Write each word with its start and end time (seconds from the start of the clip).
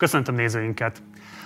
Köszöntöm 0.00 0.34
nézőinket! 0.34 1.02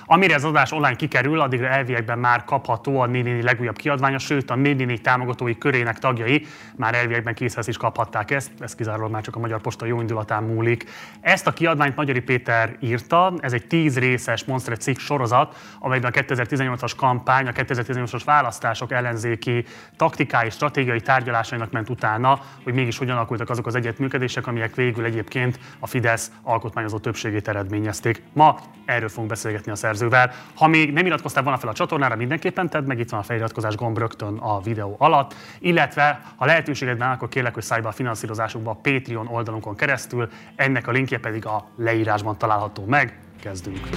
Amire 0.06 0.34
az 0.34 0.44
adás 0.44 0.72
online 0.72 0.96
kikerül, 0.96 1.40
addigra 1.40 1.66
elviekben 1.66 2.18
már 2.18 2.44
kapható 2.44 3.00
a 3.00 3.06
Nénéni 3.06 3.42
legújabb 3.42 3.76
kiadványa, 3.76 4.18
sőt 4.18 4.50
a 4.50 4.54
Nénéni 4.54 4.98
támogatói 4.98 5.58
körének 5.58 5.98
tagjai 5.98 6.46
már 6.76 6.94
elviekben 6.94 7.34
készhez 7.34 7.68
is 7.68 7.76
kaphatták 7.76 8.30
ezt, 8.30 8.50
ez 8.58 8.74
kizárólag 8.74 9.10
már 9.10 9.22
csak 9.22 9.36
a 9.36 9.38
Magyar 9.38 9.60
Posta 9.60 9.86
jó 9.86 10.00
indulatán 10.00 10.42
múlik. 10.42 10.84
Ezt 11.20 11.46
a 11.46 11.52
kiadványt 11.52 11.96
Magyari 11.96 12.20
Péter 12.20 12.76
írta, 12.80 13.34
ez 13.40 13.52
egy 13.52 13.66
tíz 13.66 13.98
részes 13.98 14.44
Monster 14.44 14.78
cikk 14.78 14.98
sorozat, 14.98 15.56
amelyben 15.78 16.12
a 16.14 16.20
2018-as 16.20 16.92
kampány, 16.96 17.46
a 17.46 17.52
2018-as 17.52 18.22
választások 18.24 18.92
ellenzéki 18.92 19.64
taktikai, 19.96 20.50
stratégiai 20.50 21.00
tárgyalásainak 21.00 21.70
ment 21.70 21.88
utána, 21.88 22.40
hogy 22.64 22.74
mégis 22.74 22.98
hogyan 22.98 23.16
alakultak 23.16 23.50
azok 23.50 23.66
az 23.66 23.74
egyetműködések, 23.74 24.46
amelyek 24.46 24.74
végül 24.74 25.04
egyébként 25.04 25.58
a 25.78 25.86
Fidesz 25.86 26.30
alkotmányozó 26.42 26.98
többségét 26.98 27.48
eredményezték. 27.48 28.22
Ma 28.32 28.43
erről 28.84 29.08
fogunk 29.08 29.28
beszélgetni 29.28 29.72
a 29.72 29.74
szerzővel. 29.74 30.32
Ha 30.54 30.66
még 30.66 30.92
nem 30.92 31.06
iratkoztál 31.06 31.42
volna 31.42 31.58
fel 31.58 31.68
a 31.68 31.72
csatornára, 31.72 32.16
mindenképpen 32.16 32.68
tedd 32.68 32.84
meg, 32.84 32.98
itt 32.98 33.10
van 33.10 33.20
a 33.20 33.22
feliratkozás 33.22 33.76
gomb 33.76 33.98
rögtön 33.98 34.36
a 34.36 34.60
videó 34.60 34.96
alatt, 34.98 35.34
illetve 35.58 36.20
ha 36.36 36.44
lehetőséged 36.44 36.98
van, 36.98 37.10
akkor 37.10 37.28
kérlek, 37.28 37.54
hogy 37.54 37.62
szállj 37.62 37.82
be 37.82 37.88
a 37.88 37.92
finanszírozásukba 37.92 38.70
a 38.70 38.78
Patreon 38.82 39.26
oldalunkon 39.26 39.76
keresztül, 39.76 40.28
ennek 40.56 40.86
a 40.86 40.90
linkje 40.90 41.18
pedig 41.18 41.46
a 41.46 41.68
leírásban 41.76 42.38
található 42.38 42.84
meg. 42.84 43.18
Kezdünk! 43.40 43.88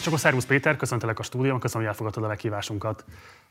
És 0.00 0.06
akkor 0.06 0.18
Szervusz 0.18 0.44
Péter, 0.44 0.76
köszöntelek 0.76 1.18
a 1.18 1.22
stúdióban, 1.22 1.60
köszönöm, 1.60 1.82
hogy 1.82 1.92
elfogadtad 1.92 2.24
a 2.24 2.28
meghívásunkat. 2.28 3.04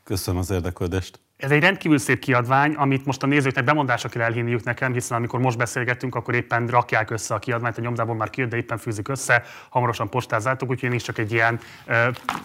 Köszönöm 0.04 0.40
az 0.40 0.50
érdeklődést. 0.50 1.20
Ez 1.36 1.50
egy 1.50 1.60
rendkívül 1.60 1.98
szép 1.98 2.18
kiadvány, 2.18 2.74
amit 2.74 3.06
most 3.06 3.22
a 3.22 3.26
nézőknek 3.26 3.64
bemondásra 3.64 4.08
kell 4.08 4.22
elhinniük 4.22 4.64
nekem, 4.64 4.92
hiszen 4.92 5.16
amikor 5.16 5.40
most 5.40 5.58
beszélgettünk, 5.58 6.14
akkor 6.14 6.34
éppen 6.34 6.66
rakják 6.66 7.10
össze 7.10 7.34
a 7.34 7.38
kiadványt, 7.38 7.78
a 7.78 7.80
nyomdából 7.80 8.14
már 8.14 8.30
kijött, 8.30 8.50
de 8.50 8.56
éppen 8.56 8.78
fűzik 8.78 9.08
össze, 9.08 9.42
hamarosan 9.68 10.08
postázzátok, 10.08 10.70
úgyhogy 10.70 10.88
én 10.88 10.94
is 10.94 11.02
csak 11.02 11.18
egy 11.18 11.32
ilyen 11.32 11.60
uh, 11.86 11.96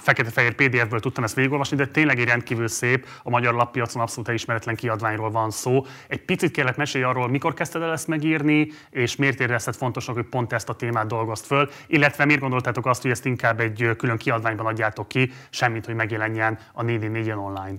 fekete-fehér 0.02 0.56
PDF-ből 0.56 1.00
tudtam 1.00 1.23
ezt 1.23 1.36
végigolvasni, 1.36 1.78
de 1.78 1.88
tényleg 1.88 2.19
egy 2.19 2.28
rendkívül 2.28 2.67
szép, 2.67 3.08
a 3.23 3.30
magyar 3.30 3.53
lappiacon 3.53 4.02
abszolút 4.02 4.30
ismeretlen 4.30 4.75
kiadványról 4.75 5.31
van 5.31 5.52
szó. 5.52 5.86
Egy 6.08 6.25
picit 6.25 6.52
kérlek 6.52 6.75
mesélj 6.75 7.03
arról, 7.03 7.30
mikor 7.30 7.53
kezdted 7.53 7.81
el 7.81 7.92
ezt 7.92 8.08
megírni, 8.08 8.67
és 8.90 9.16
miért 9.16 9.40
érezted 9.40 9.75
fontosnak, 9.75 10.16
hogy 10.16 10.25
pont 10.25 10.53
ezt 10.53 10.69
a 10.69 10.75
témát 10.75 11.08
dolgozt 11.08 11.45
föl, 11.45 11.69
illetve 11.88 12.25
miért 12.25 12.42
gondoltátok 12.42 12.86
azt, 12.86 13.02
hogy 13.02 13.12
ezt 13.12 13.25
inkább 13.25 13.59
egy 13.59 13.95
külön 13.96 14.18
kiadványban 14.18 14.66
adjátok 14.66 15.08
ki, 15.08 15.32
semmit, 15.50 15.86
hogy 15.86 15.96
megjelenjen 15.96 16.60
a 16.74 16.84
4 16.84 17.32
online. 17.32 17.78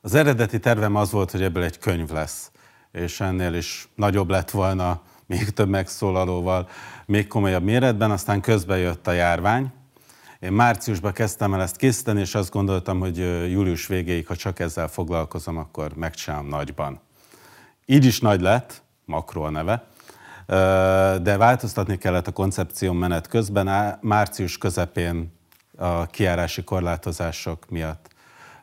Az 0.00 0.14
eredeti 0.14 0.58
tervem 0.58 0.96
az 0.96 1.10
volt, 1.10 1.30
hogy 1.30 1.42
ebből 1.42 1.62
egy 1.62 1.78
könyv 1.78 2.10
lesz, 2.10 2.50
és 2.92 3.20
ennél 3.20 3.54
is 3.54 3.88
nagyobb 3.94 4.30
lett 4.30 4.50
volna, 4.50 5.02
még 5.26 5.50
több 5.50 5.68
megszólalóval, 5.68 6.68
még 7.06 7.26
komolyabb 7.26 7.62
méretben, 7.62 8.10
aztán 8.10 8.40
közben 8.40 8.78
jött 8.78 9.06
a 9.06 9.12
járvány. 9.12 9.72
Én 10.40 10.52
márciusban 10.52 11.12
kezdtem 11.12 11.54
el 11.54 11.62
ezt 11.62 11.76
készíteni, 11.76 12.20
és 12.20 12.34
azt 12.34 12.50
gondoltam, 12.50 13.00
hogy 13.00 13.18
július 13.50 13.86
végéig, 13.86 14.26
ha 14.26 14.36
csak 14.36 14.58
ezzel 14.58 14.88
foglalkozom, 14.88 15.56
akkor 15.56 15.94
megcsinálom 15.94 16.48
nagyban. 16.48 17.00
Így 17.86 18.04
is 18.04 18.20
nagy 18.20 18.40
lett, 18.40 18.82
makro 19.04 19.42
a 19.42 19.50
neve, 19.50 19.86
de 21.22 21.36
változtatni 21.36 21.98
kellett 21.98 22.26
a 22.26 22.32
koncepció 22.32 22.92
menet 22.92 23.26
közben. 23.26 23.98
Március 24.00 24.58
közepén 24.58 25.35
a 25.76 26.06
kiárási 26.06 26.64
korlátozások 26.64 27.68
miatt 27.68 28.08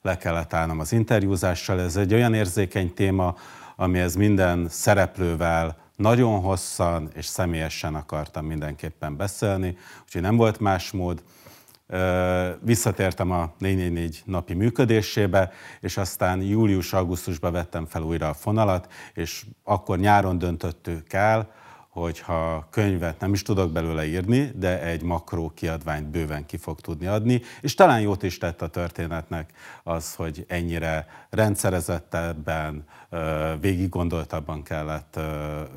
le 0.02 0.18
kellett 0.18 0.54
állnom 0.54 0.80
az 0.80 0.92
interjúzással. 0.92 1.82
Ez 1.82 1.96
egy 1.96 2.14
olyan 2.14 2.34
érzékeny 2.34 2.94
téma, 2.94 3.36
amihez 3.76 4.16
minden 4.16 4.68
szereplővel 4.70 5.78
nagyon 5.96 6.40
hosszan 6.40 7.10
és 7.14 7.26
személyesen 7.26 7.96
akartam 7.96 8.46
mindenképpen 8.46 9.18
beszélni, 9.18 9.78
úgyhogy 10.04 10.22
nem 10.22 10.36
volt 10.36 10.60
más 10.60 10.92
mód. 10.92 11.24
Visszatértem 12.60 13.32
a 13.32 13.54
444 13.58 14.22
napi 14.26 14.54
működésébe, 14.54 15.52
és 15.80 15.98
aztán 15.98 16.42
július-augusztusban 16.42 17.52
vettem 17.52 17.86
fel 17.86 18.02
újra 18.02 18.30
a 18.30 18.34
fonalat, 18.34 18.92
és 19.14 19.46
akkor 19.64 19.98
nyáron 19.98 20.38
döntöttük 20.38 21.14
el, 21.14 21.52
hogyha 21.94 22.68
könyvet 22.70 23.20
nem 23.20 23.34
is 23.34 23.42
tudok 23.42 23.72
belőle 23.72 24.06
írni, 24.06 24.52
de 24.56 24.82
egy 24.82 25.02
makró 25.02 25.52
kiadványt 25.56 26.08
bőven 26.08 26.46
ki 26.46 26.58
fog 26.58 26.80
tudni 26.80 27.06
adni, 27.06 27.42
és 27.62 27.74
talán 27.74 28.02
jót 28.02 28.24
is 28.24 28.38
tett 28.38 28.62
a 28.62 28.68
történetnek 28.68 29.52
az, 29.84 30.16
hogy 30.16 30.46
ennyire 30.48 31.08
rendszerezettebben, 31.30 32.86
végig 33.60 33.90
gondoltabban 33.90 34.64
kellett 34.64 35.20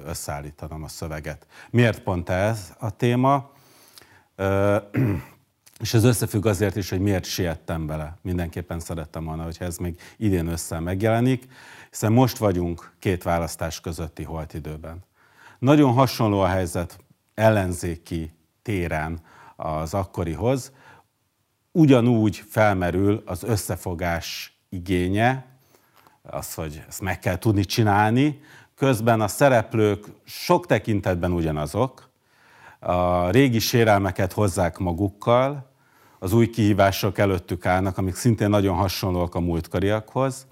összeállítanom 0.07 0.83
a 0.83 0.89
szöveget. 0.89 1.47
Miért 1.71 2.03
pont 2.03 2.29
ez 2.29 2.73
a 2.79 2.97
téma? 2.97 3.51
És 5.81 5.95
ez 5.95 6.05
összefügg 6.05 6.47
azért 6.47 6.77
is, 6.77 6.91
hogy 6.91 7.01
miért 7.01 7.25
siettem 7.25 7.87
bele. 7.87 8.17
Mindenképpen 8.23 8.81
szerettem 8.81 9.25
volna, 9.25 9.43
hogyha 9.43 9.65
ez 9.65 9.77
még 9.77 10.01
idén 10.17 10.47
össze 10.47 10.81
megjelenik, 10.81 11.47
hiszen 11.91 12.13
most 12.13 12.37
vagyunk 12.37 12.93
két 12.99 13.23
választás 13.23 13.81
közötti 13.81 14.23
holt 14.23 14.55
időben. 14.55 15.05
Nagyon 15.67 15.93
hasonló 15.93 16.41
a 16.41 16.47
helyzet 16.47 16.99
ellenzéki 17.35 18.33
téren 18.63 19.21
az 19.57 19.95
akkorihoz. 19.95 20.73
Ugyanúgy 21.73 22.37
felmerül 22.49 23.23
az 23.25 23.43
összefogás 23.43 24.59
igénye, 24.69 25.47
az, 26.23 26.55
hogy 26.55 26.85
ezt 26.89 27.01
meg 27.01 27.19
kell 27.19 27.39
tudni 27.39 27.65
csinálni, 27.65 28.41
közben 28.75 29.21
a 29.21 29.29
szereplők 29.29 30.07
sok 30.25 30.67
tekintetben 30.67 31.33
ugyanazok, 31.33 32.11
a 32.79 33.31
régi 33.31 33.59
sérelmeket 33.59 34.33
hozzák 34.33 34.79
magukkal, 34.79 35.71
az 36.19 36.33
új 36.33 36.51
kihívások 36.51 37.19
előttük 37.19 37.67
állnak, 37.67 37.99
amik 37.99 38.15
szintén 38.15 38.49
nagyon 38.49 38.77
hasonlóak 38.77 39.35
a 39.35 39.41
múltkoriakhoz, 39.41 40.47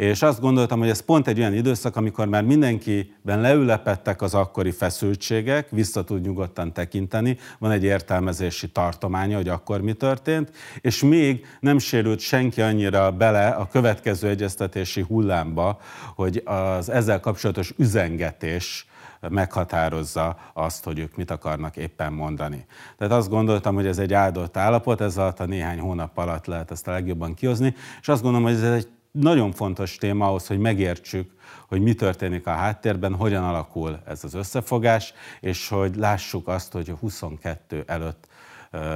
és 0.00 0.22
azt 0.22 0.40
gondoltam, 0.40 0.78
hogy 0.78 0.88
ez 0.88 1.00
pont 1.00 1.26
egy 1.26 1.38
olyan 1.38 1.54
időszak, 1.54 1.96
amikor 1.96 2.26
már 2.26 2.42
mindenkiben 2.42 3.40
leülepettek 3.40 4.22
az 4.22 4.34
akkori 4.34 4.70
feszültségek, 4.70 5.70
vissza 5.70 6.04
tud 6.04 6.20
nyugodtan 6.20 6.72
tekinteni, 6.72 7.38
van 7.58 7.70
egy 7.70 7.84
értelmezési 7.84 8.68
tartománya, 8.68 9.36
hogy 9.36 9.48
akkor 9.48 9.80
mi 9.80 9.92
történt, 9.92 10.50
és 10.80 11.02
még 11.02 11.46
nem 11.60 11.78
sérült 11.78 12.18
senki 12.18 12.60
annyira 12.60 13.10
bele 13.10 13.48
a 13.48 13.68
következő 13.68 14.28
egyeztetési 14.28 15.00
hullámba, 15.00 15.80
hogy 16.14 16.42
az 16.44 16.88
ezzel 16.88 17.20
kapcsolatos 17.20 17.74
üzengetés 17.76 18.86
meghatározza 19.28 20.36
azt, 20.52 20.84
hogy 20.84 20.98
ők 20.98 21.16
mit 21.16 21.30
akarnak 21.30 21.76
éppen 21.76 22.12
mondani. 22.12 22.66
Tehát 22.96 23.12
azt 23.12 23.28
gondoltam, 23.28 23.74
hogy 23.74 23.86
ez 23.86 23.98
egy 23.98 24.12
áldott 24.12 24.56
állapot, 24.56 25.00
ez 25.00 25.16
alatt 25.16 25.40
a 25.40 25.46
néhány 25.46 25.78
hónap 25.78 26.18
alatt 26.18 26.46
lehet 26.46 26.70
ezt 26.70 26.88
a 26.88 26.90
legjobban 26.90 27.34
kihozni, 27.34 27.74
és 28.00 28.08
azt 28.08 28.22
gondolom, 28.22 28.46
hogy 28.46 28.56
ez 28.56 28.72
egy 28.72 28.88
nagyon 29.10 29.52
fontos 29.52 29.96
téma 29.96 30.26
ahhoz, 30.26 30.46
hogy 30.46 30.58
megértsük, 30.58 31.32
hogy 31.68 31.80
mi 31.80 31.94
történik 31.94 32.46
a 32.46 32.50
háttérben, 32.50 33.14
hogyan 33.14 33.44
alakul 33.44 34.00
ez 34.06 34.24
az 34.24 34.34
összefogás, 34.34 35.14
és 35.40 35.68
hogy 35.68 35.96
lássuk 35.96 36.48
azt, 36.48 36.72
hogy 36.72 36.90
a 36.90 36.94
22 36.94 37.84
előtt 37.86 38.28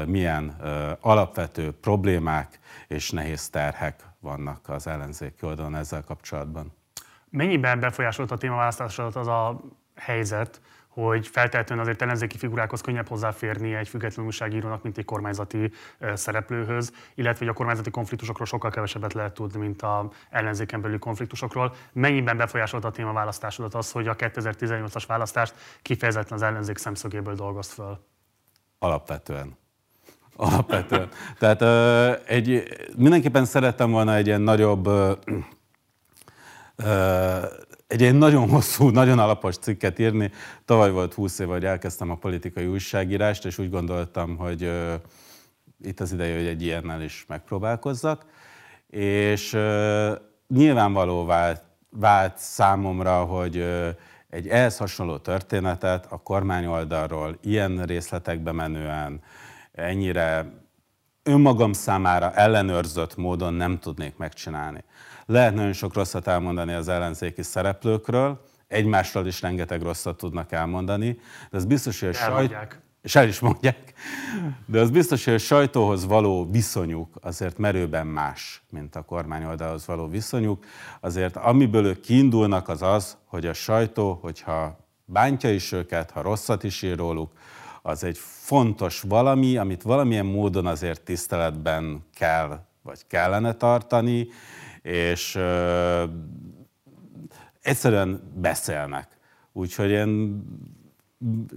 milyen 0.06 0.56
alapvető 1.00 1.72
problémák 1.72 2.58
és 2.88 3.10
nehéz 3.10 3.48
terhek 3.48 4.04
vannak 4.20 4.68
az 4.68 4.86
ellenzéki 4.86 5.46
oldalon 5.46 5.74
ezzel 5.74 6.02
kapcsolatban. 6.02 6.72
Mennyiben 7.30 7.80
befolyásolt 7.80 8.30
a 8.30 8.36
témaválasztásodat 8.36 9.16
az 9.16 9.26
a 9.26 9.60
helyzet, 9.94 10.60
hogy 10.94 11.26
feltétlenül 11.28 11.84
azért 11.84 12.02
ellenzéki 12.02 12.38
figurákhoz 12.38 12.80
könnyebb 12.80 13.08
hozzáférni 13.08 13.74
egy 13.74 13.88
független 13.88 14.26
újságírónak, 14.26 14.82
mint 14.82 14.98
egy 14.98 15.04
kormányzati 15.04 15.72
szereplőhöz, 16.14 16.92
illetve 17.14 17.38
hogy 17.38 17.48
a 17.48 17.56
kormányzati 17.56 17.90
konfliktusokról 17.90 18.46
sokkal 18.46 18.70
kevesebbet 18.70 19.12
lehet 19.12 19.34
tudni, 19.34 19.58
mint 19.58 19.82
a 19.82 20.10
ellenzéken 20.30 20.80
belüli 20.80 20.98
konfliktusokról. 20.98 21.74
Mennyiben 21.92 22.36
befolyásolta 22.36 22.88
a 22.88 22.90
témaválasztásodat 22.90 23.74
az, 23.74 23.92
hogy 23.92 24.08
a 24.08 24.16
2018-as 24.16 25.04
választást 25.06 25.54
kifejezetten 25.82 26.36
az 26.36 26.42
ellenzék 26.42 26.78
szemszögéből 26.78 27.34
dolgozt 27.34 27.72
föl? 27.72 27.98
Alapvetően. 28.78 29.56
Alapvetően. 30.36 31.08
Tehát 31.38 31.62
egy, 32.28 32.62
mindenképpen 32.96 33.44
szerettem 33.44 33.90
volna 33.90 34.14
egy 34.14 34.26
ilyen 34.26 34.40
nagyobb 34.40 34.88
egy 37.86 38.02
egy 38.02 38.14
nagyon 38.14 38.48
hosszú, 38.48 38.88
nagyon 38.88 39.18
alapos 39.18 39.56
cikket 39.56 39.98
írni. 39.98 40.30
Tavaly 40.64 40.90
volt 40.90 41.14
20 41.14 41.38
év, 41.38 41.46
hogy 41.46 41.64
elkezdtem 41.64 42.10
a 42.10 42.16
politikai 42.16 42.66
újságírást, 42.66 43.44
és 43.44 43.58
úgy 43.58 43.70
gondoltam, 43.70 44.36
hogy 44.36 44.62
uh, 44.62 44.94
itt 45.82 46.00
az 46.00 46.12
ideje, 46.12 46.36
hogy 46.36 46.46
egy 46.46 46.62
ilyennel 46.62 47.02
is 47.02 47.24
megpróbálkozzak. 47.28 48.24
És 48.90 49.52
uh, 49.52 50.12
nyilvánvaló 50.48 51.24
vált, 51.24 51.62
vált 51.90 52.38
számomra, 52.38 53.24
hogy 53.24 53.56
uh, 53.56 53.88
egy 54.30 54.48
ehhez 54.48 54.76
hasonló 54.76 55.16
történetet 55.16 56.06
a 56.10 56.16
kormány 56.22 56.66
oldalról 56.66 57.38
ilyen 57.42 57.82
részletekbe 57.82 58.52
menően, 58.52 59.20
ennyire 59.72 60.52
önmagam 61.22 61.72
számára 61.72 62.32
ellenőrzött 62.32 63.16
módon 63.16 63.54
nem 63.54 63.78
tudnék 63.78 64.16
megcsinálni. 64.16 64.84
Lehet 65.26 65.54
nagyon 65.54 65.72
sok 65.72 65.94
rosszat 65.94 66.26
elmondani 66.26 66.72
az 66.72 66.88
ellenzéki 66.88 67.42
szereplőkről, 67.42 68.44
egymásról 68.68 69.26
is 69.26 69.40
rengeteg 69.42 69.82
rosszat 69.82 70.16
tudnak 70.16 70.52
elmondani, 70.52 71.18
de 71.50 71.56
az 71.56 71.64
biztos, 71.64 72.00
hogy 72.00 72.08
a 72.08 72.12
sajt... 72.12 72.82
És 73.02 73.14
el 73.16 73.28
is 73.28 73.40
mondják. 73.40 73.92
De 74.66 74.80
az 74.80 74.90
biztos, 74.90 75.24
hogy 75.24 75.34
a 75.34 75.38
sajtóhoz 75.38 76.06
való 76.06 76.50
viszonyuk 76.50 77.16
azért 77.20 77.58
merőben 77.58 78.06
más, 78.06 78.62
mint 78.70 78.96
a 78.96 79.02
kormányoldalhoz 79.02 79.86
való 79.86 80.08
viszonyuk. 80.08 80.64
Azért 81.00 81.36
amiből 81.36 81.86
ők 81.86 82.00
kiindulnak, 82.00 82.68
az 82.68 82.82
az, 82.82 83.16
hogy 83.24 83.46
a 83.46 83.52
sajtó, 83.52 84.18
hogyha 84.22 84.76
bántja 85.04 85.52
is 85.52 85.72
őket, 85.72 86.10
ha 86.10 86.22
rosszat 86.22 86.62
is 86.62 86.82
ír 86.82 86.96
róluk, 86.96 87.32
az 87.82 88.04
egy 88.04 88.18
fontos 88.18 89.00
valami, 89.00 89.56
amit 89.56 89.82
valamilyen 89.82 90.26
módon 90.26 90.66
azért 90.66 91.00
tiszteletben 91.00 92.04
kell, 92.14 92.60
vagy 92.82 93.06
kellene 93.06 93.52
tartani, 93.52 94.28
és 94.84 95.34
ö, 95.34 96.04
egyszerűen 97.62 98.32
beszélnek. 98.34 99.08
Úgyhogy 99.52 99.90
én 99.90 100.42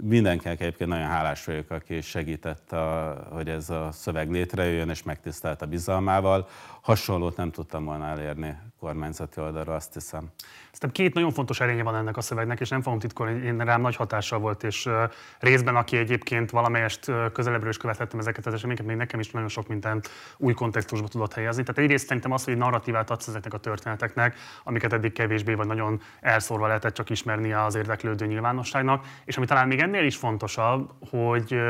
mindenkinek 0.02 0.60
egyébként 0.60 0.90
nagyon 0.90 1.06
hálás 1.06 1.44
vagyok, 1.44 1.70
aki 1.70 2.00
segített, 2.00 2.72
a, 2.72 3.16
hogy 3.30 3.48
ez 3.48 3.70
a 3.70 3.88
szöveg 3.92 4.30
létrejöjjön, 4.30 4.88
és 4.88 5.02
megtisztelt 5.02 5.62
a 5.62 5.66
bizalmával. 5.66 6.48
Hasonlót 6.80 7.36
nem 7.36 7.50
tudtam 7.50 7.84
volna 7.84 8.06
elérni 8.06 8.56
kormányzati 8.80 9.40
oldalról, 9.40 9.74
azt 9.74 9.94
hiszem. 9.94 10.30
Szerintem 10.72 10.90
két 10.90 11.14
nagyon 11.14 11.32
fontos 11.32 11.60
erénye 11.60 11.82
van 11.82 11.96
ennek 11.96 12.16
a 12.16 12.20
szövegnek, 12.20 12.60
és 12.60 12.68
nem 12.68 12.82
fogom 12.82 12.98
titkolni, 12.98 13.46
én 13.46 13.58
rám 13.58 13.80
nagy 13.80 13.96
hatással 13.96 14.38
volt, 14.38 14.62
és 14.62 14.88
részben, 15.38 15.76
aki 15.76 15.96
egyébként 15.96 16.50
valamelyest 16.50 17.12
közelebbről 17.32 17.70
is 17.70 17.76
követhettem 17.76 18.18
ezeket 18.18 18.46
az 18.46 18.54
eseményeket, 18.54 18.86
még 18.86 18.96
nekem 18.96 19.20
is 19.20 19.30
nagyon 19.30 19.48
sok 19.48 19.68
mindent 19.68 20.08
új 20.36 20.54
kontextusba 20.54 21.08
tudott 21.08 21.34
helyezni. 21.34 21.62
Tehát 21.62 21.80
egyrészt 21.80 22.06
szerintem 22.06 22.32
az, 22.32 22.44
hogy 22.44 22.56
narratívát 22.56 23.10
adsz 23.10 23.28
ezeknek 23.28 23.54
a 23.54 23.58
történeteknek, 23.58 24.36
amiket 24.64 24.92
eddig 24.92 25.12
kevésbé 25.12 25.54
vagy 25.54 25.66
nagyon 25.66 26.00
elszórva 26.20 26.66
lehetett 26.66 26.94
csak 26.94 27.10
ismerni 27.10 27.52
az 27.52 27.74
érdeklődő 27.74 28.26
nyilvánosságnak, 28.26 29.06
és 29.24 29.36
ami 29.36 29.46
talán 29.46 29.68
még 29.68 29.80
ennél 29.80 30.04
is 30.04 30.16
fontosabb, 30.16 30.90
hogy 31.10 31.60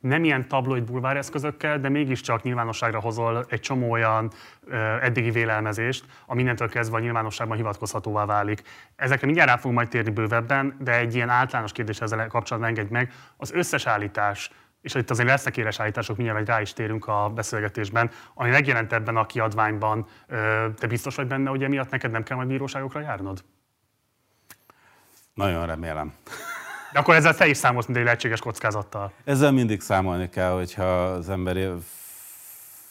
nem 0.00 0.24
ilyen 0.24 0.48
tabloid 0.48 0.84
bulvár 0.84 1.16
eszközökkel, 1.16 1.80
de 1.80 1.88
mégiscsak 1.88 2.42
nyilvánosságra 2.42 3.00
hozol 3.00 3.46
egy 3.48 3.60
csomó 3.60 3.90
olyan 3.90 4.30
eddigi 5.00 5.30
vélelmezést, 5.30 6.04
ami 6.26 6.36
mindentől 6.36 6.68
kezdve 6.68 6.96
a 6.96 7.00
nyilvánosságban 7.00 7.56
hivatkozhatóvá 7.56 8.24
válik. 8.24 8.62
Ezekre 8.96 9.26
mindjárt 9.26 9.50
rá 9.50 9.56
fogunk 9.56 9.74
majd 9.74 9.88
térni 9.88 10.10
bővebben, 10.10 10.76
de 10.80 10.96
egy 10.96 11.14
ilyen 11.14 11.28
általános 11.28 11.72
kérdés 11.72 12.00
ezzel 12.00 12.26
kapcsolatban 12.26 12.70
engedj 12.70 12.92
meg. 12.92 13.12
Az 13.36 13.52
összes 13.52 13.86
állítás, 13.86 14.50
és 14.80 14.94
itt 14.94 15.10
azért 15.10 15.28
lesznek 15.28 15.56
éles 15.56 15.80
állítások, 15.80 16.16
mindjárt 16.16 16.48
rá 16.48 16.60
is 16.60 16.72
térünk 16.72 17.06
a 17.06 17.32
beszélgetésben, 17.34 18.10
ami 18.34 18.50
megjelent 18.50 18.92
ebben 18.92 19.16
a 19.16 19.26
kiadványban, 19.26 20.06
te 20.78 20.86
biztos 20.88 21.14
vagy 21.14 21.26
benne, 21.26 21.50
hogy 21.50 21.62
emiatt 21.62 21.90
neked 21.90 22.10
nem 22.10 22.22
kell 22.22 22.36
majd 22.36 22.48
bíróságokra 22.48 23.00
járnod? 23.00 23.44
Nagyon 25.34 25.66
remélem. 25.66 26.12
De 26.92 26.98
akkor 26.98 27.14
ezzel 27.14 27.34
te 27.34 27.46
is 27.46 27.56
számolsz, 27.56 27.86
mint 27.86 27.98
egy 27.98 28.04
lehetséges 28.04 28.40
kockázattal. 28.40 29.12
Ezzel 29.24 29.52
mindig 29.52 29.80
számolni 29.80 30.28
kell, 30.28 30.50
hogyha 30.50 30.84
az 31.04 31.28
ember 31.28 31.56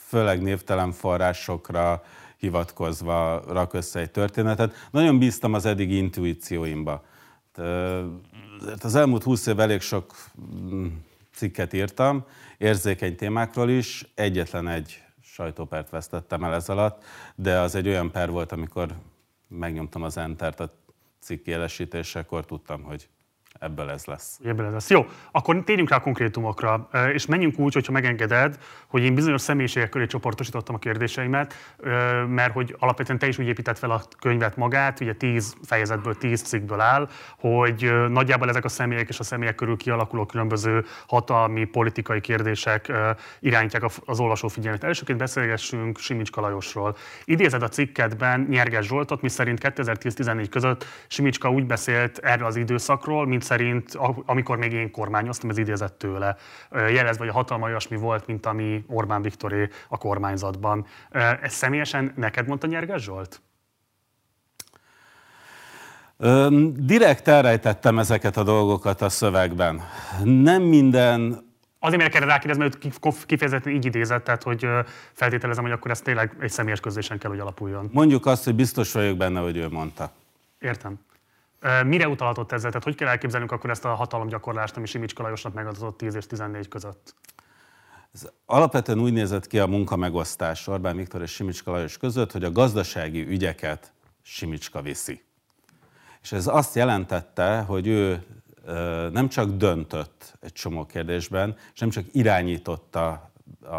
főleg 0.08 0.42
névtelen 0.42 0.92
forrásokra 0.92 2.04
hivatkozva 2.38 3.44
rak 3.48 3.74
össze 3.74 4.00
egy 4.00 4.12
történetet. 4.12 4.88
Nagyon 4.92 5.20
bíztam 5.20 5.54
az 5.54 5.66
eddigi 5.66 5.98
intuícióimba. 5.98 7.06
Az 8.82 8.96
elmúlt 8.96 9.24
húsz 9.24 9.46
év 9.46 9.60
elég 9.60 9.82
sok 9.82 10.16
mm, 10.42 10.88
cikket 11.34 11.74
írtam, 11.74 12.26
érzékeny 12.58 13.16
témákról 13.16 13.70
is, 13.70 14.12
egyetlen 14.16 14.68
egy 14.68 15.04
sajtópert 15.22 15.90
vesztettem 15.90 16.44
el 16.44 16.54
ez 16.54 16.70
alatt, 16.70 17.04
de 17.36 17.60
az 17.60 17.76
egy 17.76 17.88
olyan 17.88 18.12
per 18.12 18.30
volt, 18.30 18.52
amikor 18.52 18.96
megnyomtam 19.48 20.04
az 20.04 20.18
entert 20.18 20.60
a 20.60 20.74
cikk 21.20 21.46
élesítésekor, 21.46 22.46
tudtam, 22.46 22.84
hogy 22.84 23.10
ebből 23.60 23.90
ez 23.90 24.06
lesz. 24.06 24.40
Ebből 24.44 24.66
ez 24.66 24.74
lesz. 24.74 24.90
Jó, 24.90 25.06
akkor 25.32 25.64
térjünk 25.64 25.90
rá 25.90 25.96
a 25.98 26.02
konkrétumokra, 26.02 26.90
és 27.14 27.26
menjünk 27.26 27.60
úgy, 27.60 27.74
hogyha 27.74 27.92
megengeded, 27.92 28.58
hogy 28.88 29.04
én 29.04 29.16
bizonyos 29.16 29.42
személyiségek 29.42 29.90
köré 29.90 30.06
csoportosítottam 30.06 30.76
a 30.76 30.80
kérdéseimet, 30.80 31.54
mert 32.28 32.54
hogy 32.54 32.76
alapvetően 32.80 33.20
te 33.20 33.28
is 33.28 33.38
úgy 33.38 33.48
épített 33.48 33.78
fel 33.78 33.92
a 33.92 34.02
könyvet 34.20 34.56
magát, 34.56 35.00
ugye 35.00 35.14
tíz 35.14 35.56
fejezetből, 35.64 36.18
tíz 36.18 36.42
cikkből 36.42 36.80
áll, 36.80 37.10
hogy 37.40 37.94
nagyjából 38.10 38.50
ezek 38.50 38.66
a 38.66 38.70
személyek 38.70 39.10
és 39.10 39.20
a 39.20 39.24
személyek 39.24 39.56
körül 39.56 39.78
kialakuló 39.78 40.26
különböző 40.26 40.86
hatalmi, 41.08 41.64
politikai 41.66 42.22
kérdések 42.22 42.92
irányítják 43.40 43.84
az 44.06 44.20
olvasó 44.20 44.48
figyelmet. 44.48 44.84
Elsőként 44.84 45.18
beszélgessünk 45.18 45.98
Simicska 45.98 46.42
Lajosról. 46.42 46.96
Idézed 47.26 47.62
a 47.62 47.70
cikkedben 47.70 48.46
Nyerges 48.50 48.86
Zsoltot, 48.86 49.22
miszerint 49.22 49.60
2010-14 49.64 50.48
között 50.50 50.86
Simicska 51.08 51.52
úgy 51.52 51.66
beszélt 51.66 52.18
erről 52.18 52.48
az 52.48 52.56
időszakról, 52.56 53.28
mint 53.28 53.46
szerint, 53.48 53.98
amikor 54.26 54.58
még 54.58 54.72
én 54.72 54.92
kormányoztam, 54.92 55.50
ez 55.50 55.58
idézett 55.58 55.98
tőle, 55.98 56.36
jelezve, 56.72 57.20
hogy 57.20 57.28
a 57.28 57.34
hatalma 57.34 57.66
olyasmi 57.66 57.98
volt, 57.98 58.28
mint 58.28 58.46
ami 58.46 58.84
Orbán 58.88 59.22
Viktoré 59.22 59.70
a 59.88 59.98
kormányzatban. 59.98 60.86
Ez 61.42 61.54
személyesen 61.54 62.14
neked 62.16 62.48
mondta 62.48 62.68
Nyerges 62.68 63.04
Zsolt? 63.04 63.42
Direkt 66.76 67.28
elrejtettem 67.28 68.00
ezeket 68.00 68.38
a 68.38 68.44
dolgokat 68.44 69.02
a 69.02 69.10
szövegben. 69.10 69.82
Nem 70.24 70.62
minden 70.62 71.46
Azért 71.80 71.98
miért 71.98 72.14
kell 72.14 72.28
rákérdezni, 72.28 72.64
mert 72.64 73.26
kifejezetten 73.26 73.74
így 73.74 73.86
idézett, 73.86 74.24
tehát 74.24 74.44
hogy 74.44 74.68
feltételezem, 75.14 75.64
hogy 75.64 75.72
akkor 75.72 75.92
ez 75.92 76.02
tényleg 76.02 76.36
egy 76.40 76.50
személyes 76.50 76.80
közlésen 76.80 77.18
kell, 77.18 77.30
hogy 77.30 77.40
alapuljon. 77.40 77.90
Mondjuk 77.94 78.26
azt, 78.26 78.44
hogy 78.44 78.56
biztos 78.56 78.92
vagyok 78.92 79.18
benne, 79.18 79.40
hogy 79.40 79.58
ő 79.58 79.70
mondta. 79.70 80.12
Értem. 80.60 81.00
Mire 81.86 82.08
utalhatott 82.08 82.52
ezzel? 82.52 82.70
Tehát 82.70 82.84
hogy 82.84 82.96
kell 82.96 83.08
elképzelnünk 83.08 83.52
akkor 83.52 83.70
ezt 83.70 83.86
a 83.86 83.94
hatalomgyakorlást, 83.94 84.78
ami 84.78 84.86
Simicska 84.86 85.24
Lajosnak 85.24 85.54
megadott 85.54 85.98
10 85.98 86.16
és 86.16 86.28
14 86.28 86.68
között? 86.68 87.16
Ez 88.14 88.30
alapvetően 88.46 89.00
úgy 89.00 89.14
nézett 89.14 89.48
ki 89.48 89.60
a 89.60 89.68
munkamegosztás 89.68 90.68
Orbán 90.68 90.96
Viktor 90.96 91.22
és 91.22 91.32
Simicska 91.32 91.72
Lajos 91.72 91.98
között, 91.98 92.32
hogy 92.32 92.44
a 92.44 92.52
gazdasági 92.52 93.28
ügyeket 93.28 93.92
Simicska 94.22 94.82
viszi. 94.82 95.24
És 96.22 96.32
ez 96.32 96.48
azt 96.48 96.76
jelentette, 96.76 97.62
hogy 97.62 97.88
ő 97.88 98.24
nem 99.12 99.30
csak 99.30 99.50
döntött 99.50 100.38
egy 100.40 100.54
csomó 100.54 100.86
kérdésben, 100.86 101.56
és 101.74 101.80
nem 101.80 101.90
csak 101.90 102.06
irányította 102.12 103.10
a, 103.62 103.78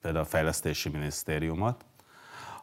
például 0.00 0.24
a 0.24 0.28
fejlesztési 0.28 0.88
minisztériumot, 0.88 1.84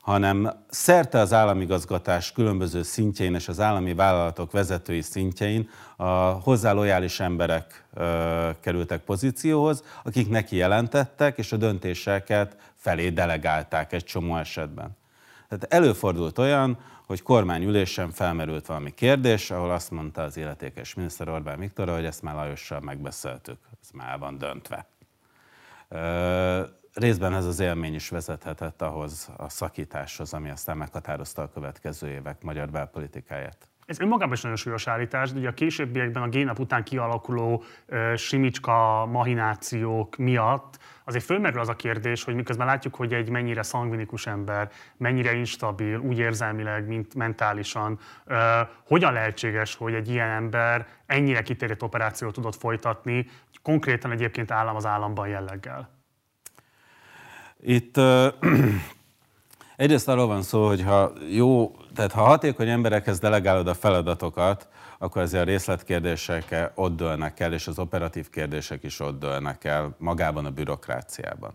hanem 0.04 0.50
szerte 0.70 1.20
az 1.20 1.34
államigazgatás 1.34 2.32
különböző 2.32 2.82
szintjein 2.82 3.36
és 3.36 3.48
az 3.48 3.60
állami 3.60 3.94
vállalatok 3.94 4.52
vezetői 4.52 5.02
szintjein 5.02 5.70
a 5.96 6.14
hozzá 6.20 6.72
lojális 6.72 7.20
emberek 7.20 7.86
ö, 7.94 8.50
kerültek 8.60 9.04
pozícióhoz, 9.04 9.84
akik 10.04 10.30
neki 10.30 10.56
jelentettek, 10.56 11.38
és 11.38 11.52
a 11.52 11.58
döntéseket 11.58 12.58
felé 12.76 13.10
delegálták 13.10 13.94
egy 13.94 14.04
csomó 14.04 14.38
esetben. 14.38 14.98
Tehát 15.50 15.74
előfordult 15.74 16.38
olyan, 16.38 16.78
hogy 17.08 17.22
kormányülésen 17.22 18.12
felmerült 18.12 18.66
valami 18.66 18.94
kérdés, 18.94 19.52
ahol 19.52 19.72
azt 19.72 19.92
mondta 19.92 20.22
az 20.22 20.38
illetékes 20.38 20.94
miniszter 20.94 21.30
Orbán 21.30 21.60
Viktor, 21.60 21.90
hogy 21.90 22.06
ezt 22.06 22.22
már 22.22 22.36
Lajossal 22.36 22.80
megbeszéltük, 22.80 23.58
ez 23.82 23.90
már 23.94 24.20
van 24.20 24.38
döntve. 24.38 24.86
Ö, 25.90 26.62
részben 26.94 27.34
ez 27.34 27.46
az 27.46 27.60
élmény 27.60 27.94
is 27.94 28.10
vezethetett 28.10 28.82
ahhoz 28.82 29.30
a 29.38 29.50
szakításhoz, 29.50 30.34
ami 30.34 30.50
aztán 30.50 30.78
meghatározta 30.78 31.42
a 31.42 31.50
következő 31.50 32.10
évek 32.10 32.44
magyar 32.44 32.70
belpolitikáját. 32.70 33.68
Ez 33.86 34.00
önmagában 34.00 34.34
is 34.34 34.42
nagyon 34.42 34.58
súlyos 34.58 34.88
állítás, 34.88 35.32
de 35.32 35.40
ugye 35.40 35.48
a 35.48 35.54
későbbiekben 35.54 36.24
a 36.24 36.28
génap 36.28 36.60
után 36.60 36.84
kialakuló 36.84 37.64
uh, 37.88 38.16
simicska 38.16 39.06
mahinációk 39.06 40.16
miatt 40.16 40.78
azért 41.04 41.24
fölmerül 41.24 41.60
az 41.60 41.70
a 41.70 41.76
kérdés, 41.76 42.24
hogy 42.24 42.36
miközben 42.36 42.68
látjuk, 42.68 42.96
hogy 42.96 43.14
egy 43.14 43.30
mennyire 43.30 43.64
szangvinikus 43.64 44.28
ember, 44.28 44.72
mennyire 44.98 45.34
instabil, 45.34 46.00
úgy 46.00 46.18
érzelmileg, 46.18 46.88
mint 46.88 47.16
mentálisan, 47.16 48.00
uh, 48.26 48.36
hogyan 48.86 49.14
lehetséges, 49.14 49.76
hogy 49.76 49.94
egy 49.94 50.10
ilyen 50.10 50.30
ember 50.30 50.88
ennyire 51.06 51.42
kitérett 51.42 51.84
operációt 51.84 52.34
tudott 52.34 52.56
folytatni, 52.56 53.28
konkrétan 53.62 54.12
egyébként 54.12 54.52
állam 54.52 54.76
az 54.76 54.86
államban 54.86 55.28
jelleggel? 55.28 56.03
Itt 57.66 57.98
uh, 57.98 58.28
egyrészt 59.76 60.08
arról 60.08 60.28
van 60.28 60.42
szó, 60.42 60.68
hogy 60.68 60.82
ha 60.82 61.12
jó, 61.30 61.76
tehát 61.96 62.12
ha 62.12 62.24
hatékony 62.24 62.70
emberekhez 62.70 63.20
delegálod 63.20 63.68
a 63.68 63.74
feladatokat, 63.74 64.68
akkor 64.98 65.22
azért 65.22 65.44
a 65.44 65.46
részletkérdések 65.46 66.72
ott 66.76 66.96
dőlnek 66.96 67.40
el, 67.40 67.54
és 67.54 67.68
az 67.68 67.80
operatív 67.80 68.30
kérdések 68.30 68.84
is 68.84 69.00
ott 69.00 69.20
dőlnek 69.20 69.64
el 69.64 69.96
magában 69.98 70.46
a 70.46 70.50
bürokráciában. 70.50 71.52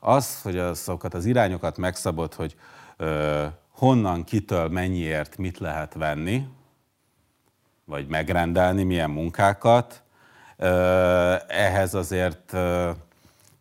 Az, 0.00 0.42
hogy 0.42 0.58
azokat 0.58 1.14
az 1.14 1.24
irányokat 1.24 1.76
megszabott, 1.76 2.34
hogy 2.34 2.56
uh, 2.98 3.44
honnan, 3.70 4.24
kitől, 4.24 4.68
mennyiért 4.68 5.36
mit 5.36 5.58
lehet 5.58 5.94
venni, 5.94 6.46
vagy 7.84 8.06
megrendelni, 8.06 8.82
milyen 8.82 9.10
munkákat, 9.10 10.02
ehhez 11.46 11.94
azért, 11.94 12.56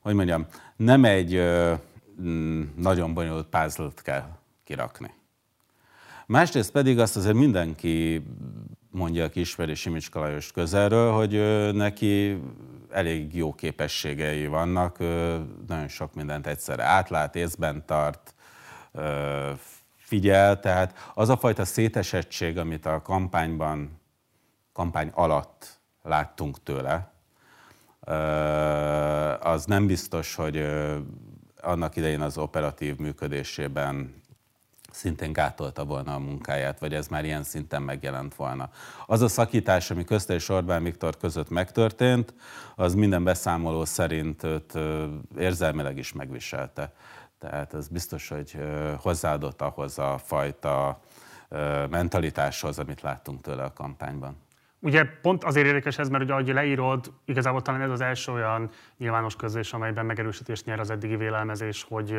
hogy 0.02 0.14
mondjam, 0.14 0.46
nem 0.80 1.06
egy 1.06 1.34
ö, 1.34 1.74
mm, 2.22 2.64
nagyon 2.76 3.14
bonyolult 3.14 3.48
puzzle 3.48 3.90
kell 3.96 4.24
kirakni. 4.64 5.14
Másrészt 6.26 6.72
pedig 6.72 7.00
azt 7.00 7.16
azért 7.16 7.36
mindenki 7.36 8.26
mondja, 8.92 9.24
aki 9.24 9.40
ismeri 9.40 9.76
Simicska 9.76 10.20
Lajost 10.20 10.52
közelről, 10.52 11.12
hogy 11.12 11.32
neki 11.76 12.42
elég 12.90 13.36
jó 13.36 13.54
képességei 13.54 14.48
vannak, 14.48 14.98
nagyon 15.68 15.88
sok 15.88 16.14
mindent 16.14 16.48
egyszerre 16.48 16.84
átlát, 16.84 17.36
észben 17.36 17.86
tart, 17.86 18.34
figyel, 19.98 20.60
tehát 20.60 21.12
az 21.14 21.30
a 21.30 21.38
fajta 21.38 21.66
szétesettség, 21.66 22.58
amit 22.58 22.86
a 22.86 23.02
kampányban, 23.02 24.00
kampány 24.74 25.12
alatt 25.14 25.80
láttunk 26.04 26.64
tőle, 26.64 27.12
az 29.40 29.66
nem 29.66 29.88
biztos, 29.88 30.36
hogy 30.36 30.70
annak 31.62 31.96
idején 31.96 32.22
az 32.22 32.38
operatív 32.38 32.98
működésében 32.98 34.18
szintén 34.92 35.34
gátolta 35.34 35.86
volna 35.86 36.14
a 36.14 36.20
munkáját, 36.20 36.80
vagy 36.80 36.94
ez 36.94 37.08
már 37.08 37.26
ilyen 37.26 37.44
szinten 37.44 37.82
megjelent 37.82 38.36
volna. 38.36 38.70
Az 39.06 39.22
a 39.22 39.28
szakítás, 39.28 39.92
ami 39.92 40.04
közte 40.04 40.34
és 40.34 40.50
Orbán 40.50 40.84
Viktor 40.84 41.18
között 41.18 41.50
megtörtént, 41.50 42.34
az 42.76 42.94
minden 42.94 43.24
beszámoló 43.24 43.86
szerint 43.86 44.44
őt 44.44 44.74
érzelmileg 45.38 45.98
is 45.98 46.14
megviselte. 46.14 46.94
Tehát 47.40 47.74
ez 47.74 47.88
biztos, 47.88 48.28
hogy 48.28 48.58
hozzáadott 48.98 49.62
ahhoz 49.62 50.00
a 50.00 50.18
fajta 50.24 51.00
mentalitáshoz, 51.90 52.80
amit 52.80 53.02
láttunk 53.02 53.42
tőle 53.42 53.64
a 53.64 53.74
kampányban. 53.74 54.38
Ugye 54.82 55.06
pont 55.22 55.44
azért 55.44 55.66
érdekes 55.66 55.98
ez, 55.98 56.10
mert 56.10 56.24
ugye 56.24 56.34
ahogy 56.34 56.48
leírod, 56.48 57.14
igazából 57.26 57.62
talán 57.62 57.82
ez 57.82 57.90
az 57.90 58.02
első 58.02 58.32
olyan 58.32 58.70
nyilvános 58.98 59.36
közlés, 59.36 59.74
amelyben 59.74 60.06
megerősítést 60.06 60.66
nyer 60.66 60.80
az 60.80 60.90
eddigi 60.90 61.16
vélelmezés, 61.16 61.86
hogy 61.90 62.12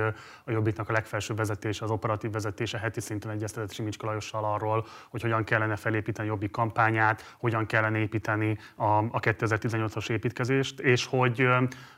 a 0.44 0.50
Jobbiknak 0.50 0.88
a 0.88 0.92
legfelsőbb 0.92 1.36
vezetése, 1.36 1.84
az 1.84 1.90
operatív 1.90 2.30
vezetése 2.30 2.78
heti 2.78 3.00
szinten 3.00 3.30
egyeztetett 3.30 3.72
Simicska 3.72 4.06
Lajossal 4.06 4.44
arról, 4.44 4.86
hogy 5.08 5.22
hogyan 5.22 5.44
kellene 5.44 5.76
felépíteni 5.76 6.28
a 6.28 6.30
Jobbik 6.30 6.50
kampányát, 6.50 7.36
hogyan 7.38 7.66
kellene 7.66 7.98
építeni 7.98 8.58
a, 8.76 8.84
a 8.84 9.20
2018-as 9.20 10.10
építkezést, 10.10 10.80
és 10.80 11.06
hogy, 11.06 11.48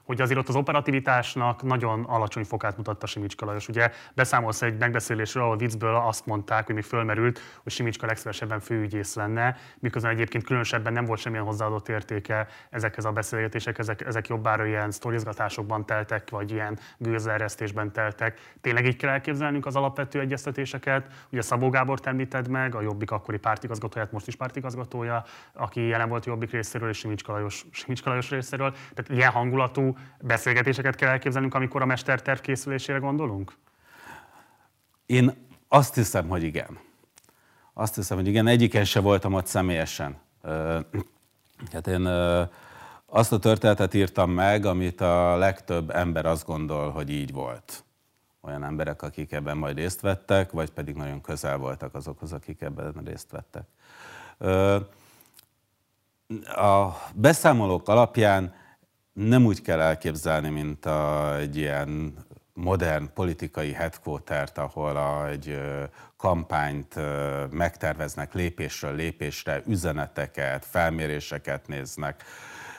hogy 0.02 0.20
azért 0.20 0.38
ott 0.38 0.48
az 0.48 0.56
operativitásnak 0.56 1.62
nagyon 1.62 2.04
alacsony 2.04 2.44
fokát 2.44 2.76
mutatta 2.76 3.06
Simicska 3.06 3.46
Lajos. 3.46 3.68
Ugye 3.68 3.90
beszámolsz 4.14 4.62
egy 4.62 4.78
megbeszélésről, 4.78 5.42
ahol 5.42 5.56
viccből 5.56 5.94
azt 5.94 6.26
mondták, 6.26 6.66
hogy 6.66 6.74
még 6.74 6.84
fölmerült, 6.84 7.40
hogy 7.62 7.72
Simicska 7.72 8.06
legszívesebben 8.06 8.60
főügyész 8.60 9.14
lenne, 9.14 9.56
miközben 9.78 10.10
egyébként 10.10 10.44
különösebben 10.52 10.92
nem 10.92 11.04
volt 11.04 11.20
semmilyen 11.20 11.44
hozzáadott 11.44 11.88
értéke 11.88 12.46
ezekhez 12.70 13.04
a 13.04 13.12
beszélgetések, 13.12 13.78
ezek, 13.78 14.06
ezek 14.06 14.28
jobbára 14.28 14.66
ilyen 14.66 14.90
sztorizgatásokban 14.90 15.86
teltek, 15.86 16.30
vagy 16.30 16.50
ilyen 16.50 16.78
gőzeresztésben 16.98 17.92
teltek. 17.92 18.40
Tényleg 18.60 18.86
így 18.86 18.96
kell 18.96 19.10
elképzelnünk 19.10 19.66
az 19.66 19.76
alapvető 19.76 20.20
egyeztetéseket. 20.20 21.06
Ugye 21.30 21.42
Szabó 21.42 21.68
Gábor 21.68 21.98
említed 22.02 22.48
meg, 22.48 22.74
a 22.74 22.80
Jobbik 22.80 23.10
akkori 23.10 23.38
pártigazgatóját, 23.38 24.12
most 24.12 24.26
is 24.26 24.36
pártigazgatója, 24.36 25.24
aki 25.52 25.86
jelen 25.86 26.08
volt 26.08 26.26
a 26.26 26.30
Jobbik 26.30 26.50
részéről, 26.50 26.88
és 26.88 26.98
Simicska 26.98 27.32
Lajos, 27.32 27.64
Simicska 27.70 28.08
Lajos 28.08 28.30
részéről. 28.30 28.70
Tehát 28.70 29.10
ilyen 29.10 29.30
hangulatú 29.30 29.96
beszélgetéseket 30.20 30.94
kell 30.94 31.08
elképzelnünk, 31.08 31.54
amikor 31.54 31.82
a 31.82 31.86
mesterterv 31.86 32.40
készülésére 32.40 32.98
gondolunk? 32.98 33.52
Én 35.06 35.46
azt 35.68 35.94
hiszem, 35.94 36.28
hogy 36.28 36.42
igen. 36.42 36.78
Azt 37.74 37.94
hiszem, 37.94 38.16
hogy 38.16 38.26
igen, 38.26 38.46
egyiken 38.46 38.84
se 38.84 39.00
voltam 39.00 39.32
ott 39.32 39.46
személyesen. 39.46 40.16
Hát 41.72 41.86
én 41.86 42.06
azt 43.06 43.32
a 43.32 43.38
történetet 43.38 43.94
írtam 43.94 44.30
meg, 44.30 44.64
amit 44.64 45.00
a 45.00 45.36
legtöbb 45.36 45.90
ember 45.90 46.26
azt 46.26 46.46
gondol, 46.46 46.90
hogy 46.90 47.10
így 47.10 47.32
volt. 47.32 47.84
Olyan 48.40 48.64
emberek, 48.64 49.02
akik 49.02 49.32
ebben 49.32 49.56
majd 49.56 49.76
részt 49.76 50.00
vettek, 50.00 50.50
vagy 50.50 50.70
pedig 50.70 50.94
nagyon 50.94 51.20
közel 51.20 51.56
voltak 51.56 51.94
azokhoz, 51.94 52.32
akik 52.32 52.60
ebben 52.60 53.02
részt 53.04 53.30
vettek. 53.30 53.66
A 56.56 56.88
beszámolók 57.14 57.88
alapján 57.88 58.54
nem 59.12 59.44
úgy 59.44 59.62
kell 59.62 59.80
elképzelni, 59.80 60.48
mint 60.48 60.86
a, 60.86 61.36
egy 61.36 61.56
ilyen 61.56 62.14
modern 62.54 63.12
politikai 63.14 63.72
headquartert, 63.72 64.58
ahol 64.58 64.96
a, 64.96 65.28
egy 65.28 65.58
kampányt 66.22 66.94
megterveznek 67.50 68.34
lépésről 68.34 68.94
lépésre, 68.94 69.62
üzeneteket, 69.66 70.64
felméréseket 70.64 71.68
néznek. 71.68 72.24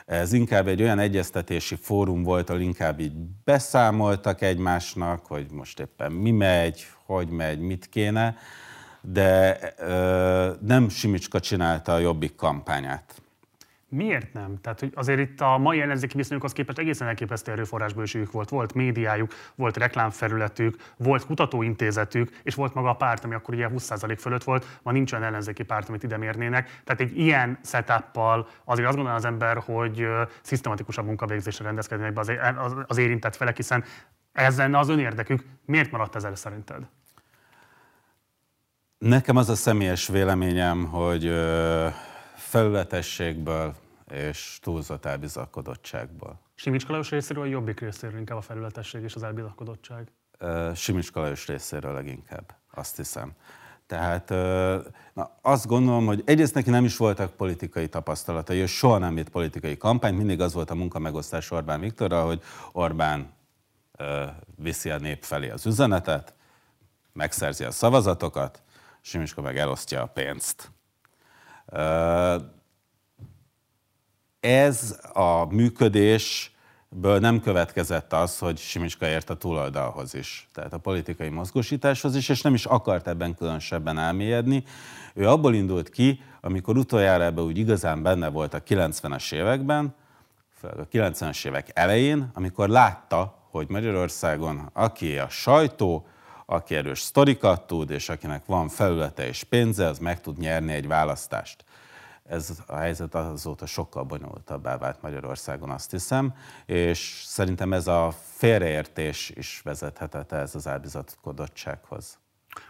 Ez 0.06 0.32
inkább 0.32 0.68
egy 0.68 0.82
olyan 0.82 0.98
egyeztetési 0.98 1.74
fórum 1.74 2.22
volt, 2.22 2.50
ahol 2.50 2.60
inkább 2.60 3.00
így 3.00 3.12
beszámoltak 3.44 4.40
egymásnak, 4.40 5.26
hogy 5.26 5.46
most 5.50 5.80
éppen 5.80 6.12
mi 6.12 6.30
megy, 6.30 6.86
hogy 7.06 7.28
megy, 7.28 7.60
mit 7.60 7.88
kéne, 7.88 8.36
de 9.00 9.58
ö, 9.78 10.52
nem 10.60 10.88
Simicska 10.88 11.40
csinálta 11.40 11.92
a 11.92 11.98
Jobbik 11.98 12.34
kampányát. 12.34 13.22
Miért 13.94 14.32
nem? 14.32 14.60
Tehát 14.60 14.80
hogy 14.80 14.92
azért 14.94 15.18
itt 15.18 15.40
a 15.40 15.58
mai 15.58 15.80
ellenzéki 15.80 16.16
viszonyokhoz 16.16 16.52
képest 16.52 16.78
egészen 16.78 17.08
elképesztő 17.08 17.52
erőforrásbőségük 17.52 18.32
volt. 18.32 18.48
Volt 18.48 18.74
médiájuk, 18.74 19.32
volt 19.54 19.76
reklámfelületük, 19.76 20.76
volt 20.96 21.26
kutatóintézetük, 21.26 22.30
és 22.42 22.54
volt 22.54 22.74
maga 22.74 22.88
a 22.88 22.94
párt, 22.94 23.24
ami 23.24 23.34
akkor 23.34 23.54
ugye 23.54 23.68
20% 23.74 24.16
fölött 24.18 24.44
volt, 24.44 24.78
ma 24.82 24.92
nincs 24.92 25.12
olyan 25.12 25.24
ellenzéki 25.24 25.62
párt, 25.62 25.88
amit 25.88 26.02
ide 26.02 26.16
mérnének. 26.16 26.80
Tehát 26.84 27.00
egy 27.00 27.18
ilyen 27.18 27.58
setuppal 27.64 28.48
azért 28.64 28.86
azt 28.86 28.96
gondolja 28.96 29.18
az 29.18 29.24
ember, 29.24 29.56
hogy 29.56 30.06
szisztematikusabb 30.42 31.06
munkavégzésre 31.06 31.64
rendezkednek 31.64 32.12
be 32.12 32.20
az, 32.20 32.32
az, 32.56 32.74
az 32.86 32.98
érintett 32.98 33.36
felek, 33.36 33.56
hiszen 33.56 33.84
ez 34.32 34.56
lenne 34.56 34.78
az 34.78 34.88
önérdekük. 34.88 35.44
Miért 35.64 35.90
maradt 35.90 36.14
ez 36.14 36.24
el 36.24 36.34
szerinted? 36.34 36.82
Nekem 38.98 39.36
az 39.36 39.48
a 39.48 39.54
személyes 39.54 40.08
véleményem, 40.08 40.84
hogy 40.84 41.32
felületességből, 42.36 43.74
és 44.10 44.58
túlzott 44.62 45.04
elbizakodottságból. 45.04 46.40
Simicska 46.54 46.90
Lajos 46.90 47.10
részéről, 47.10 47.42
vagy 47.42 47.52
Jobbik 47.52 47.80
részéről 47.80 48.18
inkább 48.18 48.38
a 48.38 48.40
felületesség 48.40 49.02
és 49.02 49.14
az 49.14 49.22
elbizakodottság? 49.22 50.12
Simicska 50.74 51.20
Lajos 51.20 51.46
részéről 51.46 51.92
leginkább, 51.92 52.54
azt 52.70 52.96
hiszem. 52.96 53.32
Tehát 53.86 54.28
na, 55.14 55.38
azt 55.42 55.66
gondolom, 55.66 56.06
hogy 56.06 56.22
egyrészt 56.26 56.54
neki 56.54 56.70
nem 56.70 56.84
is 56.84 56.96
voltak 56.96 57.32
politikai 57.32 57.88
tapasztalatai, 57.88 58.60
ő 58.60 58.66
soha 58.66 58.98
nem 58.98 59.18
írt 59.18 59.28
politikai 59.28 59.76
kampányt, 59.76 60.16
mindig 60.16 60.40
az 60.40 60.52
volt 60.52 60.70
a 60.70 60.74
munkamegosztás 60.74 61.50
Orbán 61.50 61.80
Viktorra, 61.80 62.24
hogy 62.24 62.42
Orbán 62.72 63.32
ö, 63.96 64.24
viszi 64.56 64.90
a 64.90 64.98
nép 64.98 65.24
felé 65.24 65.50
az 65.50 65.66
üzenetet, 65.66 66.34
megszerzi 67.12 67.64
a 67.64 67.70
szavazatokat, 67.70 68.62
Simicska 69.00 69.40
meg 69.40 69.58
elosztja 69.58 70.02
a 70.02 70.06
pénzt. 70.06 70.70
Ez 74.44 74.98
a 75.12 75.44
működésből 75.44 77.18
nem 77.18 77.40
következett 77.40 78.12
az, 78.12 78.38
hogy 78.38 78.58
Simicska 78.58 79.06
ért 79.06 79.30
a 79.30 79.36
túloldalhoz 79.36 80.14
is, 80.14 80.48
tehát 80.52 80.72
a 80.72 80.78
politikai 80.78 81.28
mozgósításhoz 81.28 82.16
is, 82.16 82.28
és 82.28 82.42
nem 82.42 82.54
is 82.54 82.64
akart 82.64 83.06
ebben 83.06 83.34
különösebben 83.34 83.98
elmélyedni. 83.98 84.64
Ő 85.14 85.28
abból 85.28 85.54
indult 85.54 85.88
ki, 85.88 86.20
amikor 86.40 86.76
utoljára 86.76 87.24
ebben 87.24 87.44
úgy 87.44 87.58
igazán 87.58 88.02
benne 88.02 88.28
volt 88.28 88.54
a 88.54 88.62
90-es 88.62 89.32
években, 89.32 89.94
a 90.62 90.88
90-es 90.92 91.46
évek 91.46 91.70
elején, 91.74 92.30
amikor 92.34 92.68
látta, 92.68 93.38
hogy 93.50 93.68
Magyarországon 93.68 94.70
aki 94.72 95.18
a 95.18 95.28
sajtó, 95.28 96.06
aki 96.46 96.74
erős 96.74 97.00
sztorikat 97.00 97.66
tud, 97.66 97.90
és 97.90 98.08
akinek 98.08 98.46
van 98.46 98.68
felülete 98.68 99.26
és 99.26 99.42
pénze, 99.42 99.86
az 99.86 99.98
meg 99.98 100.20
tud 100.20 100.38
nyerni 100.38 100.72
egy 100.72 100.86
választást 100.86 101.64
ez 102.28 102.58
a 102.66 102.76
helyzet 102.76 103.14
azóta 103.14 103.66
sokkal 103.66 104.02
bonyolultabbá 104.04 104.78
vált 104.78 105.02
Magyarországon, 105.02 105.70
azt 105.70 105.90
hiszem, 105.90 106.34
és 106.66 107.22
szerintem 107.26 107.72
ez 107.72 107.86
a 107.86 108.10
félreértés 108.36 109.30
is 109.30 109.60
vezethetett 109.64 110.32
ez 110.32 110.54
az 110.54 110.66
elbizatkodottsághoz. 110.66 112.18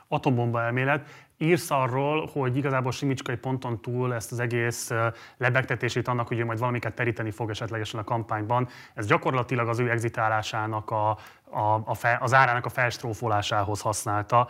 Atombomba 0.08 0.62
elmélet. 0.62 1.08
Írsz 1.38 1.70
arról, 1.70 2.26
hogy 2.32 2.56
igazából 2.56 2.92
Simicskai 2.92 3.36
ponton 3.36 3.80
túl 3.80 4.14
ezt 4.14 4.32
az 4.32 4.38
egész 4.38 4.90
lebegtetését 5.36 6.08
annak, 6.08 6.28
hogy 6.28 6.38
ő 6.38 6.44
majd 6.44 6.58
valamiket 6.58 6.94
teríteni 6.94 7.30
fog 7.30 7.50
esetlegesen 7.50 8.00
a 8.00 8.04
kampányban, 8.04 8.68
ez 8.94 9.06
gyakorlatilag 9.06 9.68
az 9.68 9.78
ő 9.78 9.90
exitálásának 9.90 10.90
a, 10.90 11.18
a, 11.54 11.82
a 11.84 11.94
fe, 11.94 12.18
az 12.20 12.34
árának 12.34 12.64
a 12.64 12.68
felstrófolásához 12.68 13.80
használta. 13.80 14.48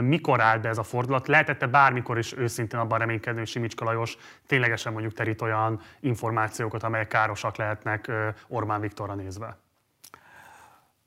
Mikor 0.00 0.40
állt 0.40 0.60
be 0.60 0.68
ez 0.68 0.78
a 0.78 0.82
fordulat? 0.82 1.28
Lehetette 1.28 1.66
bármikor 1.66 2.18
is 2.18 2.36
őszintén 2.36 2.80
abban 2.80 2.98
reménykedni, 2.98 3.38
hogy 3.38 3.48
Simicska 3.48 3.84
Lajos 3.84 4.16
ténylegesen 4.46 4.92
mondjuk 4.92 5.12
terít 5.12 5.42
olyan 5.42 5.80
információkat, 6.00 6.82
amelyek 6.82 7.08
károsak 7.08 7.56
lehetnek 7.56 8.10
Orbán 8.48 8.80
Viktorra 8.80 9.14
nézve? 9.14 9.56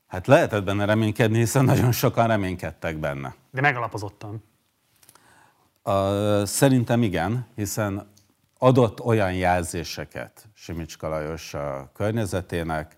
Hát 0.06 0.26
lehetett 0.26 0.64
benne 0.64 0.84
reménykedni, 0.84 1.38
hiszen 1.38 1.64
nagyon 1.64 1.92
sokan 1.92 2.26
reménykedtek 2.26 2.96
benne. 2.96 3.34
De 3.50 3.60
megalapozottan. 3.60 4.44
A, 5.82 6.46
szerintem 6.46 7.02
igen, 7.02 7.46
hiszen 7.54 8.10
adott 8.58 9.00
olyan 9.00 9.32
jelzéseket 9.32 10.48
Simicska 10.54 11.08
Lajos 11.08 11.54
a 11.54 11.90
környezetének, 11.94 12.95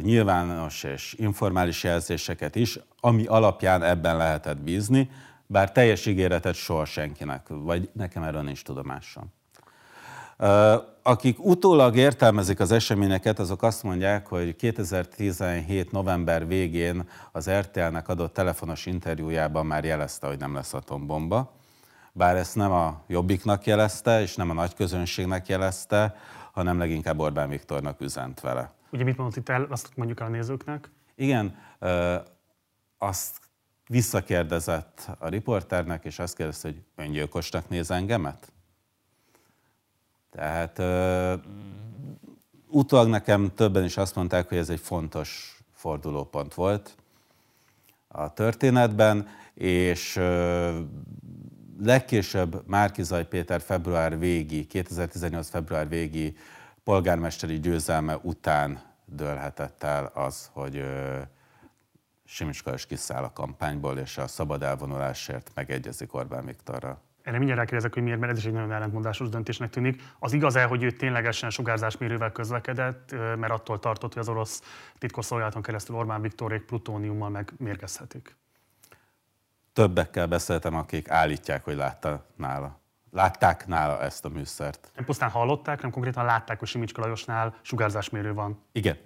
nyilvános 0.00 0.82
és 0.82 1.14
informális 1.18 1.84
jelzéseket 1.84 2.54
is, 2.54 2.78
ami 3.00 3.26
alapján 3.26 3.82
ebben 3.82 4.16
lehetett 4.16 4.60
bízni, 4.60 5.10
bár 5.46 5.72
teljes 5.72 6.06
ígéretet 6.06 6.54
soha 6.54 6.84
senkinek, 6.84 7.46
vagy 7.48 7.88
nekem 7.92 8.22
erről 8.22 8.42
nincs 8.42 8.62
tudomásom. 8.64 9.32
Akik 11.02 11.44
utólag 11.44 11.96
értelmezik 11.96 12.60
az 12.60 12.72
eseményeket, 12.72 13.38
azok 13.38 13.62
azt 13.62 13.82
mondják, 13.82 14.26
hogy 14.26 14.56
2017. 14.56 15.92
november 15.92 16.46
végén 16.46 17.08
az 17.32 17.50
RTL-nek 17.50 18.08
adott 18.08 18.32
telefonos 18.32 18.86
interjújában 18.86 19.66
már 19.66 19.84
jelezte, 19.84 20.26
hogy 20.26 20.38
nem 20.38 20.54
lesz 20.54 20.74
atombomba. 20.74 21.54
Bár 22.12 22.36
ezt 22.36 22.54
nem 22.54 22.72
a 22.72 23.02
Jobbiknak 23.06 23.66
jelezte, 23.66 24.20
és 24.20 24.36
nem 24.36 24.50
a 24.50 24.54
nagy 24.54 24.74
közönségnek 24.74 25.48
jelezte, 25.48 26.16
hanem 26.52 26.78
leginkább 26.78 27.18
Orbán 27.18 27.48
Viktornak 27.48 28.00
üzent 28.00 28.40
vele. 28.40 28.75
Ugye 28.90 29.04
mit 29.04 29.16
mondott 29.16 29.36
itt 29.36 29.48
el, 29.48 29.66
azt 29.70 29.96
mondjuk 29.96 30.20
el 30.20 30.26
a 30.26 30.30
nézőknek? 30.30 30.90
Igen, 31.14 31.58
azt 32.98 33.40
visszakérdezett 33.88 35.10
a 35.18 35.28
riporternek, 35.28 36.04
és 36.04 36.18
azt 36.18 36.36
kérdezte, 36.36 36.68
hogy 36.68 36.82
öngyilkosnak 36.96 37.68
néz 37.68 37.90
engemet? 37.90 38.52
Tehát 40.30 40.78
uh, 40.78 41.42
utólag 42.68 43.08
nekem 43.08 43.54
többen 43.54 43.84
is 43.84 43.96
azt 43.96 44.14
mondták, 44.14 44.48
hogy 44.48 44.58
ez 44.58 44.70
egy 44.70 44.80
fontos 44.80 45.58
fordulópont 45.72 46.54
volt 46.54 46.96
a 48.08 48.32
történetben, 48.32 49.28
és 49.54 50.16
uh, 50.16 50.76
legkésőbb 51.80 52.62
Márkizaj 52.66 53.28
Péter 53.28 53.60
február 53.60 54.18
végi, 54.18 54.66
2018 54.66 55.48
február 55.48 55.88
végi 55.88 56.36
polgármesteri 56.86 57.60
győzelme 57.60 58.16
után 58.22 58.82
dőlhetett 59.04 59.82
el 59.82 60.10
az, 60.14 60.50
hogy 60.52 60.84
Simicska 62.24 62.74
is 62.74 62.86
kiszáll 62.86 63.22
a 63.22 63.32
kampányból, 63.32 63.98
és 63.98 64.18
a 64.18 64.26
szabad 64.26 64.62
elvonulásért 64.62 65.50
megegyezik 65.54 66.14
Orbán 66.14 66.44
Viktorral. 66.44 67.00
Erre 67.22 67.36
mindjárt 67.36 67.60
rákérdezek, 67.60 67.94
hogy 67.94 68.02
miért, 68.02 68.18
mert 68.18 68.32
ez 68.32 68.38
is 68.38 68.44
egy 68.44 68.52
nagyon 68.52 68.72
ellentmondásos 68.72 69.28
döntésnek 69.28 69.70
tűnik. 69.70 70.02
Az 70.18 70.32
igaz-e, 70.32 70.64
hogy 70.64 70.82
ő 70.82 70.90
ténylegesen 70.90 71.50
sugárzásmérővel 71.50 72.32
közlekedett, 72.32 73.12
mert 73.12 73.52
attól 73.52 73.78
tartott, 73.78 74.12
hogy 74.12 74.22
az 74.22 74.28
orosz 74.28 74.62
titkosszolgálaton 74.98 75.62
keresztül 75.62 75.96
Orbán 75.96 76.20
Viktorék 76.20 76.62
plutóniummal 76.62 77.28
megmérgezhetik? 77.28 78.36
Többekkel 79.72 80.26
beszéltem, 80.26 80.74
akik 80.74 81.10
állítják, 81.10 81.64
hogy 81.64 81.76
látta 81.76 82.26
nála. 82.36 82.80
Látták 83.10 83.66
nála 83.66 84.00
ezt 84.00 84.24
a 84.24 84.28
műszert. 84.28 84.90
Nem 84.94 85.04
pusztán 85.04 85.30
hallották, 85.30 85.76
hanem 85.76 85.90
konkrétan 85.90 86.24
látták, 86.24 86.58
hogy 86.58 86.68
Simicska 86.68 87.00
Lajosnál 87.00 87.54
sugárzásmérő 87.62 88.34
van. 88.34 88.62
Igen. 88.72 88.96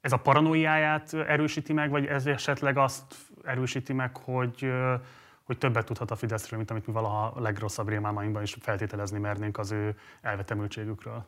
Ez 0.00 0.12
a 0.12 0.16
paranoiáját 0.16 1.14
erősíti 1.14 1.72
meg, 1.72 1.90
vagy 1.90 2.06
ez 2.06 2.26
esetleg 2.26 2.76
azt 2.76 3.14
erősíti 3.44 3.92
meg, 3.92 4.16
hogy 4.16 4.72
hogy 5.42 5.58
többet 5.58 5.86
tudhat 5.86 6.10
a 6.10 6.16
Fideszről, 6.16 6.58
mint 6.58 6.70
amit 6.70 6.86
mi 6.86 6.92
valaha 6.92 7.26
a 7.26 7.40
legrosszabb 7.40 7.88
rémálmainkban 7.88 8.42
is 8.42 8.56
feltételezni 8.60 9.18
mernénk 9.18 9.58
az 9.58 9.70
ő 9.70 9.98
elvetemültségükről. 10.20 11.26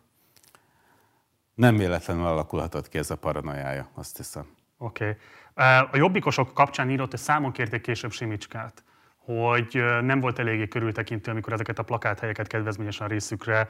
Nem 1.55 1.77
véletlenül 1.77 2.27
alakulhatott 2.27 2.89
ki 2.89 2.99
ez 2.99 3.11
a 3.11 3.17
paranoiája, 3.17 3.89
azt 3.95 4.17
hiszem. 4.17 4.47
Oké. 4.79 5.19
Okay. 5.55 5.85
A 5.91 5.97
jobbikosok 5.97 6.55
kapcsán 6.55 6.91
írott, 6.91 7.11
hogy 7.11 7.21
számon 7.21 7.53
kérték 7.53 7.81
később 7.81 8.13
Simicskát 8.13 8.85
hogy 9.25 9.85
nem 10.03 10.21
volt 10.21 10.39
eléggé 10.39 10.69
körültekintő, 10.69 11.31
amikor 11.31 11.53
ezeket 11.53 11.79
a 11.79 11.83
plakáthelyeket 11.83 12.47
kedvezményesen 12.47 13.09
részükre 13.09 13.69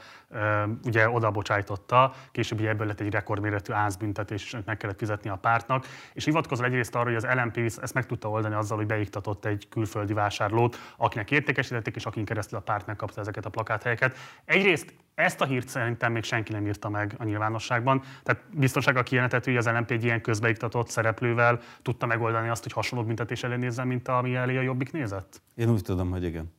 ugye 0.85 1.09
odabocsájtotta, 1.09 2.15
később 2.33 2.59
ugye 2.59 2.69
ebből 2.69 2.87
lett 2.87 3.01
egy 3.01 3.13
rekordméretű 3.13 3.73
ázbüntetés, 3.73 4.45
és 4.45 4.57
meg 4.65 4.77
kellett 4.77 4.99
fizetni 4.99 5.31
a 5.31 5.37
pártnak, 5.37 5.87
és 6.13 6.25
hivatkozva 6.25 6.65
egyrészt 6.65 6.95
arra, 6.95 7.05
hogy 7.05 7.15
az 7.15 7.27
LMP 7.35 7.57
ezt 7.57 7.95
meg 7.95 8.07
tudta 8.07 8.29
oldani 8.29 8.55
azzal, 8.55 8.77
hogy 8.77 8.87
beiktatott 8.87 9.45
egy 9.45 9.69
külföldi 9.69 10.13
vásárlót, 10.13 10.77
akinek 10.97 11.31
értékesítették, 11.31 11.97
és 11.97 12.07
akin 12.07 12.25
keresztül 12.25 12.59
a 12.59 12.63
párt 12.63 12.87
megkapta 12.87 13.21
ezeket 13.21 13.47
a 13.47 13.51
plakáthelyeket. 13.51 14.17
Egyrészt 14.45 14.95
ezt 15.15 15.41
a 15.41 15.45
hírt 15.45 15.69
szerintem 15.69 16.13
még 16.13 16.23
senki 16.23 16.53
nem 16.53 16.67
írta 16.67 16.89
meg 16.89 17.15
a 17.19 17.25
nyilvánosságban. 17.25 18.03
Tehát 18.23 18.43
biztonsága 18.51 19.03
kijelentett, 19.03 19.45
hogy 19.45 19.57
az 19.57 19.67
LMP 19.67 19.91
egy 19.91 20.05
ilyen 20.05 20.21
közbeiktatott 20.21 20.89
szereplővel 20.89 21.61
tudta 21.83 22.07
megoldani 22.07 22.49
azt, 22.49 22.63
hogy 22.63 22.73
hasonló 22.73 23.05
büntetés 23.05 23.43
elé 23.43 23.57
nézzen, 23.57 23.87
mint 23.87 24.09
ami 24.09 24.35
elé 24.35 24.57
a 24.57 24.61
Jobbik 24.61 24.93
nézett? 24.93 25.43
Én 25.55 25.71
úgy 25.71 25.83
tudom, 25.83 26.11
hogy 26.11 26.25
igen. 26.25 26.53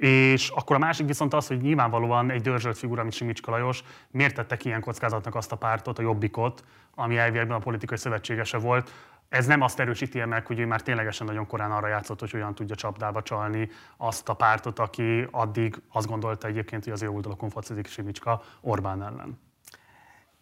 És 0.00 0.48
akkor 0.48 0.76
a 0.76 0.78
másik 0.78 1.06
viszont 1.06 1.34
az, 1.34 1.46
hogy 1.46 1.60
nyilvánvalóan 1.60 2.30
egy 2.30 2.40
dörzsölt 2.40 2.78
figura, 2.78 3.02
mint 3.02 3.14
Simicska 3.14 3.50
Lajos, 3.50 3.82
miért 4.10 4.34
tettek 4.34 4.64
ilyen 4.64 4.80
kockázatnak 4.80 5.34
azt 5.34 5.52
a 5.52 5.56
pártot, 5.56 5.98
a 5.98 6.02
Jobbikot, 6.02 6.64
ami 6.94 7.16
elviekben 7.16 7.56
a 7.56 7.60
politikai 7.60 7.96
szövetségese 7.96 8.58
volt, 8.58 8.92
ez 9.28 9.46
nem 9.46 9.60
azt 9.60 9.80
erősíti 9.80 10.24
meg, 10.24 10.46
hogy 10.46 10.58
ő 10.58 10.66
már 10.66 10.82
ténylegesen 10.82 11.26
nagyon 11.26 11.46
korán 11.46 11.72
arra 11.72 11.88
játszott, 11.88 12.20
hogy 12.20 12.30
olyan 12.34 12.54
tudja 12.54 12.74
csapdába 12.74 13.22
csalni 13.22 13.68
azt 13.96 14.28
a 14.28 14.34
pártot, 14.34 14.78
aki 14.78 15.26
addig 15.30 15.82
azt 15.92 16.06
gondolta 16.06 16.46
egyébként, 16.46 16.84
hogy 16.84 16.92
az 16.92 17.02
jó 17.02 17.14
oldalakon 17.14 17.50
focizik 17.50 17.86
Simicska 17.86 18.42
Orbán 18.60 19.02
ellen. 19.02 19.38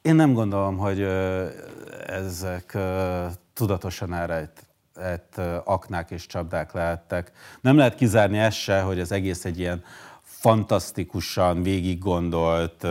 Én 0.03 0.15
nem 0.15 0.33
gondolom, 0.33 0.77
hogy 0.77 1.03
ezek 2.07 2.77
tudatosan 3.53 4.15
elrejt 4.15 4.68
aknák 5.65 6.11
és 6.11 6.27
csapdák 6.27 6.73
lehettek. 6.73 7.33
Nem 7.61 7.77
lehet 7.77 7.95
kizárni 7.95 8.39
ezt 8.39 8.57
se, 8.57 8.81
hogy 8.81 9.01
az 9.01 9.13
egész 9.13 9.45
egy 9.45 9.59
ilyen 9.59 9.85
fantasztikusan 10.23 11.63
végig 11.63 11.99
gondolt 11.99 12.87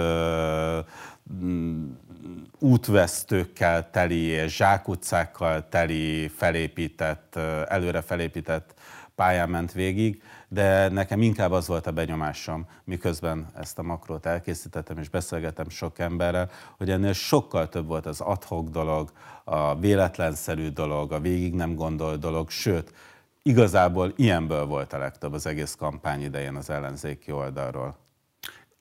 útvesztőkkel 2.60 3.89
teli 3.89 4.22
és 4.24 4.56
zsákutcákkal 4.56 5.70
teli 5.70 6.28
felépített, 6.28 7.36
előre 7.67 8.02
felépített 8.02 8.74
pályán 9.15 9.50
ment 9.50 9.72
végig, 9.72 10.22
de 10.47 10.89
nekem 10.89 11.21
inkább 11.21 11.51
az 11.51 11.67
volt 11.67 11.88
a 11.88 11.91
benyomásom, 11.91 12.67
miközben 12.83 13.47
ezt 13.55 13.79
a 13.79 13.83
makrót 13.83 14.25
elkészítettem 14.25 14.97
és 14.97 15.10
beszélgetem 15.10 15.69
sok 15.69 15.99
emberrel, 15.99 16.49
hogy 16.77 16.89
ennél 16.89 17.13
sokkal 17.13 17.69
több 17.69 17.88
volt 17.88 18.05
az 18.05 18.21
adhok 18.21 18.69
dolog, 18.69 19.12
a 19.43 19.75
véletlenszerű 19.75 20.69
dolog, 20.69 21.12
a 21.12 21.19
végig 21.19 21.53
nem 21.53 21.75
gondolt 21.75 22.19
dolog, 22.19 22.49
sőt, 22.49 22.93
igazából 23.41 24.13
ilyenből 24.15 24.65
volt 24.65 24.93
a 24.93 24.97
legtöbb 24.97 25.33
az 25.33 25.45
egész 25.45 25.75
kampány 25.75 26.21
idején 26.21 26.55
az 26.55 26.69
ellenzéki 26.69 27.31
oldalról. 27.31 27.97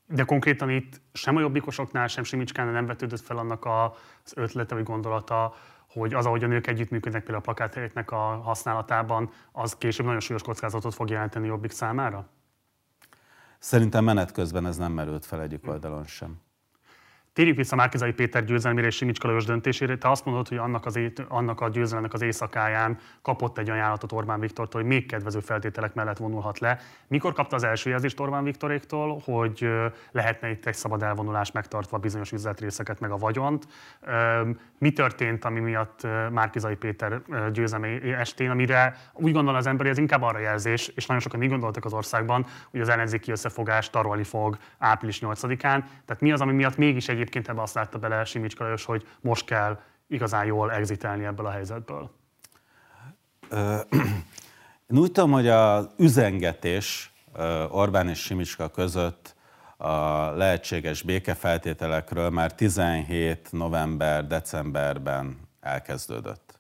De 0.09 0.23
konkrétan 0.23 0.71
itt 0.71 1.01
sem 1.13 1.37
a 1.37 1.41
jobbikosoknál, 1.41 2.07
sem 2.07 2.25
Simicskánál 2.25 2.73
nem 2.73 2.87
vetődött 2.87 3.21
fel 3.21 3.39
annak 3.39 3.65
az 3.65 4.33
ötlete 4.35 4.75
vagy 4.75 4.85
gondolata, 4.85 5.55
hogy 6.01 6.15
az, 6.15 6.27
ahogy 6.27 6.45
a 6.45 6.47
nők 6.47 6.67
együttműködnek 6.67 7.23
például 7.23 7.39
a 7.39 7.45
plakáthelyeknek 7.45 8.11
a 8.11 8.17
használatában, 8.17 9.31
az 9.53 9.77
később 9.77 10.07
nagyon 10.07 10.21
súlyos 10.21 10.43
kockázatot 10.43 10.95
fog 10.95 11.11
jelenteni 11.11 11.47
Jobbik 11.47 11.71
számára? 11.71 12.29
Szerintem 13.59 14.05
menet 14.05 14.33
közben 14.33 14.67
ez 14.67 14.77
nem 14.77 14.93
merült 14.93 15.25
fel 15.25 15.43
egyik 15.43 15.69
oldalon 15.69 16.05
sem. 16.05 16.41
Térjük 17.37 17.57
vissza 17.57 17.77
Márkizai 17.77 18.13
Péter 18.13 18.45
győzelmére 18.45 18.87
és 18.87 18.95
Simicska 18.97 19.27
Lajos 19.27 19.45
döntésére. 19.45 19.97
Te 19.97 20.11
azt 20.11 20.25
mondod, 20.25 20.49
hogy 20.49 20.59
annak, 20.59 20.87
az, 20.87 20.99
annak 21.29 21.61
a 21.61 21.69
győzelemnek 21.69 22.13
az 22.13 22.23
éjszakáján 22.23 22.99
kapott 23.23 23.59
egy 23.59 23.71
ajánlatot 23.71 24.13
Orbán 24.13 24.41
Viktortól, 24.41 24.81
hogy 24.81 24.91
még 24.91 25.07
kedvező 25.07 25.41
feltételek 25.41 25.95
mellett 25.95 26.17
vonulhat 26.17 26.59
le. 26.59 26.79
Mikor 27.07 27.33
kapta 27.33 27.57
az 27.57 27.63
első 27.63 27.91
jelzést 27.91 28.21
Orbán 28.21 28.45
Viktoréktól, 28.45 29.23
hogy 29.25 29.69
lehetne 30.11 30.51
itt 30.51 30.67
egy 30.67 30.75
szabad 30.75 31.03
elvonulás 31.03 31.53
megtartva 31.53 31.99
bizonyos 31.99 32.33
üzletrészeket 32.33 33.01
meg 33.01 33.11
a 33.11 33.17
vagyont? 33.17 33.67
Mi 34.79 34.93
történt, 34.93 35.45
ami 35.45 35.61
miatt 35.61 36.07
Márkizai 36.31 36.75
Péter 36.75 37.21
győzelmi 37.53 38.13
estén, 38.13 38.51
amire 38.51 38.97
úgy 39.13 39.33
gondol 39.33 39.55
az 39.55 39.67
ember, 39.67 39.83
hogy 39.83 39.95
ez 39.95 40.01
inkább 40.01 40.23
arra 40.23 40.39
jelzés, 40.39 40.89
és 40.89 41.07
nagyon 41.07 41.23
sokan 41.23 41.43
így 41.43 41.51
gondoltak 41.51 41.85
az 41.85 41.93
országban, 41.93 42.47
hogy 42.71 42.81
az 42.81 42.89
ellenzéki 42.89 43.31
összefogás 43.31 43.91
tarolni 43.91 44.25
fog 44.25 44.57
április 44.79 45.19
8-án. 45.21 45.59
Tehát 46.05 46.21
mi 46.21 46.33
az, 46.33 46.41
ami 46.41 46.53
miatt 46.53 46.77
mégis 46.77 47.09
egy 47.09 47.25
egyébként 47.27 47.49
ebbe 47.49 47.63
azt 47.63 47.75
látta 47.75 47.99
bele 47.99 48.25
Simicska 48.25 48.65
Lajos, 48.65 48.85
hogy 48.85 49.07
most 49.21 49.45
kell 49.45 49.81
igazán 50.07 50.45
jól 50.45 50.73
exitelni 50.73 51.25
ebből 51.25 51.47
a 51.47 51.51
helyzetből? 51.51 52.11
Én 54.91 54.99
úgy 54.99 55.13
tudom, 55.13 55.31
hogy 55.31 55.49
az 55.49 55.89
üzengetés 55.97 57.13
Orbán 57.71 58.09
és 58.09 58.19
Simicska 58.19 58.69
között 58.69 59.35
a 59.77 59.97
lehetséges 60.31 61.03
békefeltételekről 61.03 62.31
már 62.31 62.55
17 62.55 63.49
november-decemberben 63.51 65.49
elkezdődött. 65.61 66.59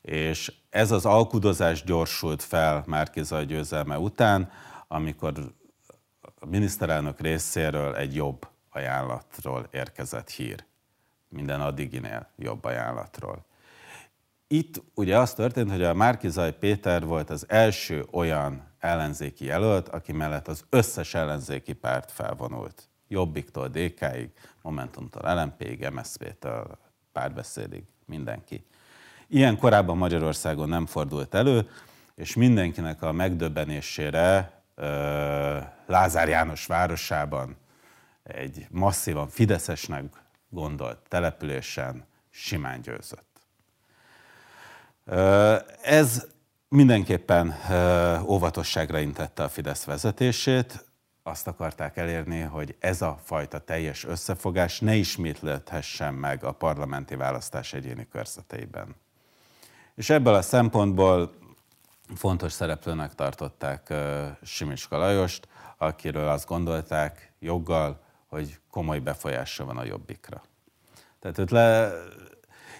És 0.00 0.52
ez 0.70 0.90
az 0.90 1.06
alkudozás 1.06 1.84
gyorsult 1.84 2.42
fel 2.42 2.82
Márkizaj 2.86 3.44
győzelme 3.44 3.98
után, 3.98 4.50
amikor 4.88 5.32
a 6.40 6.46
miniszterelnök 6.46 7.20
részéről 7.20 7.94
egy 7.96 8.14
jobb 8.14 8.52
ajánlatról 8.74 9.68
érkezett 9.70 10.30
hír. 10.30 10.64
Minden 11.28 11.60
addiginél 11.60 12.28
jobb 12.36 12.64
ajánlatról. 12.64 13.44
Itt 14.46 14.82
ugye 14.94 15.18
az 15.18 15.34
történt, 15.34 15.70
hogy 15.70 15.82
a 15.82 15.94
Márkizaj 15.94 16.58
Péter 16.58 17.04
volt 17.04 17.30
az 17.30 17.44
első 17.48 18.06
olyan 18.10 18.72
ellenzéki 18.78 19.44
jelölt, 19.44 19.88
aki 19.88 20.12
mellett 20.12 20.48
az 20.48 20.64
összes 20.70 21.14
ellenzéki 21.14 21.72
párt 21.72 22.10
felvonult. 22.10 22.88
Jobbiktól 23.08 23.68
DK-ig, 23.68 24.30
Momentumtól 24.62 25.34
LMP-ig, 25.34 25.88
MSZP-től 25.92 26.78
párbeszédig, 27.12 27.84
mindenki. 28.06 28.66
Ilyen 29.26 29.58
korábban 29.58 29.96
Magyarországon 29.96 30.68
nem 30.68 30.86
fordult 30.86 31.34
elő, 31.34 31.68
és 32.14 32.34
mindenkinek 32.34 33.02
a 33.02 33.12
megdöbbenésére 33.12 34.52
Lázár 35.86 36.28
János 36.28 36.66
városában 36.66 37.56
egy 38.24 38.66
masszívan 38.70 39.28
fideszesnek 39.28 40.04
gondolt 40.48 40.98
településen 41.08 42.06
simán 42.30 42.80
győzött. 42.80 43.40
Ez 45.82 46.26
mindenképpen 46.68 47.54
óvatosságra 48.26 48.98
intette 48.98 49.42
a 49.42 49.48
Fidesz 49.48 49.84
vezetését, 49.84 50.84
azt 51.22 51.46
akarták 51.46 51.96
elérni, 51.96 52.40
hogy 52.40 52.76
ez 52.78 53.02
a 53.02 53.18
fajta 53.24 53.58
teljes 53.58 54.04
összefogás 54.04 54.80
ne 54.80 54.94
ismétlődhessen 54.94 56.14
meg 56.14 56.44
a 56.44 56.52
parlamenti 56.52 57.14
választás 57.14 57.72
egyéni 57.72 58.08
körzeteiben. 58.08 58.96
És 59.94 60.10
ebből 60.10 60.34
a 60.34 60.42
szempontból 60.42 61.34
fontos 62.14 62.52
szereplőnek 62.52 63.14
tartották 63.14 63.94
Simicska 64.42 64.96
Lajost, 64.96 65.48
akiről 65.76 66.28
azt 66.28 66.46
gondolták 66.46 67.32
joggal, 67.38 68.03
hogy 68.34 68.58
komoly 68.70 68.98
befolyása 68.98 69.64
van 69.64 69.76
a 69.76 69.84
jobbikra. 69.84 70.42
Tehát 71.18 71.38
őt 71.38 71.50
le, 71.50 71.92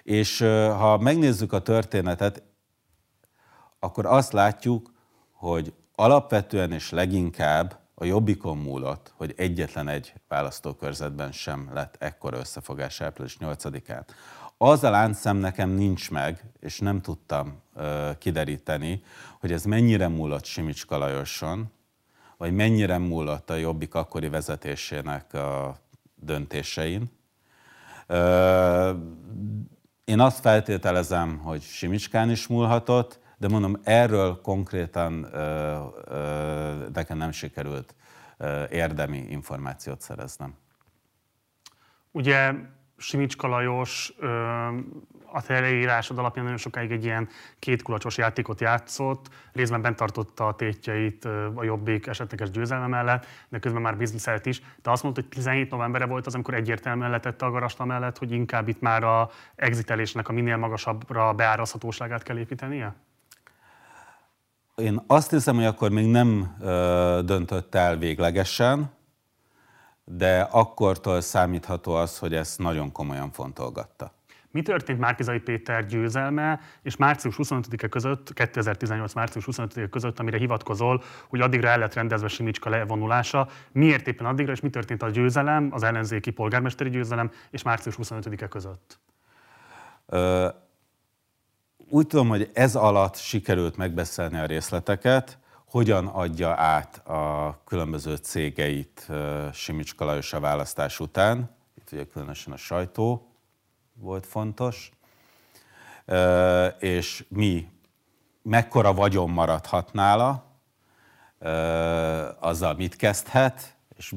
és 0.03 0.39
ha 0.79 0.99
megnézzük 0.99 1.53
a 1.53 1.63
történetet, 1.63 2.43
akkor 3.79 4.07
azt 4.07 4.33
látjuk, 4.33 4.93
hogy 5.33 5.73
alapvetően 5.95 6.73
és 6.73 6.91
leginkább 6.91 7.79
a 7.95 8.05
jobbikon 8.05 8.59
múlott, 8.59 9.13
hogy 9.17 9.35
egyetlen 9.37 9.89
egy 9.89 10.15
választókörzetben 10.29 11.33
sem 11.33 11.71
lett 11.73 11.97
ekkora 11.99 12.39
összefogás 12.39 13.01
április 13.01 13.37
8-án. 13.41 14.03
Az 14.57 14.85
a 14.85 14.91
láncszem 14.91 15.37
nekem 15.37 15.71
nincs 15.71 16.11
meg, 16.11 16.45
és 16.61 16.79
nem 16.79 17.01
tudtam 17.01 17.61
ö, 17.75 18.11
kideríteni, 18.19 19.03
hogy 19.41 19.53
ez 19.53 19.65
mennyire 19.65 20.09
múlott 20.09 20.45
Simicska 20.45 20.99
Lajoson, 20.99 21.73
vagy 22.45 22.55
mennyire 22.55 22.99
múlott 22.99 23.51
a 23.51 23.55
Jobbik 23.55 23.95
akkori 23.95 24.29
vezetésének 24.29 25.35
a 25.35 25.77
döntésein. 26.15 27.11
Én 30.05 30.21
azt 30.21 30.41
feltételezem, 30.41 31.39
hogy 31.39 31.63
Simicskán 31.63 32.31
is 32.31 32.47
múlhatott, 32.47 33.21
de 33.39 33.49
mondom, 33.49 33.81
erről 33.83 34.41
konkrétan 34.41 35.13
nekem 36.93 37.17
nem 37.17 37.33
sikerült 37.33 37.95
érdemi 38.71 39.19
információt 39.29 40.01
szereznem. 40.01 40.55
Ugye 42.11 42.53
Simicska 42.97 43.47
Lajos 43.47 44.15
a 45.35 45.43
leírásod 45.47 46.19
alapján 46.19 46.45
nagyon 46.45 46.59
sokáig 46.59 46.91
egy 46.91 47.05
ilyen 47.05 47.29
kétkulacsos 47.59 48.17
játékot 48.17 48.61
játszott, 48.61 49.29
részben 49.53 49.83
bent 49.83 49.97
tartotta 49.97 50.47
a 50.47 50.55
tétjeit 50.55 51.25
a 51.55 51.65
jobbik 51.65 52.07
esetleges 52.07 52.51
győzelme 52.51 52.87
mellett, 52.87 53.27
de 53.49 53.59
közben 53.59 53.83
már 53.83 53.97
bizniszelt 53.97 54.47
is. 54.47 54.63
De 54.83 54.91
azt 54.91 55.03
mondta, 55.03 55.21
hogy 55.21 55.31
17 55.31 55.71
novembere 55.71 56.07
volt 56.07 56.27
az, 56.27 56.35
amikor 56.35 56.55
egyértelműen 56.55 57.11
letette 57.11 57.47
a 57.47 57.51
garasta 57.51 57.85
mellett, 57.85 58.19
hogy 58.19 58.33
inkább 58.33 58.69
itt 58.69 58.81
már 58.81 59.05
a 59.05 59.31
exitelésnek 59.57 60.29
a 60.29 60.33
minél 60.33 60.57
magasabbra 60.57 61.33
beárazhatóságát 61.33 62.23
kell 62.23 62.39
építenie? 62.39 62.95
Én 64.77 65.03
azt 65.07 65.31
hiszem, 65.31 65.55
hogy 65.55 65.65
akkor 65.65 65.91
még 65.91 66.07
nem 66.07 66.57
ö, 66.61 67.21
döntött 67.25 67.75
el 67.75 67.97
véglegesen, 67.97 68.93
de 70.05 70.41
akkortól 70.41 71.21
számítható 71.21 71.95
az, 71.95 72.19
hogy 72.19 72.35
ezt 72.35 72.59
nagyon 72.59 72.93
komolyan 72.93 73.31
fontolgatta. 73.31 74.13
Mi 74.55 74.63
történt 74.63 74.99
Márkizai 74.99 75.39
Péter 75.39 75.87
győzelme 75.87 76.61
és 76.83 76.97
március 76.97 77.35
25-e 77.39 77.89
között, 77.89 78.33
2018. 78.33 79.13
március 79.13 79.45
25-e 79.51 79.89
között, 79.89 80.19
amire 80.19 80.39
hivatkozol, 80.39 81.03
hogy 81.29 81.41
addigra 81.41 81.69
el 81.69 81.79
lett 81.79 81.95
rendezve 81.95 82.29
Simicska 82.29 82.71
levonulása. 82.71 83.49
Miért 83.73 84.09
éppen 84.09 84.27
addigra, 84.27 84.53
és 84.53 84.61
mi 84.61 84.71
történt 84.71 85.03
a 85.03 85.11
győzelem, 85.11 85.69
az 85.73 85.83
ellenzéki 85.83 86.31
polgármesteri 86.31 86.91
győzelem 86.91 87.31
és 87.51 87.63
március 87.63 87.95
25-e 88.03 88.49
között? 88.49 88.99
Ö, 90.07 90.49
úgy 91.89 92.07
tudom, 92.07 92.29
hogy 92.29 92.51
ez 92.53 92.77
alatt 92.77 93.17
sikerült 93.17 93.77
megbeszélni 93.77 94.39
a 94.39 94.47
részleteket, 94.47 95.39
hogyan 95.65 96.07
adja 96.07 96.51
át 96.51 96.97
a 97.09 97.61
különböző 97.65 98.17
cégeit 98.17 99.09
Simicska 99.53 100.05
Lajos 100.05 100.33
a 100.33 100.41
választás 100.41 101.01
után. 101.01 101.51
Itt 101.75 101.93
ugye 101.93 102.05
különösen 102.05 102.53
a 102.53 102.57
sajtó 102.57 103.34
volt 104.05 104.27
fontos. 104.27 104.91
És 106.79 107.25
mi, 107.29 107.69
mekkora 108.43 108.95
vagyon 108.95 109.31
maradhat 109.31 109.93
nála, 109.93 110.45
azzal 112.41 112.75
mit 112.75 112.97
kezdhet, 112.97 113.77
és 113.97 114.15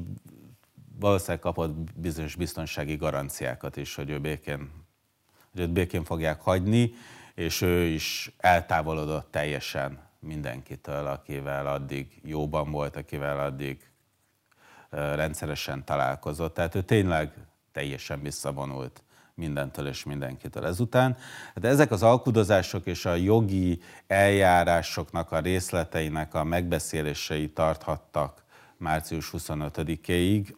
valószínűleg 1.00 1.40
kapott 1.40 1.94
bizonyos 1.94 2.36
biztonsági 2.36 2.96
garanciákat 2.96 3.78
is, 3.78 3.96
hogy 3.96 4.10
ő 4.10 4.20
békén, 4.20 4.72
hogy 5.52 5.62
őt 5.62 5.72
békén 5.72 6.04
fogják 6.04 6.42
hagyni, 6.42 6.94
és 7.36 7.62
ő 7.62 7.84
is 7.84 8.36
eltávolodott 8.38 9.32
teljesen 9.32 10.00
mindenkitől, 10.20 11.06
akivel 11.06 11.68
addig 11.68 12.22
jóban 12.24 12.72
volt, 12.72 12.96
akivel 12.96 13.40
addig 13.40 13.90
rendszeresen 14.90 15.86
találkozott. 15.86 16.54
Tehát 16.54 16.76
ő 16.76 16.82
tényleg 16.82 17.34
teljesen 17.72 18.22
visszavonult 18.22 19.04
mindentől 19.38 19.88
és 19.88 20.04
mindenkitől 20.04 20.66
ezután. 20.66 21.18
De 21.56 21.68
ezek 21.68 21.92
az 21.92 22.04
alkudozások 22.04 22.86
és 22.86 23.06
a 23.06 23.14
jogi 23.14 23.82
eljárásoknak 24.08 25.32
a 25.32 25.40
részleteinek 25.40 26.34
a 26.34 26.44
megbeszélései 26.44 27.50
tarthattak 27.50 28.44
március 28.78 29.30
25-éig, 29.38 30.56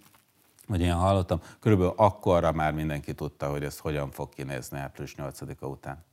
vagy 0.67 0.81
én 0.81 0.93
hallottam, 0.93 1.41
körülbelül 1.59 1.93
akkorra 1.95 2.51
már 2.51 2.73
mindenki 2.73 3.13
tudta, 3.13 3.49
hogy 3.49 3.63
ez 3.63 3.77
hogyan 3.77 4.11
fog 4.11 4.29
kinézni 4.29 4.79
április 4.79 5.15
8-a 5.17 5.65
után. 5.65 6.05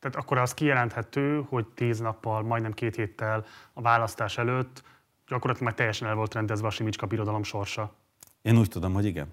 Tehát 0.00 0.16
akkor 0.16 0.38
az 0.38 0.54
kijelenthető, 0.54 1.44
hogy 1.48 1.66
tíz 1.66 1.98
nappal, 1.98 2.42
majdnem 2.42 2.72
két 2.72 2.96
héttel 2.96 3.44
a 3.72 3.80
választás 3.80 4.38
előtt 4.38 4.82
gyakorlatilag 5.28 5.68
már 5.68 5.74
teljesen 5.74 6.08
el 6.08 6.14
volt 6.14 6.34
rendezve 6.34 6.66
a 6.66 6.70
Simicska 6.70 7.06
birodalom 7.06 7.42
sorsa. 7.42 7.94
Én 8.42 8.58
úgy 8.58 8.68
tudom, 8.68 8.92
hogy 8.92 9.04
igen. 9.04 9.28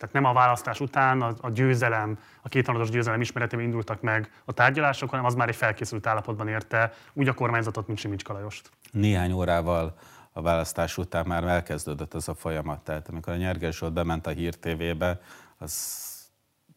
Tehát 0.00 0.14
nem 0.14 0.24
a 0.24 0.32
választás 0.32 0.80
után 0.80 1.22
a, 1.22 1.34
a 1.40 1.50
győzelem, 1.50 2.18
a 2.42 2.48
kétharmados 2.48 2.90
győzelem 2.90 3.20
ismeretében 3.20 3.64
indultak 3.64 4.00
meg 4.00 4.32
a 4.44 4.52
tárgyalások, 4.52 5.10
hanem 5.10 5.24
az 5.24 5.34
már 5.34 5.48
egy 5.48 5.56
felkészült 5.56 6.06
állapotban 6.06 6.48
érte 6.48 6.92
úgy 7.12 7.28
a 7.28 7.34
kormányzatot, 7.34 7.86
mint 7.86 7.98
Simicska 7.98 8.32
Lajost. 8.32 8.70
Néhány 8.92 9.32
órával 9.32 9.94
a 10.32 10.42
választás 10.42 10.98
után 10.98 11.26
már 11.26 11.44
elkezdődött 11.44 12.14
ez 12.14 12.28
a 12.28 12.34
folyamat. 12.34 12.80
Tehát 12.80 13.08
amikor 13.08 13.32
a 13.32 13.36
Nyerges 13.36 13.78
volt 13.78 13.92
bement 13.92 14.26
a 14.26 14.30
Hír 14.30 14.54
TV-be, 14.54 15.20
az 15.58 15.98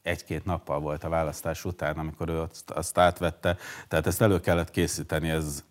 egy-két 0.02 0.46
nappal 0.46 0.80
volt 0.80 1.04
a 1.04 1.10
választás 1.10 1.66
után, 1.66 1.98
amikor 1.98 2.30
ő 2.30 2.40
azt, 2.40 2.72
azt 2.72 2.98
átvette. 2.98 3.58
Tehát 3.88 4.08
ezt 4.08 4.22
elő 4.22 4.40
kellett 4.40 4.70
készíteni, 4.70 5.30
ez 5.30 5.64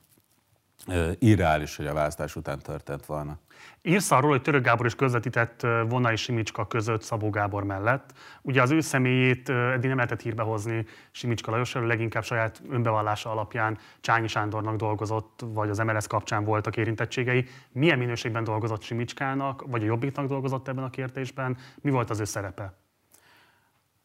irreális, 1.18 1.76
hogy 1.76 1.86
a 1.86 1.92
választás 1.92 2.36
után 2.36 2.58
történt 2.58 3.06
volna. 3.06 3.38
Írsz 3.82 4.10
arról, 4.10 4.30
hogy 4.30 4.42
Török 4.42 4.64
Gábor 4.64 4.86
is 4.86 4.94
közvetített 4.94 5.66
Vona 5.88 6.12
és 6.12 6.20
Simicska 6.20 6.66
között 6.66 7.02
Szabó 7.02 7.30
Gábor 7.30 7.64
mellett. 7.64 8.12
Ugye 8.42 8.62
az 8.62 8.70
ő 8.70 8.80
személyét 8.80 9.48
eddig 9.48 9.88
nem 9.88 9.96
lehetett 9.96 10.20
hírbe 10.20 10.42
hozni 10.42 10.86
Simicska 11.10 11.50
Lajos, 11.50 11.72
leginkább 11.72 12.24
saját 12.24 12.62
önbevallása 12.70 13.30
alapján 13.30 13.78
Csányi 14.00 14.26
Sándornak 14.26 14.76
dolgozott, 14.76 15.40
vagy 15.46 15.70
az 15.70 15.78
MLS 15.78 16.06
kapcsán 16.06 16.44
voltak 16.44 16.76
érintettségei. 16.76 17.46
Milyen 17.72 17.98
minőségben 17.98 18.44
dolgozott 18.44 18.82
Simicskának, 18.82 19.64
vagy 19.66 19.82
a 19.82 19.86
Jobbiknak 19.86 20.26
dolgozott 20.26 20.68
ebben 20.68 20.84
a 20.84 20.90
kérdésben? 20.90 21.56
Mi 21.80 21.90
volt 21.90 22.10
az 22.10 22.20
ő 22.20 22.24
szerepe? 22.24 22.74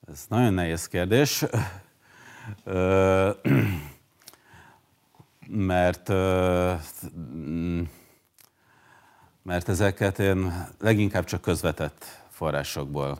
Ez 0.07 0.25
nagyon 0.29 0.53
nehéz 0.53 0.87
kérdés, 0.87 1.45
mert, 5.49 6.07
mert 9.43 9.69
ezeket 9.69 10.19
én 10.19 10.67
leginkább 10.79 11.23
csak 11.23 11.41
közvetett 11.41 12.05
forrásokból 12.29 13.19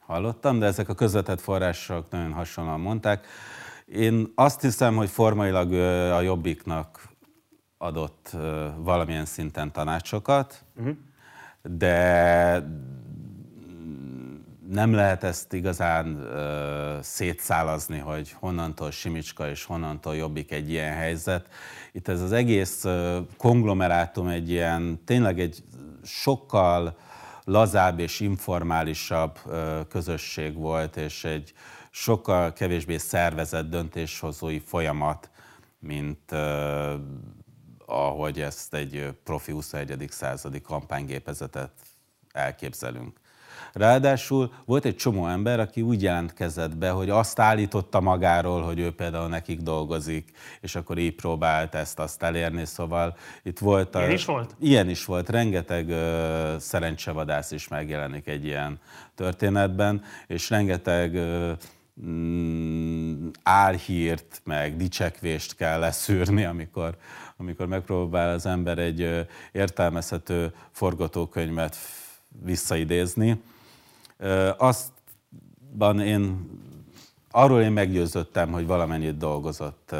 hallottam, 0.00 0.58
de 0.58 0.66
ezek 0.66 0.88
a 0.88 0.94
közvetett 0.94 1.40
források 1.40 2.10
nagyon 2.10 2.32
hasonlóan 2.32 2.80
mondták. 2.80 3.26
Én 3.86 4.32
azt 4.34 4.60
hiszem, 4.60 4.96
hogy 4.96 5.08
formailag 5.08 5.72
a 6.12 6.20
Jobbiknak 6.20 7.08
adott 7.78 8.36
valamilyen 8.76 9.24
szinten 9.24 9.72
tanácsokat, 9.72 10.64
uh-huh. 10.76 10.96
de 11.62 12.62
nem 14.68 14.92
lehet 14.92 15.24
ezt 15.24 15.52
igazán 15.52 16.06
uh, 16.06 17.02
szétszálazni, 17.02 17.98
hogy 17.98 18.32
honnantól 18.38 18.90
Simicska 18.90 19.48
és 19.48 19.64
honnantól 19.64 20.16
jobbik 20.16 20.52
egy 20.52 20.70
ilyen 20.70 20.94
helyzet. 20.94 21.48
Itt 21.92 22.08
ez 22.08 22.20
az 22.20 22.32
egész 22.32 22.84
uh, 22.84 23.16
konglomerátum 23.36 24.28
egy 24.28 24.50
ilyen, 24.50 25.04
tényleg 25.04 25.40
egy 25.40 25.64
sokkal 26.02 26.96
lazább 27.44 27.98
és 27.98 28.20
informálisabb 28.20 29.38
uh, 29.44 29.86
közösség 29.88 30.54
volt, 30.54 30.96
és 30.96 31.24
egy 31.24 31.52
sokkal 31.90 32.52
kevésbé 32.52 32.96
szervezett 32.96 33.70
döntéshozói 33.70 34.58
folyamat, 34.58 35.30
mint 35.78 36.32
uh, 36.32 36.92
ahogy 37.86 38.40
ezt 38.40 38.74
egy 38.74 39.12
profi 39.24 39.52
21. 39.52 40.06
századi 40.08 40.60
kampánygépezetet 40.60 41.70
elképzelünk. 42.32 43.18
Ráadásul 43.76 44.52
volt 44.64 44.84
egy 44.84 44.96
csomó 44.96 45.26
ember, 45.26 45.60
aki 45.60 45.82
úgy 45.82 46.02
jelentkezett 46.02 46.76
be, 46.76 46.90
hogy 46.90 47.10
azt 47.10 47.38
állította 47.38 48.00
magáról, 48.00 48.62
hogy 48.62 48.78
ő 48.78 48.90
például 48.90 49.28
nekik 49.28 49.60
dolgozik, 49.60 50.30
és 50.60 50.74
akkor 50.74 50.98
így 50.98 51.14
próbált 51.14 51.74
ezt 51.74 51.98
azt 51.98 52.22
elérni, 52.22 52.64
szóval 52.64 53.16
itt 53.42 53.58
volt... 53.58 53.94
A, 53.94 53.98
ilyen 53.98 54.12
is 54.12 54.24
volt? 54.24 54.54
Ilyen 54.58 54.88
is 54.88 55.04
volt, 55.04 55.28
rengeteg 55.28 55.88
uh, 55.88 56.56
szerencsevadász 56.58 57.50
is 57.50 57.68
megjelenik 57.68 58.26
egy 58.26 58.44
ilyen 58.44 58.80
történetben, 59.14 60.02
és 60.26 60.50
rengeteg 60.50 61.14
uh, 61.14 61.52
álhírt, 63.42 64.40
meg 64.44 64.76
dicsekvést 64.76 65.56
kell 65.56 65.78
leszűrni, 65.78 66.44
amikor, 66.44 66.96
amikor 67.36 67.66
megpróbál 67.66 68.34
az 68.34 68.46
ember 68.46 68.78
egy 68.78 69.26
értelmezhető 69.52 70.54
forgatókönyvet 70.70 71.76
visszaidézni. 72.44 73.40
Aztban 74.56 76.00
én 76.00 76.54
arról 77.30 77.60
én 77.60 77.72
meggyőzöttem, 77.72 78.52
hogy 78.52 78.66
valamennyit 78.66 79.16
dolgozott 79.16 79.94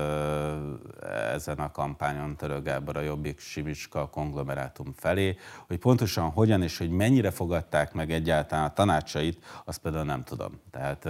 ezen 1.32 1.58
a 1.58 1.70
kampányon 1.70 2.36
Törő 2.36 2.62
Gábor 2.62 2.96
a 2.96 3.00
Jobbik 3.00 3.38
Simicska 3.40 4.08
konglomerátum 4.08 4.92
felé, 4.96 5.36
hogy 5.66 5.78
pontosan 5.78 6.30
hogyan 6.30 6.62
és 6.62 6.78
hogy 6.78 6.90
mennyire 6.90 7.30
fogadták 7.30 7.92
meg 7.92 8.12
egyáltalán 8.12 8.64
a 8.64 8.72
tanácsait, 8.72 9.44
azt 9.64 9.78
például 9.78 10.04
nem 10.04 10.24
tudom. 10.24 10.60
Tehát 10.70 11.08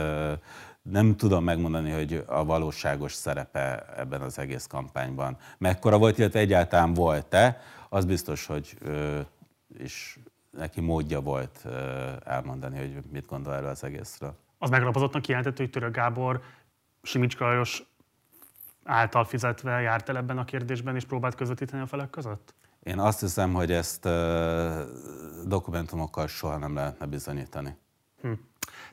nem 0.82 1.16
tudom 1.16 1.44
megmondani, 1.44 1.90
hogy 1.90 2.24
a 2.26 2.44
valóságos 2.44 3.12
szerepe 3.12 3.84
ebben 3.96 4.20
az 4.20 4.38
egész 4.38 4.66
kampányban 4.66 5.36
mekkora 5.58 5.98
volt, 5.98 6.18
illetve 6.18 6.38
egyáltalán 6.38 6.94
volt-e, 6.94 7.60
az 7.88 8.04
biztos, 8.04 8.46
hogy 8.46 8.78
és 9.78 10.18
neki 10.56 10.80
módja 10.80 11.20
volt 11.20 11.66
elmondani, 12.24 12.78
hogy 12.78 12.98
mit 13.10 13.26
gondol 13.26 13.54
erről 13.54 13.68
az 13.68 13.84
egészről. 13.84 14.36
Az 14.58 14.70
meglapozottnak 14.70 15.22
kijelentett, 15.22 15.56
hogy 15.56 15.70
Török 15.70 15.94
Gábor 15.94 16.40
Simicska 17.02 17.44
Lajos 17.44 17.82
által 18.84 19.24
fizetve 19.24 19.80
járt 19.80 20.08
el 20.08 20.16
ebben 20.16 20.38
a 20.38 20.44
kérdésben, 20.44 20.94
és 20.94 21.04
próbált 21.04 21.34
közvetíteni 21.34 21.82
a 21.82 21.86
felek 21.86 22.10
között? 22.10 22.54
Én 22.82 22.98
azt 22.98 23.20
hiszem, 23.20 23.52
hogy 23.52 23.72
ezt 23.72 24.08
dokumentumokkal 25.46 26.26
soha 26.26 26.56
nem 26.56 26.74
lehetne 26.74 27.06
bizonyítani. 27.06 27.76
Hm. 28.26 28.32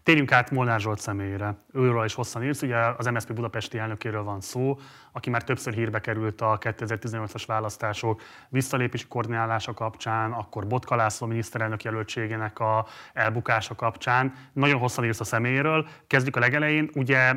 Térjünk 0.04 0.32
át 0.32 0.52
Molnár 0.52 0.80
Zsolt 0.80 1.00
személyére. 1.00 1.56
Őről 1.74 2.06
is 2.06 2.14
hosszan 2.14 2.44
írsz, 2.44 2.62
ugye 2.62 2.78
az 2.78 3.06
MSZP 3.06 3.34
budapesti 3.34 3.78
elnökéről 3.78 4.24
van 4.24 4.42
szó, 4.42 4.80
aki 5.12 5.30
már 5.30 5.44
többször 5.44 5.74
hírbe 5.74 6.00
került 6.00 6.42
a 6.42 6.58
2018-as 6.58 7.44
választások 7.46 8.22
visszalépési 8.50 9.08
koordinálása 9.08 9.74
kapcsán, 9.74 10.32
akkor 10.32 10.68
Botka 10.68 10.96
László 10.96 11.28
miniszterelnök 11.28 11.84
jelöltségének 11.84 12.60
a 12.60 12.86
elbukása 13.14 13.76
kapcsán. 13.76 14.34
Nagyon 14.54 14.80
hosszan 14.80 15.06
írsz 15.06 15.20
a 15.20 15.24
személyéről. 15.24 15.88
Kezdjük 16.08 16.36
a 16.36 16.40
legelején. 16.40 16.90
Ugye 16.96 17.34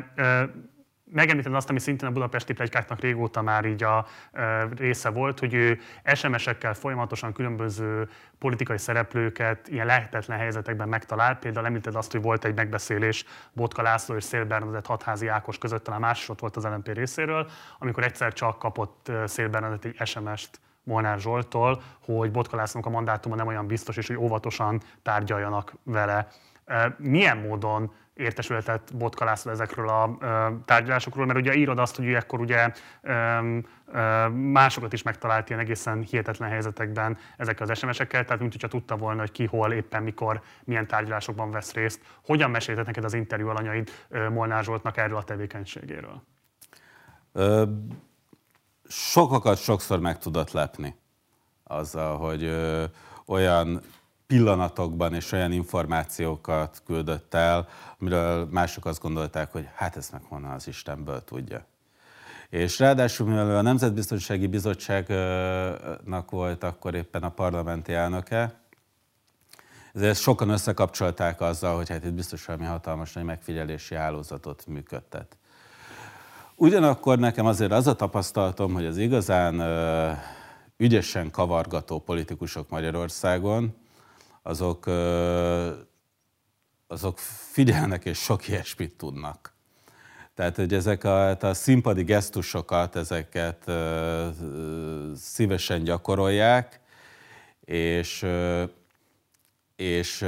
megemlíted 1.11 1.53
azt, 1.53 1.69
ami 1.69 1.79
szintén 1.79 2.09
a 2.09 2.11
budapesti 2.11 2.53
plegykáknak 2.53 2.99
régóta 2.99 3.41
már 3.41 3.65
így 3.65 3.83
a 3.83 4.05
része 4.75 5.09
volt, 5.09 5.39
hogy 5.39 5.53
ő 5.53 5.79
SMS-ekkel 6.13 6.73
folyamatosan 6.73 7.33
különböző 7.33 8.09
politikai 8.39 8.77
szereplőket 8.77 9.67
ilyen 9.67 9.85
lehetetlen 9.85 10.37
helyzetekben 10.37 10.89
megtalál. 10.89 11.37
Például 11.37 11.65
említed 11.65 11.95
azt, 11.95 12.11
hogy 12.11 12.21
volt 12.21 12.45
egy 12.45 12.55
megbeszélés 12.55 13.25
Botka 13.53 13.81
László 13.81 14.15
és 14.15 14.23
Szél 14.23 14.45
Bernadett 14.45 14.85
hatházi 14.85 15.27
Ákos 15.27 15.57
között, 15.57 15.83
talán 15.83 15.99
más 15.99 16.29
ott 16.29 16.39
volt 16.39 16.55
az 16.55 16.63
LNP 16.63 16.93
részéről, 16.93 17.49
amikor 17.79 18.03
egyszer 18.03 18.33
csak 18.33 18.59
kapott 18.59 19.11
Szél 19.25 19.49
Bernadett 19.49 19.85
egy 19.85 20.07
SMS-t 20.07 20.59
Molnár 20.83 21.19
Zsoltól, 21.19 21.81
hogy 22.05 22.31
Botka 22.31 22.55
Lászlónak 22.55 22.89
a 22.89 22.91
mandátuma 22.91 23.35
nem 23.35 23.47
olyan 23.47 23.67
biztos, 23.67 23.97
és 23.97 24.07
hogy 24.07 24.17
óvatosan 24.17 24.81
tárgyaljanak 25.03 25.73
vele. 25.83 26.27
Milyen 26.97 27.37
módon 27.37 27.91
értesületet 28.17 28.97
Botka 28.97 29.25
László 29.25 29.51
ezekről 29.51 29.89
a 29.89 30.17
tárgyalásokról, 30.65 31.25
mert 31.25 31.39
ugye 31.39 31.53
írod 31.53 31.79
azt, 31.79 31.95
hogy 31.95 32.07
ekkor 32.07 32.39
ugye 32.39 32.71
másokat 34.31 34.93
is 34.93 35.01
megtalált 35.01 35.49
ilyen 35.49 35.61
egészen 35.61 36.01
hihetetlen 36.01 36.49
helyzetekben 36.49 37.17
ezekkel 37.37 37.69
az 37.69 37.77
SMS-ekkel, 37.77 38.23
tehát 38.23 38.39
mint 38.39 38.51
hogyha 38.51 38.67
tudta 38.67 38.97
volna, 38.97 39.19
hogy 39.19 39.31
ki 39.31 39.45
hol, 39.45 39.71
éppen 39.71 40.03
mikor, 40.03 40.41
milyen 40.63 40.87
tárgyalásokban 40.87 41.51
vesz 41.51 41.73
részt. 41.73 42.01
Hogyan 42.25 42.49
meséltet 42.49 42.85
neked 42.85 43.03
az 43.03 43.13
interjú 43.13 43.47
alanyaid 43.47 43.91
Molnár 44.29 44.63
Zsoltnak 44.63 44.97
erről 44.97 45.17
a 45.17 45.23
tevékenységéről? 45.23 46.21
Ö, 47.31 47.63
sokakat 48.87 49.57
sokszor 49.57 49.99
meg 49.99 50.17
tudott 50.17 50.51
lepni 50.51 50.95
azzal, 51.63 52.17
hogy 52.17 52.43
ö, 52.43 52.83
olyan 53.25 53.81
pillanatokban 54.27 55.13
és 55.13 55.31
olyan 55.31 55.51
információkat 55.51 56.81
küldött 56.85 57.33
el, 57.33 57.67
amiről 57.99 58.47
mások 58.51 58.85
azt 58.85 59.01
gondolták, 59.01 59.51
hogy 59.51 59.67
hát 59.75 59.95
ezt 59.95 60.11
meg 60.11 60.21
honnan 60.23 60.51
az 60.51 60.67
Istenből 60.67 61.23
tudja. 61.23 61.65
És 62.49 62.79
ráadásul, 62.79 63.27
mivel 63.27 63.57
a 63.57 63.61
Nemzetbiztonsági 63.61 64.47
Bizottságnak 64.47 66.31
volt 66.31 66.63
akkor 66.63 66.95
éppen 66.95 67.23
a 67.23 67.29
parlamenti 67.29 67.93
elnöke, 67.93 68.53
ezért 69.93 70.19
sokan 70.19 70.49
összekapcsolták 70.49 71.41
azzal, 71.41 71.75
hogy 71.75 71.89
hát 71.89 72.05
itt 72.05 72.13
biztos 72.13 72.45
valami 72.45 72.65
hatalmas 72.65 73.13
nagy 73.13 73.23
megfigyelési 73.23 73.95
hálózatot 73.95 74.65
működtet. 74.67 75.37
Ugyanakkor 76.55 77.19
nekem 77.19 77.45
azért 77.45 77.71
az 77.71 77.87
a 77.87 77.95
tapasztalatom, 77.95 78.73
hogy 78.73 78.85
az 78.85 78.97
igazán 78.97 79.61
ügyesen 80.77 81.31
kavargató 81.31 81.99
politikusok 81.99 82.69
Magyarországon, 82.69 83.75
azok, 84.47 84.85
azok 86.87 87.17
figyelnek 87.51 88.05
és 88.05 88.17
sok 88.17 88.47
ilyesmit 88.47 88.97
tudnak. 88.97 89.53
Tehát, 90.35 90.55
hogy 90.55 90.73
ezek 90.73 91.03
a, 91.03 91.37
a 91.39 91.53
színpadi 91.53 92.03
gesztusokat, 92.03 92.95
ezeket 92.95 93.71
szívesen 95.15 95.83
gyakorolják, 95.83 96.79
és, 97.65 98.25
és 99.75 100.25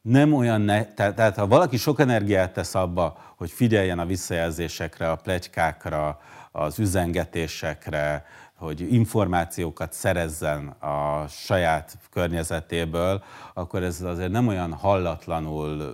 nem 0.00 0.32
olyan, 0.32 0.60
ne, 0.60 0.84
tehát, 0.84 1.14
tehát 1.14 1.36
ha 1.36 1.46
valaki 1.46 1.76
sok 1.76 2.00
energiát 2.00 2.52
tesz 2.52 2.74
abba, 2.74 3.34
hogy 3.36 3.50
figyeljen 3.50 3.98
a 3.98 4.06
visszajelzésekre, 4.06 5.10
a 5.10 5.16
plegykákra, 5.16 6.20
az 6.52 6.78
üzengetésekre, 6.78 8.24
hogy 8.56 8.92
információkat 8.92 9.92
szerezzen 9.92 10.68
a 10.68 11.26
saját 11.28 11.98
környezetéből, 12.10 13.22
akkor 13.54 13.82
ez 13.82 14.02
azért 14.02 14.30
nem 14.30 14.46
olyan 14.46 14.72
hallatlanul 14.72 15.92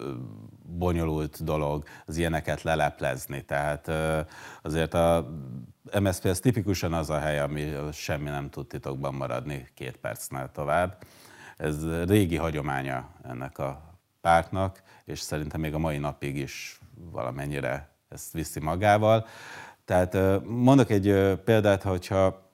bonyolult 0.66 1.44
dolog 1.44 1.84
az 2.06 2.16
ilyeneket 2.16 2.62
leleplezni. 2.62 3.44
Tehát 3.44 3.90
azért 4.62 4.94
a 4.94 5.28
MSZP 6.00 6.24
az 6.24 6.40
tipikusan 6.40 6.92
az 6.92 7.10
a 7.10 7.18
hely, 7.18 7.40
ami 7.40 7.72
semmi 7.92 8.28
nem 8.28 8.50
tud 8.50 8.66
titokban 8.66 9.14
maradni 9.14 9.68
két 9.74 9.96
percnél 9.96 10.50
tovább. 10.52 10.96
Ez 11.56 12.04
régi 12.06 12.36
hagyománya 12.36 13.08
ennek 13.22 13.58
a 13.58 13.80
pártnak, 14.20 14.82
és 15.04 15.20
szerintem 15.20 15.60
még 15.60 15.74
a 15.74 15.78
mai 15.78 15.98
napig 15.98 16.36
is 16.36 16.80
valamennyire 16.94 17.88
ezt 18.08 18.32
viszi 18.32 18.60
magával. 18.60 19.26
Tehát 19.84 20.16
mondok 20.44 20.90
egy 20.90 21.38
példát, 21.44 21.82
hogyha 21.82 22.51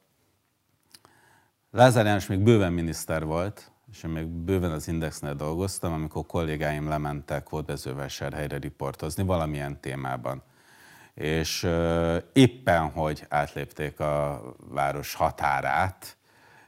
Lázár 1.79 2.05
János 2.05 2.27
még 2.27 2.38
bőven 2.38 2.73
miniszter 2.73 3.25
volt, 3.25 3.71
és 3.93 4.03
én 4.03 4.11
még 4.11 4.27
bőven 4.27 4.71
az 4.71 4.88
Indexnél 4.88 5.35
dolgoztam, 5.35 5.93
amikor 5.93 6.27
kollégáim 6.27 6.88
lementek 6.88 7.49
hódmezővásárhelyre 7.49 8.57
riportozni 8.57 9.23
valamilyen 9.23 9.81
témában. 9.81 10.43
És 11.14 11.69
éppen, 12.33 12.91
hogy 12.91 13.27
átlépték 13.29 14.01
a 14.01 14.43
város 14.69 15.14
határát, 15.14 16.17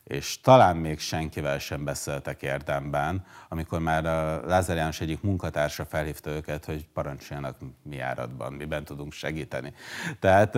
és 0.05 0.41
talán 0.41 0.77
még 0.77 0.99
senkivel 0.99 1.59
sem 1.59 1.85
beszéltek 1.85 2.43
érdemben, 2.43 3.25
amikor 3.49 3.81
már 3.81 4.07
a 4.07 4.47
Lázár 4.47 4.77
János 4.77 5.01
egyik 5.01 5.23
munkatársa 5.23 5.85
felhívta 5.85 6.31
őket, 6.31 6.65
hogy 6.65 6.87
parancsoljanak 6.93 7.57
mi 7.83 7.99
áradban, 8.01 8.53
miben 8.53 8.85
tudunk 8.85 9.13
segíteni. 9.13 9.73
Tehát 10.19 10.55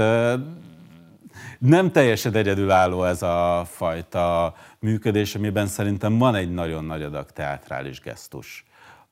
nem 1.58 1.92
teljesen 1.92 2.34
egyedülálló 2.34 3.04
ez 3.04 3.22
a 3.22 3.62
fajta 3.66 4.54
működés, 4.78 5.34
amiben 5.34 5.66
szerintem 5.66 6.18
van 6.18 6.34
egy 6.34 6.52
nagyon 6.52 6.84
nagy 6.84 7.02
adag 7.02 7.30
teátrális 7.30 8.00
gesztus, 8.00 8.64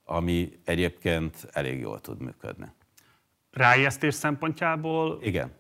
ami 0.05 0.53
egyébként 0.65 1.49
elég 1.53 1.81
jól 1.81 2.01
tud 2.01 2.21
működni. 2.21 2.67
Ráijesztés 3.51 4.15
szempontjából? 4.15 5.19
Igen. 5.23 5.51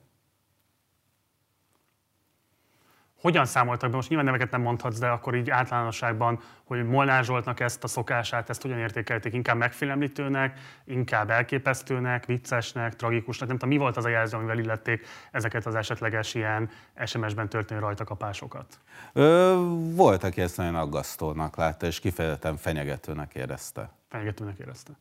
Hogyan 3.20 3.44
számoltak 3.44 3.90
be, 3.90 3.96
most 3.96 4.08
nyilván 4.08 4.26
neveket 4.26 4.50
nem 4.50 4.60
mondhatsz, 4.60 4.98
de 4.98 5.06
akkor 5.06 5.34
így 5.34 5.50
általánosságban, 5.50 6.40
hogy 6.64 6.86
Molnár 6.86 7.24
Zsoltnak 7.24 7.60
ezt 7.60 7.84
a 7.84 7.86
szokását, 7.88 8.50
ezt 8.50 8.62
hogyan 8.62 8.78
értékelték? 8.78 9.32
Inkább 9.32 9.56
megfélemlítőnek, 9.56 10.58
inkább 10.84 11.30
elképesztőnek, 11.30 12.26
viccesnek, 12.26 12.96
tragikusnak? 12.96 13.48
Nem 13.48 13.58
tudom, 13.58 13.74
mi 13.74 13.80
volt 13.80 13.96
az 13.96 14.04
a 14.04 14.08
jelző, 14.08 14.36
amivel 14.36 14.58
illették 14.58 15.06
ezeket 15.30 15.66
az 15.66 15.74
esetleges 15.74 16.34
ilyen 16.34 16.70
SMS-ben 17.04 17.48
történő 17.48 17.80
rajtakapásokat? 17.80 18.78
Ö, 19.12 19.54
volt, 19.94 20.24
aki 20.24 20.40
ezt 20.40 20.56
nagyon 20.56 20.74
aggasztónak 20.74 21.56
látta, 21.56 21.86
és 21.86 22.00
kifejezetten 22.00 22.56
fenyegetőnek 22.56 23.34
érezte. 23.34 23.90
Fenyegetőnek 24.08 24.58
érezte. 24.58 24.92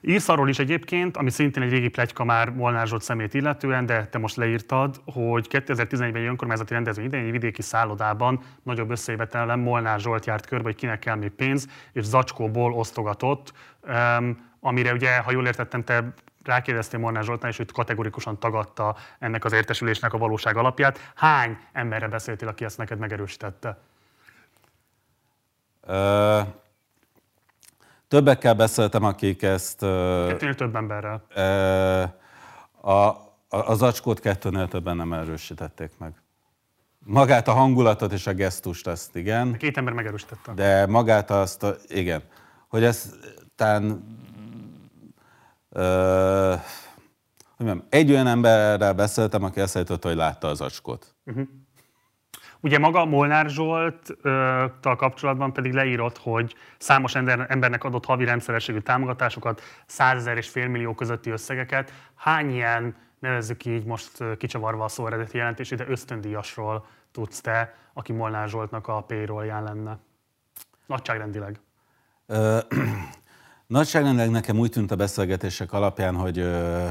Írsz 0.00 0.28
arról 0.28 0.48
is 0.48 0.58
egyébként, 0.58 1.16
ami 1.16 1.30
szintén 1.30 1.62
egy 1.62 1.70
régi 1.70 1.88
plegyka 1.88 2.24
már 2.24 2.50
Molnár 2.50 2.86
Zsolt 2.86 3.02
szemét 3.02 3.34
illetően, 3.34 3.86
de 3.86 4.06
te 4.06 4.18
most 4.18 4.36
leírtad, 4.36 5.00
hogy 5.04 5.46
2011-ben 5.50 6.14
egy 6.14 6.26
önkormányzati 6.26 6.72
rendezvény 6.72 7.04
idején 7.06 7.26
egy 7.26 7.32
vidéki 7.32 7.62
szállodában 7.62 8.40
nagyobb 8.62 8.90
összejövetelen 8.90 9.58
Molnár 9.58 10.00
Zsolt 10.00 10.26
járt 10.26 10.46
körbe, 10.46 10.64
hogy 10.64 10.74
kinek 10.74 10.98
kell 10.98 11.14
még 11.14 11.30
pénz, 11.30 11.68
és 11.92 12.04
zacskóból 12.04 12.72
osztogatott, 12.72 13.52
amire 14.60 14.92
ugye, 14.92 15.18
ha 15.18 15.30
jól 15.30 15.46
értettem, 15.46 15.84
te 15.84 16.12
rákérdeztél 16.44 17.00
Molnár 17.00 17.24
Zsoltán, 17.24 17.50
és 17.50 17.58
őt 17.58 17.72
kategorikusan 17.72 18.38
tagadta 18.38 18.96
ennek 19.18 19.44
az 19.44 19.52
értesülésnek 19.52 20.12
a 20.12 20.18
valóság 20.18 20.56
alapját. 20.56 21.12
Hány 21.14 21.58
emberre 21.72 22.08
beszéltél, 22.08 22.48
aki 22.48 22.64
ezt 22.64 22.78
neked 22.78 22.98
megerősítette? 22.98 23.78
Uh... 25.86 26.64
Többekkel 28.08 28.54
beszéltem, 28.54 29.04
akik 29.04 29.42
ezt... 29.42 29.78
Kettőnél 29.78 30.54
több 30.54 30.76
emberrel. 30.76 31.26
A, 32.80 32.90
a, 32.90 33.16
a 33.48 33.74
zacskót 33.74 34.20
kettőnél 34.20 34.68
többen 34.68 34.96
nem 34.96 35.12
erősítették 35.12 35.90
meg. 35.98 36.22
Magát 36.98 37.48
a 37.48 37.52
hangulatot 37.52 38.12
és 38.12 38.26
a 38.26 38.32
gesztust, 38.32 38.86
azt 38.86 39.16
igen. 39.16 39.52
A 39.52 39.56
két 39.56 39.76
ember 39.76 39.92
megerősítette. 39.92 40.52
De 40.52 40.86
magát 40.86 41.30
azt, 41.30 41.62
a, 41.62 41.76
igen. 41.86 42.22
Hogy 42.68 42.84
ez 42.84 43.14
talán... 43.54 44.04
Ö, 45.70 46.54
hogy 47.56 47.66
mondjam, 47.66 47.86
egy 47.90 48.10
olyan 48.10 48.26
emberrel 48.26 48.92
beszéltem, 48.92 49.44
aki 49.44 49.60
azt 49.60 49.76
állította, 49.76 50.08
hogy 50.08 50.16
látta 50.16 50.48
az 50.48 50.56
zacskót. 50.58 51.14
Uh-huh. 51.24 51.46
Ugye 52.60 52.78
maga 52.78 53.04
Molnár 53.04 53.48
Zsolttal 53.48 54.96
kapcsolatban 54.96 55.52
pedig 55.52 55.72
leírott, 55.72 56.18
hogy 56.18 56.54
számos 56.78 57.14
embernek 57.14 57.84
adott 57.84 58.04
havi 58.04 58.24
rendszerességű 58.24 58.78
támogatásokat, 58.78 59.60
100 59.86 60.16
ezer 60.16 60.36
és 60.36 60.48
félmillió 60.48 60.94
közötti 60.94 61.30
összegeket. 61.30 61.92
Hány 62.14 62.50
ilyen, 62.50 62.96
nevezzük 63.18 63.64
így 63.64 63.84
most 63.84 64.36
kicsavarva 64.38 64.84
a 64.84 64.88
szó 64.88 65.06
eredeti 65.06 65.36
jelentés, 65.36 65.68
de 65.68 65.88
ösztöndíjasról 65.88 66.86
tudsz 67.12 67.40
te, 67.40 67.74
aki 67.92 68.12
Molnár 68.12 68.48
Zsoltnak 68.48 68.88
a 68.88 69.00
payroll 69.00 69.46
lenne? 69.46 69.98
Nagyságrendileg. 70.86 71.60
Ö, 72.26 72.58
nagyságrendileg 73.66 74.30
nekem 74.30 74.58
úgy 74.58 74.70
tűnt 74.70 74.90
a 74.90 74.96
beszélgetések 74.96 75.72
alapján, 75.72 76.14
hogy 76.14 76.38
ö, 76.38 76.88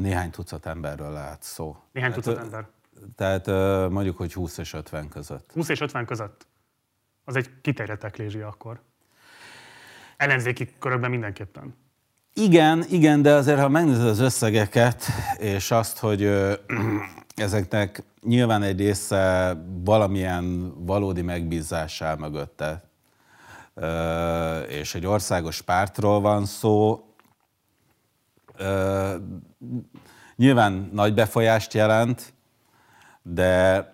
néhány 0.00 0.30
tucat 0.30 0.66
emberről 0.66 1.12
lehet 1.12 1.42
szó. 1.42 1.76
Néhány 1.92 2.12
tucat 2.12 2.36
hát, 2.36 2.44
ember? 2.44 2.66
Tehát 3.16 3.46
mondjuk, 3.90 4.16
hogy 4.16 4.32
20 4.32 4.58
és 4.58 4.72
50 4.72 5.08
között. 5.08 5.52
20 5.52 5.68
és 5.68 5.80
50 5.80 6.06
között? 6.06 6.46
Az 7.24 7.36
egy 7.36 7.50
kiterjedt 7.60 8.04
eklézsia 8.04 8.48
akkor. 8.48 8.80
Ellenzéki 10.16 10.74
körökben 10.78 11.10
mindenképpen. 11.10 11.74
Igen, 12.34 12.84
igen, 12.88 13.22
de 13.22 13.32
azért, 13.32 13.60
ha 13.60 13.68
megnézed 13.68 14.06
az 14.06 14.18
összegeket, 14.18 15.04
és 15.38 15.70
azt, 15.70 15.98
hogy 15.98 16.22
ö, 16.22 16.52
ezeknek 17.34 18.02
nyilván 18.22 18.62
egy 18.62 18.78
része 18.78 19.56
valamilyen 19.84 20.74
valódi 20.84 21.22
megbízás 21.22 22.02
áll 22.02 22.16
mögötte, 22.16 22.82
ö, 23.74 24.58
és 24.58 24.94
egy 24.94 25.06
országos 25.06 25.62
pártról 25.62 26.20
van 26.20 26.44
szó, 26.46 27.04
ö, 28.56 29.14
nyilván 30.36 30.90
nagy 30.92 31.14
befolyást 31.14 31.74
jelent, 31.74 32.32
de, 33.22 33.90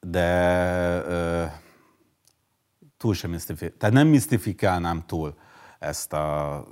de 0.00 0.26
ö, 1.06 1.44
túl 2.96 3.14
sem 3.14 3.30
misztifikálnám, 3.30 3.78
tehát 3.78 3.94
nem 3.94 4.06
misztifikálnám 4.06 5.02
túl 5.06 5.38
ezt 5.78 6.12
a 6.12 6.64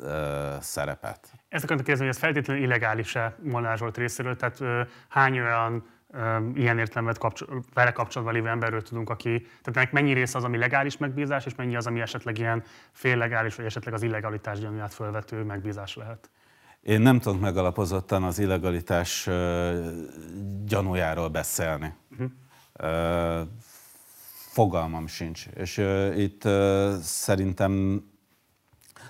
ö, 0.00 0.54
szerepet. 0.60 1.28
Ezt 1.48 1.64
akartam 1.64 1.84
kérdezni, 1.84 2.06
hogy 2.06 2.14
ez 2.14 2.20
feltétlenül 2.20 2.62
illegális-e 2.62 3.36
Molnár 3.42 3.78
Zsolt 3.78 3.96
részéről, 3.96 4.36
tehát 4.36 4.60
ö, 4.60 4.82
hány 5.08 5.40
olyan 5.40 5.84
ilyen 6.54 6.78
értelmet 6.78 7.18
kapcsol, 7.18 7.64
vele 7.74 7.92
kapcsolatban 7.92 8.36
lévő 8.36 8.48
emberről 8.48 8.82
tudunk, 8.82 9.10
aki, 9.10 9.40
tehát 9.40 9.76
ennek 9.76 9.92
mennyi 9.92 10.12
része 10.12 10.38
az, 10.38 10.44
ami 10.44 10.58
legális 10.58 10.96
megbízás, 10.96 11.46
és 11.46 11.54
mennyi 11.54 11.76
az, 11.76 11.86
ami 11.86 12.00
esetleg 12.00 12.38
ilyen 12.38 12.62
féllegális, 12.92 13.54
vagy 13.54 13.64
esetleg 13.64 13.94
az 13.94 14.02
illegalitás 14.02 14.58
gyanúját 14.58 14.94
fölvető 14.94 15.42
megbízás 15.42 15.96
lehet? 15.96 16.30
Én 16.80 17.00
nem 17.00 17.20
tudok 17.20 17.40
megalapozottan 17.40 18.22
az 18.22 18.38
illegalitás 18.38 19.28
gyanújáról 20.64 21.28
beszélni. 21.28 21.94
Uh-huh. 22.10 23.48
Fogalmam 24.50 25.06
sincs. 25.06 25.46
És 25.46 25.76
itt 26.16 26.42
szerintem, 27.02 28.02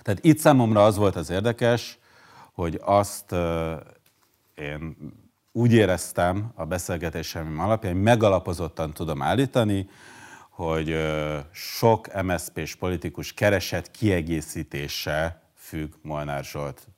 tehát 0.01 0.25
itt 0.25 0.37
számomra 0.37 0.85
az 0.85 0.97
volt 0.97 1.15
az 1.15 1.29
érdekes, 1.29 1.99
hogy 2.53 2.79
azt 2.83 3.35
én 4.55 4.95
úgy 5.51 5.73
éreztem 5.73 6.51
a 6.55 6.65
beszélgetésem 6.65 7.59
alapján, 7.59 7.95
megalapozottan 7.95 8.93
tudom 8.93 9.21
állítani, 9.21 9.89
hogy 10.49 10.97
sok 11.51 12.23
MSZP-s 12.23 12.75
politikus 12.75 13.33
keresett 13.33 13.91
kiegészítése 13.91 15.41
függ 15.55 15.93
Molnár 16.01 16.43
Zsolt 16.43 16.90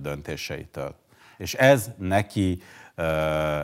döntéseitől. 0.00 0.94
És 1.36 1.54
ez 1.54 1.90
neki 1.98 2.62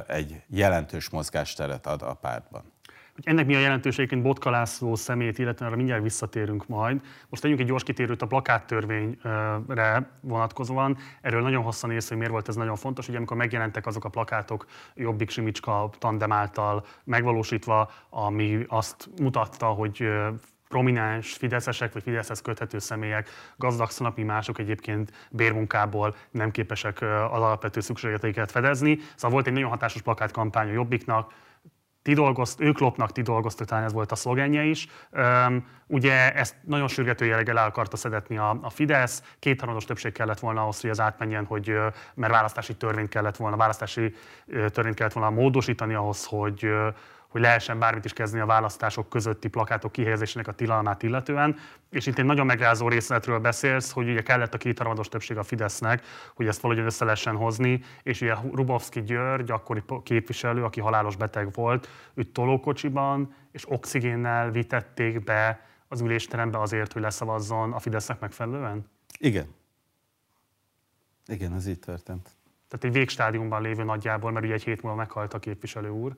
egy 0.06 0.42
jelentős 0.48 1.10
mozgásteret 1.10 1.86
ad 1.86 2.02
a 2.02 2.14
pártban. 2.14 2.72
Hogy 3.14 3.26
ennek 3.26 3.46
mi 3.46 3.54
a 3.54 3.58
jelentőségként 3.58 4.22
Botka 4.22 4.50
László 4.50 4.94
szemét, 4.94 5.38
illetve 5.38 5.66
arra 5.66 5.76
mindjárt 5.76 6.02
visszatérünk 6.02 6.68
majd. 6.68 7.00
Most 7.28 7.42
tegyünk 7.42 7.60
egy 7.60 7.66
gyors 7.66 7.82
kitérőt 7.82 8.22
a 8.22 8.26
plakáttörvényre 8.26 10.10
vonatkozóan. 10.20 10.96
Erről 11.20 11.42
nagyon 11.42 11.62
hosszan 11.62 11.90
ész, 11.90 12.08
hogy 12.08 12.16
miért 12.16 12.32
volt 12.32 12.48
ez 12.48 12.56
nagyon 12.56 12.76
fontos. 12.76 13.08
Ugye 13.08 13.16
amikor 13.16 13.36
megjelentek 13.36 13.86
azok 13.86 14.04
a 14.04 14.08
plakátok 14.08 14.66
Jobbik 14.94 15.30
Simicska 15.30 15.90
tandem 15.98 16.32
által 16.32 16.84
megvalósítva, 17.04 17.90
ami 18.10 18.64
azt 18.68 19.08
mutatta, 19.20 19.66
hogy 19.66 20.08
prominens 20.72 21.32
fideszesek 21.32 21.92
vagy 21.92 22.02
Fideszhez 22.02 22.42
köthető 22.42 22.78
személyek 22.78 23.28
gazdagszanak, 23.56 24.16
mi 24.16 24.22
mások 24.22 24.58
egyébként 24.58 25.12
bérmunkából 25.30 26.14
nem 26.30 26.50
képesek 26.50 27.00
az 27.02 27.40
alapvető 27.40 27.80
szükségleteiket 27.80 28.50
fedezni. 28.50 28.98
Szóval 29.14 29.30
volt 29.30 29.46
egy 29.46 29.52
nagyon 29.52 29.70
hatásos 29.70 30.02
plakátkampány 30.02 30.68
a 30.68 30.72
Jobbiknak, 30.72 31.32
ti 32.02 32.14
dolgozt, 32.14 32.60
ők 32.60 32.78
lopnak, 32.78 33.12
ti 33.12 33.22
dolgoztok, 33.22 33.66
talán 33.66 33.84
ez 33.84 33.92
volt 33.92 34.12
a 34.12 34.14
szlogenje 34.14 34.62
is. 34.62 34.88
Üm, 35.46 35.66
ugye 35.86 36.34
ezt 36.34 36.56
nagyon 36.64 36.88
sürgető 36.88 37.24
jelleggel 37.24 37.58
el 37.58 37.66
akarta 37.66 37.96
szedetni 37.96 38.36
a, 38.36 38.58
a 38.62 38.70
Fidesz, 38.70 39.22
kétharmados 39.38 39.84
többség 39.84 40.12
kellett 40.12 40.38
volna 40.38 40.60
ahhoz, 40.60 40.80
hogy 40.80 40.90
az 40.90 41.00
átmenjen, 41.00 41.44
hogy, 41.44 41.76
mert 42.14 42.32
választási 42.32 42.76
törvényt 42.76 43.08
kellett 43.08 43.36
volna, 43.36 43.56
választási 43.56 44.14
törvényt 44.46 44.94
kellett 44.94 45.12
volna 45.12 45.30
módosítani 45.30 45.94
ahhoz, 45.94 46.24
hogy, 46.26 46.68
hogy 47.32 47.40
lehessen 47.40 47.78
bármit 47.78 48.04
is 48.04 48.12
kezdeni 48.12 48.42
a 48.42 48.46
választások 48.46 49.08
közötti 49.08 49.48
plakátok 49.48 49.92
kihelyezésének 49.92 50.48
a 50.48 50.52
tilalmát 50.52 51.02
illetően. 51.02 51.56
És 51.90 52.06
itt 52.06 52.18
egy 52.18 52.24
nagyon 52.24 52.46
megrázó 52.46 52.88
részletről 52.88 53.38
beszélsz, 53.38 53.90
hogy 53.90 54.08
ugye 54.08 54.22
kellett 54.22 54.54
a 54.54 54.58
kétharmados 54.58 55.08
többség 55.08 55.36
a 55.36 55.42
Fidesznek, 55.42 56.02
hogy 56.34 56.46
ezt 56.46 56.60
valahogy 56.60 56.84
össze 56.84 57.04
lehessen 57.04 57.36
hozni, 57.36 57.82
és 58.02 58.20
ugye 58.20 58.34
Rubovski 58.52 59.02
György, 59.02 59.50
akkori 59.50 59.82
képviselő, 60.02 60.64
aki 60.64 60.80
halálos 60.80 61.16
beteg 61.16 61.52
volt, 61.52 61.88
őt 62.14 62.32
tolókocsiban 62.32 63.34
és 63.52 63.70
oxigénnel 63.70 64.50
vitették 64.50 65.24
be 65.24 65.66
az 65.88 66.00
ülésterembe 66.00 66.60
azért, 66.60 66.92
hogy 66.92 67.02
leszavazzon 67.02 67.72
a 67.72 67.78
Fidesznek 67.78 68.20
megfelelően? 68.20 68.90
Igen. 69.18 69.54
Igen, 71.26 71.54
ez 71.54 71.66
így 71.66 71.78
történt. 71.78 72.30
Tehát 72.68 72.84
egy 72.84 72.92
végstádiumban 72.92 73.62
lévő 73.62 73.82
nagyjából, 73.82 74.30
mert 74.30 74.44
ugye 74.44 74.54
egy 74.54 74.62
hét 74.62 74.82
múlva 74.82 74.98
meghalt 74.98 75.34
a 75.34 75.38
képviselő 75.38 75.88
úr 75.88 76.16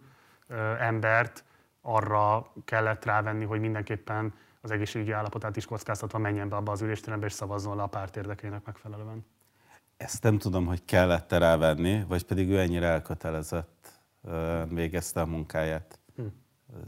embert 0.79 1.45
arra 1.81 2.53
kellett 2.65 3.05
rávenni, 3.05 3.45
hogy 3.45 3.61
mindenképpen 3.61 4.35
az 4.61 4.71
egészségügyi 4.71 5.13
állapotát 5.13 5.57
is 5.57 5.65
kockáztatva 5.65 6.19
menjen 6.19 6.49
be 6.49 6.57
abba 6.57 6.73
az 6.73 6.83
ülésterembe 6.83 7.27
és 7.27 7.33
szavazzon 7.33 7.77
le 7.77 7.83
a 7.83 7.87
párt 7.87 8.17
érdekeinek 8.17 8.65
megfelelően. 8.65 9.27
Ezt 9.97 10.23
nem 10.23 10.39
tudom, 10.39 10.67
hogy 10.67 10.85
kellett 10.85 11.33
-e 11.33 11.39
rávenni, 11.39 12.05
vagy 12.09 12.25
pedig 12.25 12.51
ő 12.51 12.59
ennyire 12.59 12.87
elkötelezett 12.87 13.89
végezte 14.69 15.21
a 15.21 15.27
munkáját. 15.27 15.99
Hm. 16.17 16.23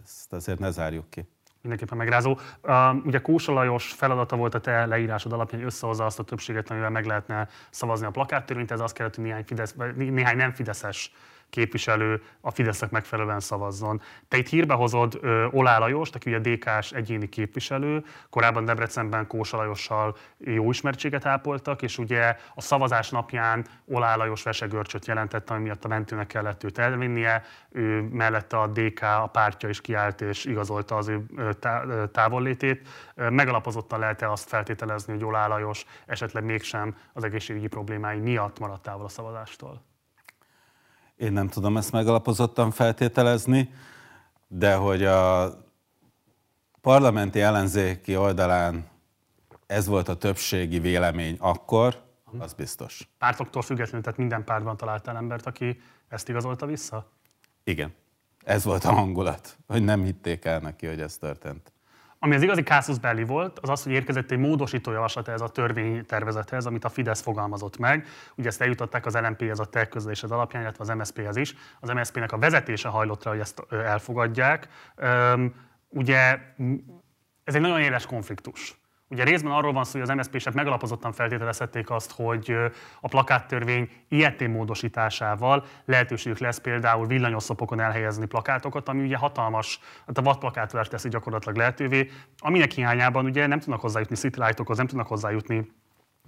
Ezt 0.03 0.33
azért 0.33 0.59
ne 0.59 0.71
zárjuk 0.71 1.11
ki 1.11 1.29
mindenképpen 1.67 1.99
megrázó. 1.99 2.39
Uh, 2.63 3.07
ugye 3.07 3.21
Kósa 3.21 3.53
Lajos 3.53 3.93
feladata 3.93 4.37
volt 4.37 4.55
a 4.55 4.61
te 4.61 4.87
leírásod 4.87 5.33
alapján, 5.33 5.61
hogy 5.61 5.71
összehozza 5.71 6.05
azt 6.05 6.19
a 6.19 6.23
többséget, 6.23 6.71
amivel 6.71 6.91
meg 6.91 7.05
lehetne 7.05 7.49
szavazni 7.71 8.07
a 8.07 8.11
plakáttörvényt. 8.11 8.71
Ez 8.71 8.81
azt 8.81 8.95
kellett, 8.95 9.15
hogy 9.15 9.25
néhány, 9.25 9.45
Fidesz, 9.45 9.75
néhány 9.97 10.37
nem 10.37 10.53
fideszes 10.53 11.13
képviselő 11.51 12.23
a 12.41 12.51
Fidesznek 12.51 12.91
megfelelően 12.91 13.41
szavazzon. 13.41 14.01
Te 14.29 14.37
itt 14.37 14.49
hírbe 14.49 14.75
hozod 14.75 15.21
Olá 15.51 15.79
Lajos, 15.79 16.11
aki 16.11 16.35
ugye 16.35 16.55
DK-s 16.55 16.93
egyéni 16.93 17.29
képviselő, 17.29 18.05
korábban 18.31 18.65
Debrecenben 18.65 19.27
Kósa 19.27 19.57
Lajossal 19.57 20.17
jó 20.39 20.71
ismertséget 20.71 21.27
ápoltak, 21.27 21.83
és 21.83 21.99
ugye 21.99 22.37
a 22.55 22.61
szavazás 22.61 23.11
napján 23.11 23.67
Olá 23.85 24.17
Lajos 24.17 24.43
vesegörcsöt 24.43 25.07
jelentett, 25.07 25.51
ami 25.51 25.63
miatt 25.63 25.85
a 25.85 25.89
mentőnek 25.89 26.27
kellett 26.27 26.65
őt 26.65 26.79
elvinnie, 26.79 27.43
ő 27.71 28.09
mellette 28.11 28.59
a 28.59 28.67
DK, 28.67 29.03
a 29.03 29.29
pártja 29.33 29.69
is 29.69 29.81
kiállt 29.81 30.21
és 30.21 30.45
igazolta 30.45 30.97
az 30.97 31.09
ő 31.09 31.27
távollétét. 32.13 32.89
Megalapozottan 33.15 33.99
lehet-e 33.99 34.31
azt 34.31 34.49
feltételezni, 34.49 35.13
hogy 35.13 35.25
Olá 35.25 35.47
Lajos 35.47 35.85
esetleg 36.07 36.45
mégsem 36.45 36.97
az 37.13 37.25
egészségügyi 37.25 37.67
problémái 37.67 38.19
miatt 38.19 38.59
maradt 38.59 38.83
távol 38.83 39.05
a 39.05 39.09
szavazástól? 39.09 39.83
Én 41.17 41.33
nem 41.33 41.49
tudom 41.49 41.77
ezt 41.77 41.93
megalapozottan 41.93 42.71
feltételezni, 42.71 43.75
de 44.49 44.75
hogy 44.75 45.05
a 45.05 45.53
parlamenti 46.81 47.41
ellenzéki 47.41 48.17
oldalán 48.17 48.89
ez 49.67 49.87
volt 49.87 50.09
a 50.09 50.17
többségi 50.17 50.79
vélemény 50.79 51.37
akkor, 51.41 52.05
az 52.39 52.53
biztos. 52.53 53.09
Pártoktól 53.19 53.63
függetlenül, 53.63 54.03
tehát 54.03 54.19
minden 54.19 54.45
pártban 54.45 54.77
találtál 54.77 55.17
embert, 55.17 55.47
aki 55.47 55.81
ezt 56.09 56.29
igazolta 56.29 56.67
vissza? 56.67 57.11
Igen. 57.65 57.95
Ez 58.45 58.65
volt 58.65 58.85
a 58.85 58.93
hangulat, 58.93 59.59
hogy 59.67 59.85
nem 59.85 60.05
hitték 60.05 60.45
el 60.45 60.61
neki, 60.61 60.87
hogy 60.87 61.01
ez 61.01 61.17
történt. 61.17 61.73
Ami 62.27 62.35
az 62.35 62.43
igazi 62.43 62.63
kásusz 62.63 62.97
belli 62.97 63.25
volt, 63.25 63.59
az 63.59 63.69
az, 63.69 63.83
hogy 63.83 63.93
érkezett 63.93 64.31
egy 64.31 64.39
módosító 64.39 64.93
javaslat 64.93 65.29
ez 65.29 65.41
a 65.41 65.49
törvénytervezethez, 65.49 66.67
amit 66.67 66.85
a 66.85 66.89
Fidesz 66.89 67.21
fogalmazott 67.21 67.79
meg. 67.79 68.07
Ugye 68.37 68.49
ezt 68.49 68.61
eljutották 68.61 69.07
az 69.07 69.15
LNP-hez 69.15 69.59
a 69.59 69.65
tech 69.65 69.89
közlésed 69.89 70.31
alapján, 70.31 70.63
illetve 70.63 70.85
az 70.85 70.99
MSZP-hez 70.99 71.37
is. 71.37 71.55
Az 71.81 71.89
MSZP-nek 71.89 72.33
a 72.33 72.39
vezetése 72.39 72.89
hajlott 72.89 73.25
rá, 73.25 73.31
hogy 73.31 73.41
ezt 73.41 73.63
elfogadják. 73.71 74.69
Ugye 75.89 76.39
ez 77.45 77.55
egy 77.55 77.61
nagyon 77.61 77.81
éles 77.81 78.07
konfliktus. 78.07 78.81
Ugye 79.09 79.25
részben 79.25 79.53
arról 79.53 79.73
van 79.73 79.85
szó, 79.85 79.99
hogy 79.99 80.11
az 80.11 80.17
MSZP-sek 80.17 80.55
megalapozottan 80.55 81.13
feltételezhették 81.13 81.91
azt, 81.91 82.13
hogy 82.13 82.57
a 83.01 83.09
plakáttörvény 83.09 83.91
ilyetén 84.09 84.51
módosításával 84.51 85.65
lehetőségük 85.85 86.39
lesz 86.39 86.59
például 86.59 87.07
villanyoszlopokon 87.07 87.81
elhelyezni 87.81 88.27
plakátokat, 88.27 88.89
ami 88.89 89.03
ugye 89.03 89.17
hatalmas, 89.17 89.81
hát 90.07 90.19
a 90.19 90.23
vadplakátolás 90.23 90.89
teszi 90.89 91.09
gyakorlatilag 91.09 91.57
lehetővé, 91.57 92.11
aminek 92.39 92.71
hiányában 92.71 93.25
ugye 93.25 93.47
nem 93.47 93.59
tudnak 93.59 93.81
hozzájutni 93.81 94.17
citylightokhoz, 94.17 94.77
nem 94.77 94.87
tudnak 94.87 95.07
hozzájutni 95.07 95.71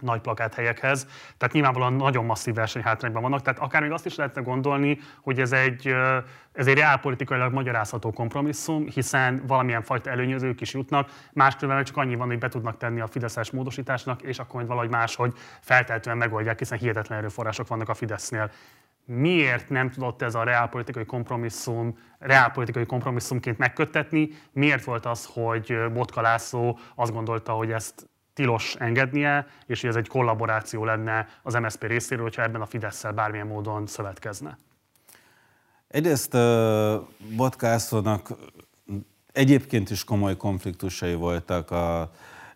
nagy 0.00 0.20
plakáthelyekhez. 0.20 1.06
Tehát 1.36 1.54
nyilvánvalóan 1.54 1.92
nagyon 1.92 2.24
masszív 2.24 2.54
versenyhátrányban 2.54 3.22
vannak. 3.22 3.42
Tehát 3.42 3.60
akár 3.60 3.82
még 3.82 3.90
azt 3.90 4.06
is 4.06 4.14
lehetne 4.14 4.40
gondolni, 4.40 4.98
hogy 5.22 5.40
ez 5.40 5.52
egy, 5.52 5.94
ez 6.52 6.66
egy 6.66 6.76
reálpolitikailag 6.76 7.52
magyarázható 7.52 8.10
kompromisszum, 8.12 8.86
hiszen 8.86 9.42
valamilyen 9.46 9.82
fajta 9.82 10.10
előnyözők 10.10 10.60
is 10.60 10.74
jutnak, 10.74 11.10
máskülönben 11.32 11.84
csak 11.84 11.96
annyi 11.96 12.14
van, 12.14 12.26
hogy 12.26 12.38
be 12.38 12.48
tudnak 12.48 12.76
tenni 12.76 13.00
a 13.00 13.06
Fideszes 13.06 13.50
módosításnak, 13.50 14.22
és 14.22 14.38
akkor 14.38 14.54
majd 14.54 14.66
valahogy 14.66 14.90
máshogy 14.90 15.32
feltehetően 15.60 16.16
megoldják, 16.16 16.58
hiszen 16.58 16.78
hihetetlen 16.78 17.18
erőforrások 17.18 17.68
vannak 17.68 17.88
a 17.88 17.94
Fidesznél. 17.94 18.50
Miért 19.04 19.68
nem 19.68 19.90
tudott 19.90 20.22
ez 20.22 20.34
a 20.34 20.42
reálpolitikai 20.42 21.04
kompromisszum, 21.04 21.98
reálpolitikai 22.18 22.86
kompromisszumként 22.86 23.58
megköttetni? 23.58 24.28
Miért 24.52 24.84
volt 24.84 25.06
az, 25.06 25.30
hogy 25.32 25.92
Botka 25.92 26.20
László 26.20 26.78
azt 26.94 27.12
gondolta, 27.12 27.52
hogy 27.52 27.72
ezt 27.72 28.08
tilos 28.38 28.74
engednie, 28.74 29.46
és 29.66 29.80
hogy 29.80 29.90
ez 29.90 29.96
egy 29.96 30.08
kollaboráció 30.08 30.84
lenne 30.84 31.28
az 31.42 31.54
MSZP 31.54 31.82
részéről, 31.82 32.22
hogyha 32.22 32.42
ebben 32.42 32.60
a 32.60 32.66
fidesz 32.66 33.04
bármilyen 33.14 33.46
módon 33.46 33.86
szövetkezne. 33.86 34.58
Egyrészt 35.88 36.36
Botkászónak 37.36 38.30
egyébként 39.32 39.90
is 39.90 40.04
komoly 40.04 40.36
konfliktusai 40.36 41.14
voltak 41.14 41.70
a 41.70 42.10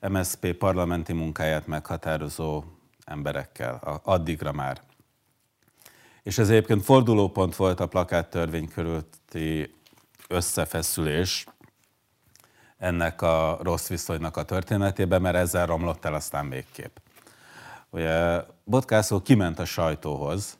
MSZP 0.09 0.53
parlamenti 0.53 1.13
munkáját 1.13 1.67
meghatározó 1.67 2.65
emberekkel, 3.05 4.01
addigra 4.03 4.53
már. 4.53 4.81
És 6.23 6.39
ez 6.39 6.51
egyébként 6.51 6.83
fordulópont 6.83 7.57
volt 7.57 7.81
a 7.81 7.87
plakáttörvény 7.87 8.69
körülti 8.69 9.75
összefeszülés, 10.29 11.47
ennek 12.83 13.23
a 13.23 13.59
rossz 13.63 13.89
viszonynak 13.89 14.37
a 14.37 14.43
történetében, 14.43 15.21
mert 15.23 15.37
ezzel 15.37 15.67
romlott 15.67 16.05
el 16.05 16.15
aztán 16.15 16.49
végképp. 16.49 16.97
Ugye 17.91 18.41
Botkászó 18.65 19.21
kiment 19.21 19.59
a 19.59 19.65
sajtóhoz 19.65 20.59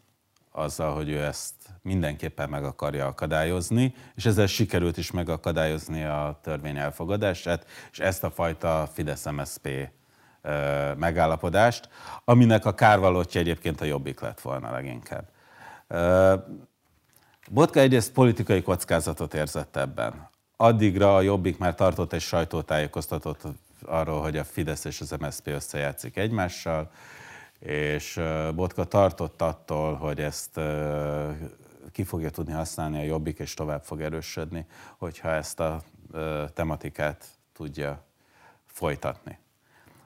azzal, 0.53 0.95
hogy 0.95 1.09
ő 1.09 1.25
ezt 1.25 1.55
mindenképpen 1.83 2.49
meg 2.49 2.65
akarja 2.65 3.07
akadályozni, 3.07 3.95
és 4.15 4.25
ezzel 4.25 4.47
sikerült 4.47 4.97
is 4.97 5.11
megakadályozni 5.11 6.05
a 6.05 6.39
törvény 6.43 6.77
elfogadását, 6.77 7.67
és 7.93 7.99
ezt 7.99 8.25
a 8.25 8.31
fajta 8.31 8.89
Fidesz-MSZP 8.93 9.69
megállapodást, 10.97 11.89
aminek 12.25 12.65
a 12.65 12.75
kárvalótja 12.75 13.41
egyébként 13.41 13.81
a 13.81 13.85
jobbik 13.85 14.21
lett 14.21 14.41
volna 14.41 14.71
leginkább. 14.71 15.29
Botka 17.51 17.81
egyrészt 17.81 18.13
politikai 18.13 18.63
kockázatot 18.63 19.35
érzett 19.35 19.77
ebben 19.77 20.31
addigra 20.63 21.17
a 21.17 21.21
Jobbik 21.21 21.59
már 21.59 21.75
tartott 21.75 22.13
egy 22.13 22.21
sajtótájékoztatót 22.21 23.45
arról, 23.85 24.21
hogy 24.21 24.37
a 24.37 24.45
Fidesz 24.45 24.85
és 24.85 25.01
az 25.01 25.11
MSZP 25.11 25.47
összejátszik 25.47 26.17
egymással, 26.17 26.91
és 27.59 28.21
Botka 28.55 28.85
tartott 28.85 29.43
attól, 29.43 29.95
hogy 29.95 30.21
ezt 30.21 30.61
ki 31.93 32.05
fogja 32.05 32.31
tudni 32.31 32.53
használni 32.53 32.99
a 32.99 33.05
Jobbik, 33.05 33.39
és 33.39 33.55
tovább 33.55 33.85
fog 33.85 34.01
erősödni, 34.01 34.67
hogyha 34.97 35.31
ezt 35.31 35.61
a 35.61 35.83
tematikát 36.55 37.25
tudja 37.53 38.03
folytatni. 38.67 39.39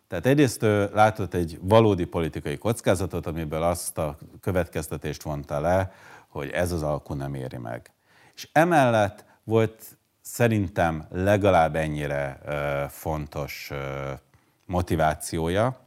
Tehát 0.08 0.26
egyrészt 0.26 0.62
ő 0.62 0.90
látott 0.92 1.34
egy 1.34 1.58
valódi 1.62 2.04
politikai 2.04 2.58
kockázatot, 2.58 3.26
amiből 3.26 3.62
azt 3.62 3.98
a 3.98 4.18
következtetést 4.40 5.22
vonta 5.22 5.60
le, 5.60 5.92
hogy 6.28 6.50
ez 6.50 6.72
az 6.72 6.82
alkú 6.82 7.14
nem 7.14 7.34
éri 7.34 7.56
meg. 7.56 7.90
És 8.34 8.48
emellett 8.52 9.24
volt 9.44 9.95
szerintem 10.26 11.06
legalább 11.10 11.76
ennyire 11.76 12.40
fontos 12.88 13.70
motivációja, 14.64 15.80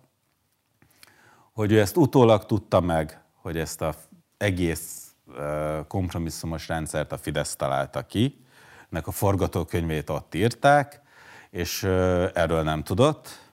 hogy 1.54 1.72
ő 1.72 1.80
ezt 1.80 1.98
utólag 1.98 2.46
tudta 2.46 2.80
meg, 2.80 3.22
hogy 3.34 3.58
ezt 3.58 3.82
az 3.82 3.96
egész 4.38 5.14
kompromisszumos 5.88 6.68
rendszert 6.68 7.12
a 7.12 7.18
Fidesz 7.18 7.56
találta 7.56 8.06
ki, 8.06 8.46
ennek 8.92 9.08
a 9.08 9.12
forgatókönyvét 9.12 10.10
ott 10.10 10.36
írták, 10.36 11.02
és 11.50 11.84
erről 12.34 12.64
nem 12.64 12.84
tudott, 12.84 13.52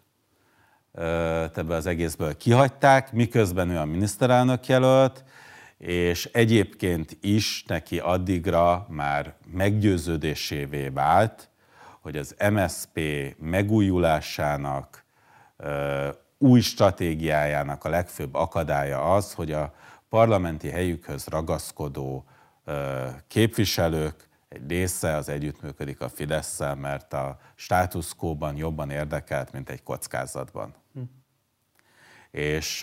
ebből 0.93 1.72
az 1.76 1.87
egészből 1.87 2.37
kihagyták, 2.37 3.12
miközben 3.12 3.70
ő 3.70 3.78
a 3.78 3.84
miniszterelnök 3.84 4.66
jelölt, 4.66 5.24
és 5.79 6.24
egyébként 6.33 7.16
is 7.20 7.64
neki 7.66 7.99
addigra 7.99 8.87
már 8.89 9.35
meggyőződésévé 9.53 10.89
vált, 10.89 11.51
hogy 12.01 12.16
az 12.16 12.37
MSP 12.53 13.01
megújulásának, 13.39 15.05
új 16.39 16.61
stratégiájának 16.61 17.85
a 17.85 17.89
legfőbb 17.89 18.35
akadálya 18.35 19.14
az, 19.14 19.33
hogy 19.33 19.53
a 19.53 19.74
parlamenti 20.09 20.68
helyükhöz 20.68 21.27
ragaszkodó 21.27 22.24
képviselők 23.29 24.29
egy 24.49 24.68
része 24.68 25.16
az 25.16 25.29
együttműködik 25.29 26.01
a 26.01 26.09
fidesz 26.09 26.59
mert 26.59 27.12
a 27.12 27.39
státuszkóban 27.55 28.57
jobban 28.57 28.91
érdekelt, 28.91 29.53
mint 29.53 29.70
egy 29.70 29.83
kockázatban. 29.83 30.74
Hm. 30.93 31.01
És 32.31 32.83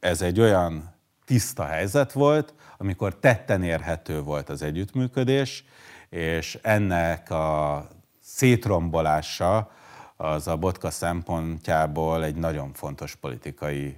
ez 0.00 0.22
egy 0.22 0.40
olyan 0.40 0.94
tiszta 1.32 1.64
helyzet 1.64 2.12
volt, 2.12 2.54
amikor 2.76 3.18
tetten 3.18 3.62
érhető 3.62 4.22
volt 4.22 4.48
az 4.48 4.62
együttműködés, 4.62 5.64
és 6.08 6.58
ennek 6.62 7.30
a 7.30 7.88
szétrombolása 8.20 9.70
az 10.16 10.48
a 10.48 10.56
botka 10.56 10.90
szempontjából 10.90 12.24
egy 12.24 12.34
nagyon 12.34 12.72
fontos 12.72 13.14
politikai 13.14 13.96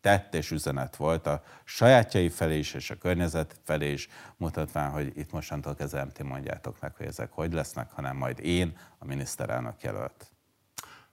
tett 0.00 0.34
és 0.34 0.50
üzenet 0.50 0.96
volt 0.96 1.26
a 1.26 1.42
sajátjai 1.64 2.28
felé 2.28 2.58
is, 2.58 2.74
és 2.74 2.90
a 2.90 2.98
környezet 2.98 3.56
felé 3.64 3.92
is, 3.92 4.08
mutatván, 4.36 4.90
hogy 4.90 5.12
itt 5.16 5.32
mostantól 5.32 5.74
kezdve 5.74 6.06
ti 6.06 6.22
mondjátok 6.22 6.76
meg, 6.80 6.94
hogy 6.96 7.06
ezek 7.06 7.32
hogy 7.32 7.52
lesznek, 7.52 7.90
hanem 7.92 8.16
majd 8.16 8.38
én, 8.40 8.76
a 8.98 9.04
miniszterelnök 9.04 9.82
jelölt. 9.82 10.32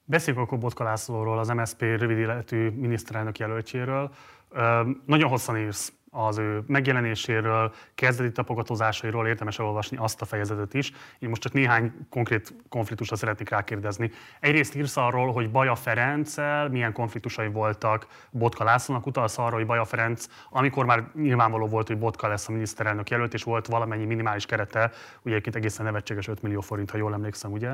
Beszéljünk 0.04 0.46
akkor 0.46 0.60
Botka 0.60 0.84
Lászlóról, 0.84 1.40
az 1.40 1.48
MSZP 1.48 1.82
rövid 1.82 2.18
életű 2.18 2.70
miniszterelnök 2.70 3.38
jelöltjéről. 3.38 4.12
Nagyon 5.06 5.30
hosszan 5.30 5.58
írsz 5.58 5.94
az 6.12 6.38
ő 6.38 6.64
megjelenéséről, 6.68 7.74
kezdeti 7.96 8.32
tapogatózásairól 8.32 9.28
érdemes 9.28 9.60
elolvasni 9.60 9.98
azt 9.98 10.22
a 10.22 10.26
fejezetet 10.26 10.74
is. 10.74 10.92
Én 11.20 11.30
most 11.30 11.42
csak 11.42 11.54
néhány 11.54 11.94
konkrét 12.10 12.54
konfliktusra 12.70 13.16
szeretnék 13.16 13.50
rákérdezni. 13.50 14.12
Egyrészt 14.40 14.76
írsz 14.76 14.98
arról, 14.98 15.32
hogy 15.32 15.52
Baja 15.52 15.76
Ferenccel 15.76 16.70
milyen 16.70 16.94
konfliktusai 16.94 17.48
voltak 17.48 18.08
Botka 18.32 18.64
Lászlónak, 18.64 19.06
utalsz 19.06 19.38
arra, 19.38 19.56
hogy 19.56 19.66
Baja 19.66 19.86
Ferenc, 19.86 20.26
amikor 20.50 20.86
már 20.86 21.12
nyilvánvaló 21.16 21.68
volt, 21.68 21.88
hogy 21.88 21.98
Botka 21.98 22.28
lesz 22.28 22.48
a 22.48 22.52
miniszterelnök 22.52 23.10
jelölt, 23.10 23.34
és 23.34 23.44
volt 23.44 23.68
valamennyi 23.68 24.06
minimális 24.06 24.46
kerete, 24.46 24.92
ugye 25.22 25.32
egyébként 25.32 25.56
egészen 25.56 25.86
nevetséges 25.86 26.28
5 26.28 26.42
millió 26.42 26.62
forint, 26.62 26.92
ha 26.92 26.98
jól 26.98 27.14
emlékszem, 27.14 27.52
ugye? 27.52 27.72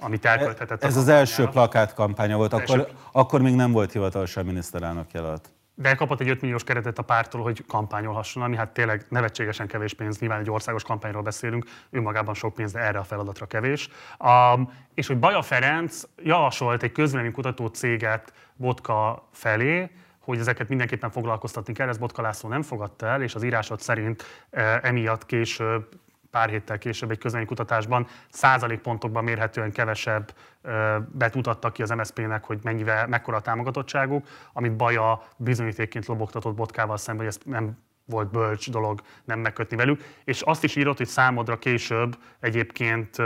amit 0.00 0.24
elkölthetett. 0.24 0.84
Ez 0.84 0.96
az 0.96 1.08
első 1.08 1.46
plakátkampánya 1.46 2.36
volt, 2.36 2.52
akkor, 2.52 2.88
akkor 3.12 3.40
még 3.40 3.54
nem 3.54 3.72
volt 3.72 3.92
hivatalosan 3.92 4.44
miniszterelnök 4.44 5.12
jelölt 5.12 5.53
de 5.74 5.94
kapott 5.94 6.20
egy 6.20 6.28
5 6.28 6.40
milliós 6.40 6.64
keretet 6.64 6.98
a 6.98 7.02
pártól, 7.02 7.42
hogy 7.42 7.64
kampányolhasson, 7.66 8.42
ami 8.42 8.56
hát 8.56 8.70
tényleg 8.70 9.06
nevetségesen 9.08 9.66
kevés 9.66 9.94
pénz, 9.94 10.18
nyilván 10.18 10.40
egy 10.40 10.50
országos 10.50 10.82
kampányról 10.82 11.22
beszélünk, 11.22 11.64
ő 11.90 12.00
magában 12.00 12.34
sok 12.34 12.54
pénz, 12.54 12.72
de 12.72 12.78
erre 12.78 12.98
a 12.98 13.04
feladatra 13.04 13.46
kevés. 13.46 13.88
Um, 14.18 14.72
és 14.94 15.06
hogy 15.06 15.18
Baja 15.18 15.42
Ferenc 15.42 16.02
javasolt 16.22 16.82
egy 16.82 16.92
közvéleménykutató 16.92 17.66
céget 17.66 18.32
Botka 18.56 19.28
felé, 19.32 19.90
hogy 20.18 20.38
ezeket 20.38 20.68
mindenképpen 20.68 21.10
foglalkoztatni 21.10 21.72
kell, 21.72 21.88
ez 21.88 21.98
Botka 21.98 22.22
László 22.22 22.48
nem 22.48 22.62
fogadta 22.62 23.06
el, 23.06 23.22
és 23.22 23.34
az 23.34 23.42
írásod 23.42 23.80
szerint 23.80 24.46
e, 24.50 24.80
emiatt 24.82 25.26
később 25.26 25.88
pár 26.34 26.48
héttel 26.48 26.78
később 26.78 27.10
egy 27.10 27.18
közvéleménykutatásban 27.18 28.06
százalékpontokban 28.30 29.24
mérhetően 29.24 29.72
kevesebb 29.72 30.34
betutattak 31.12 31.72
ki 31.72 31.82
az 31.82 31.90
MSZP-nek, 31.90 32.44
hogy 32.44 32.58
mennyivel, 32.62 33.06
mekkora 33.06 33.36
a 33.36 33.40
támogatottságuk, 33.40 34.26
amit 34.52 34.76
Baja 34.76 35.22
bizonyítékként 35.36 36.06
lobogtatott 36.06 36.54
Botkával 36.54 36.96
szemben, 36.96 37.26
hogy 37.26 37.34
ez 37.34 37.52
nem 37.52 37.78
volt 38.04 38.30
bölcs 38.30 38.70
dolog 38.70 39.00
nem 39.24 39.38
megkötni 39.38 39.76
velük, 39.76 40.02
és 40.24 40.40
azt 40.40 40.64
is 40.64 40.76
írott, 40.76 40.96
hogy 40.96 41.06
számodra 41.06 41.58
később 41.58 42.16
egyébként 42.40 43.16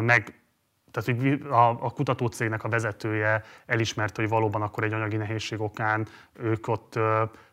meg 0.00 0.42
tehát, 0.90 1.20
hogy 1.20 1.42
a, 1.50 1.68
a 1.68 1.90
kutatócégnek 1.90 2.64
a 2.64 2.68
vezetője 2.68 3.42
elismerte, 3.66 4.20
hogy 4.20 4.30
valóban 4.30 4.62
akkor 4.62 4.84
egy 4.84 4.92
anyagi 4.92 5.16
nehézség 5.16 5.60
okán 5.60 6.06
ők 6.32 6.68
ott 6.68 6.98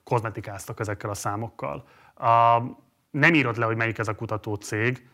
kozmetikáztak 0.04 0.80
ezekkel 0.80 1.10
a 1.10 1.14
számokkal. 1.14 1.86
A, 2.16 2.62
nem 3.12 3.34
írod 3.34 3.58
le, 3.58 3.66
hogy 3.66 3.76
melyik 3.76 3.98
ez 3.98 4.08
a 4.08 4.16
kutató 4.16 4.56
cég, 4.56 5.08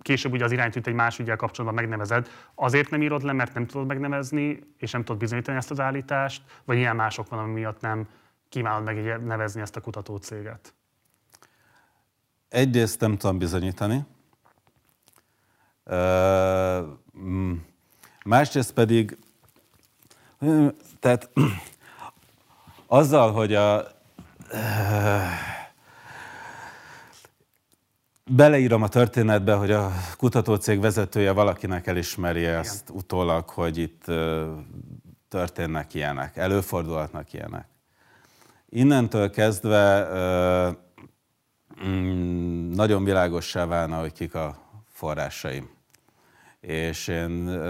később 0.00 0.32
ugye 0.32 0.44
az 0.44 0.52
irányt 0.52 0.86
egy 0.86 0.94
más 0.94 1.18
ügyel 1.18 1.36
kapcsolatban 1.36 1.82
megnevezed. 1.82 2.28
Azért 2.54 2.90
nem 2.90 3.02
írod 3.02 3.22
le, 3.22 3.32
mert 3.32 3.54
nem 3.54 3.66
tudod 3.66 3.86
megnevezni, 3.86 4.58
és 4.76 4.90
nem 4.90 5.04
tudod 5.04 5.20
bizonyítani 5.20 5.56
ezt 5.56 5.70
az 5.70 5.80
állítást, 5.80 6.42
vagy 6.64 6.76
ilyen 6.76 6.96
mások 6.96 7.28
van, 7.28 7.38
ami 7.38 7.52
miatt 7.52 7.80
nem 7.80 8.08
kívánod 8.48 8.84
megnevezni 8.84 9.60
ezt 9.60 9.76
a 9.76 9.80
kutató 9.80 10.16
céget? 10.16 10.74
Egyrészt 12.48 13.00
nem 13.00 13.16
tudom 13.16 13.38
bizonyítani. 13.38 14.04
Másrészt 18.24 18.72
pedig, 18.72 19.18
tehát 21.00 21.30
azzal, 22.86 23.32
hogy 23.32 23.54
a 23.54 23.86
Beleírom 28.32 28.82
a 28.82 28.88
történetbe, 28.88 29.54
hogy 29.54 29.70
a 29.70 29.92
kutatócég 30.16 30.80
vezetője 30.80 31.32
valakinek 31.32 31.86
elismeri 31.86 32.40
Igen. 32.40 32.58
ezt 32.58 32.90
utólag, 32.90 33.48
hogy 33.48 33.78
itt 33.78 34.04
történnek 35.28 35.94
ilyenek, 35.94 36.36
előfordulhatnak 36.36 37.32
ilyenek. 37.32 37.66
Innentől 38.68 39.30
kezdve 39.30 40.08
mm, 41.84 42.72
nagyon 42.72 43.04
világossá 43.04 43.66
válna, 43.66 44.00
hogy 44.00 44.12
kik 44.12 44.34
a 44.34 44.56
forrásaim. 44.88 45.70
És 46.60 47.08
én 47.08 47.60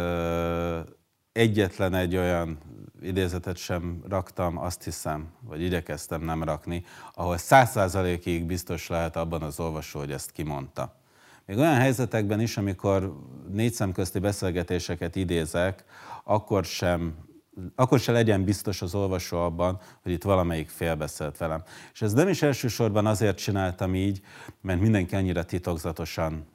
egyetlen 1.33 1.95
egy 1.95 2.17
olyan 2.17 2.59
idézetet 3.03 3.57
sem 3.57 4.03
raktam, 4.09 4.59
azt 4.59 4.85
hiszem, 4.85 5.29
vagy 5.41 5.63
igyekeztem 5.63 6.23
nem 6.23 6.43
rakni, 6.43 6.85
ahol 7.13 7.37
száz 7.37 7.71
százalékig 7.71 8.45
biztos 8.45 8.89
lehet 8.89 9.17
abban 9.17 9.43
az 9.43 9.61
olvasó, 9.61 9.99
hogy 9.99 10.13
ezt 10.13 10.31
kimondta. 10.31 10.99
Még 11.47 11.59
olyan 11.59 11.75
helyzetekben 11.75 12.41
is, 12.41 12.57
amikor 12.57 13.17
négy 13.53 13.73
szemközti 13.73 14.19
beszélgetéseket 14.19 15.17
idézek, 15.17 15.85
akkor 16.25 16.65
sem 16.65 17.29
akkor 17.75 17.99
se 17.99 18.13
legyen 18.13 18.45
biztos 18.45 18.83
az 18.83 18.95
olvasó 18.95 19.39
abban, 19.39 19.81
hogy 20.03 20.13
itt 20.13 20.23
valamelyik 20.23 20.69
fél 20.69 20.95
beszélt 20.95 21.37
velem. 21.37 21.63
És 21.93 22.03
ez 22.03 22.13
nem 22.13 22.29
is 22.29 22.43
elsősorban 22.43 23.07
azért 23.07 23.39
csináltam 23.39 23.95
így, 23.95 24.21
mert 24.61 24.81
mindenki 24.81 25.15
annyira 25.15 25.45
titokzatosan 25.45 26.47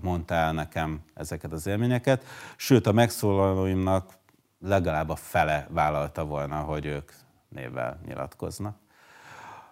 mondta 0.00 0.34
el 0.34 0.52
nekem 0.52 1.00
ezeket 1.14 1.52
az 1.52 1.66
élményeket, 1.66 2.24
sőt 2.56 2.86
a 2.86 2.92
megszólalóimnak 2.92 4.12
legalább 4.60 5.08
a 5.08 5.16
fele 5.16 5.66
vállalta 5.70 6.24
volna, 6.24 6.56
hogy 6.56 6.86
ők 6.86 7.12
névvel 7.48 8.00
nyilatkoznak. 8.06 8.76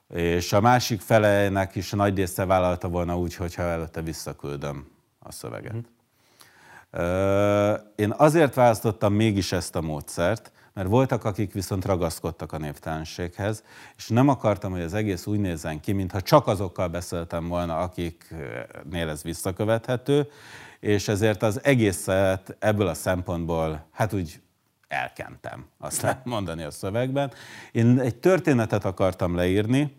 És 0.08 0.52
a 0.52 0.60
másik 0.60 1.00
felenek 1.00 1.74
is 1.74 1.92
a 1.92 1.96
nagy 1.96 2.16
része 2.16 2.44
vállalta 2.44 2.88
volna 2.88 3.18
úgy, 3.18 3.34
hogyha 3.34 3.62
előtte 3.62 4.02
visszaküldöm 4.02 4.90
a 5.18 5.32
szöveget. 5.32 5.72
Mm. 5.72 5.80
Én 7.94 8.14
azért 8.16 8.54
választottam 8.54 9.12
mégis 9.12 9.52
ezt 9.52 9.76
a 9.76 9.80
módszert, 9.80 10.52
mert 10.72 10.88
voltak, 10.88 11.24
akik 11.24 11.52
viszont 11.52 11.84
ragaszkodtak 11.84 12.52
a 12.52 12.58
névtelenséghez, 12.58 13.64
és 13.96 14.08
nem 14.08 14.28
akartam, 14.28 14.70
hogy 14.72 14.82
az 14.82 14.94
egész 14.94 15.26
úgy 15.26 15.40
nézzen 15.40 15.80
ki, 15.80 15.92
mintha 15.92 16.20
csak 16.20 16.46
azokkal 16.46 16.88
beszéltem 16.88 17.48
volna, 17.48 17.78
akiknél 17.78 19.08
ez 19.08 19.22
visszakövethető, 19.22 20.30
és 20.80 21.08
ezért 21.08 21.42
az 21.42 21.64
egészet 21.64 22.56
ebből 22.58 22.86
a 22.86 22.94
szempontból, 22.94 23.86
hát 23.90 24.12
úgy 24.12 24.40
elkentem, 24.88 25.66
azt 25.78 26.02
lehet 26.02 26.24
mondani 26.34 26.62
a 26.62 26.70
szövegben. 26.70 27.32
Én 27.72 27.98
egy 27.98 28.16
történetet 28.16 28.84
akartam 28.84 29.34
leírni, 29.34 29.96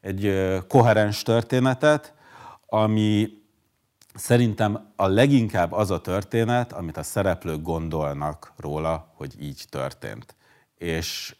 egy 0.00 0.34
koherens 0.68 1.22
történetet, 1.22 2.14
ami 2.66 3.39
szerintem 4.20 4.92
a 4.96 5.06
leginkább 5.06 5.72
az 5.72 5.90
a 5.90 6.00
történet, 6.00 6.72
amit 6.72 6.96
a 6.96 7.02
szereplők 7.02 7.62
gondolnak 7.62 8.52
róla, 8.56 9.12
hogy 9.14 9.34
így 9.38 9.64
történt. 9.70 10.34
És 10.78 11.36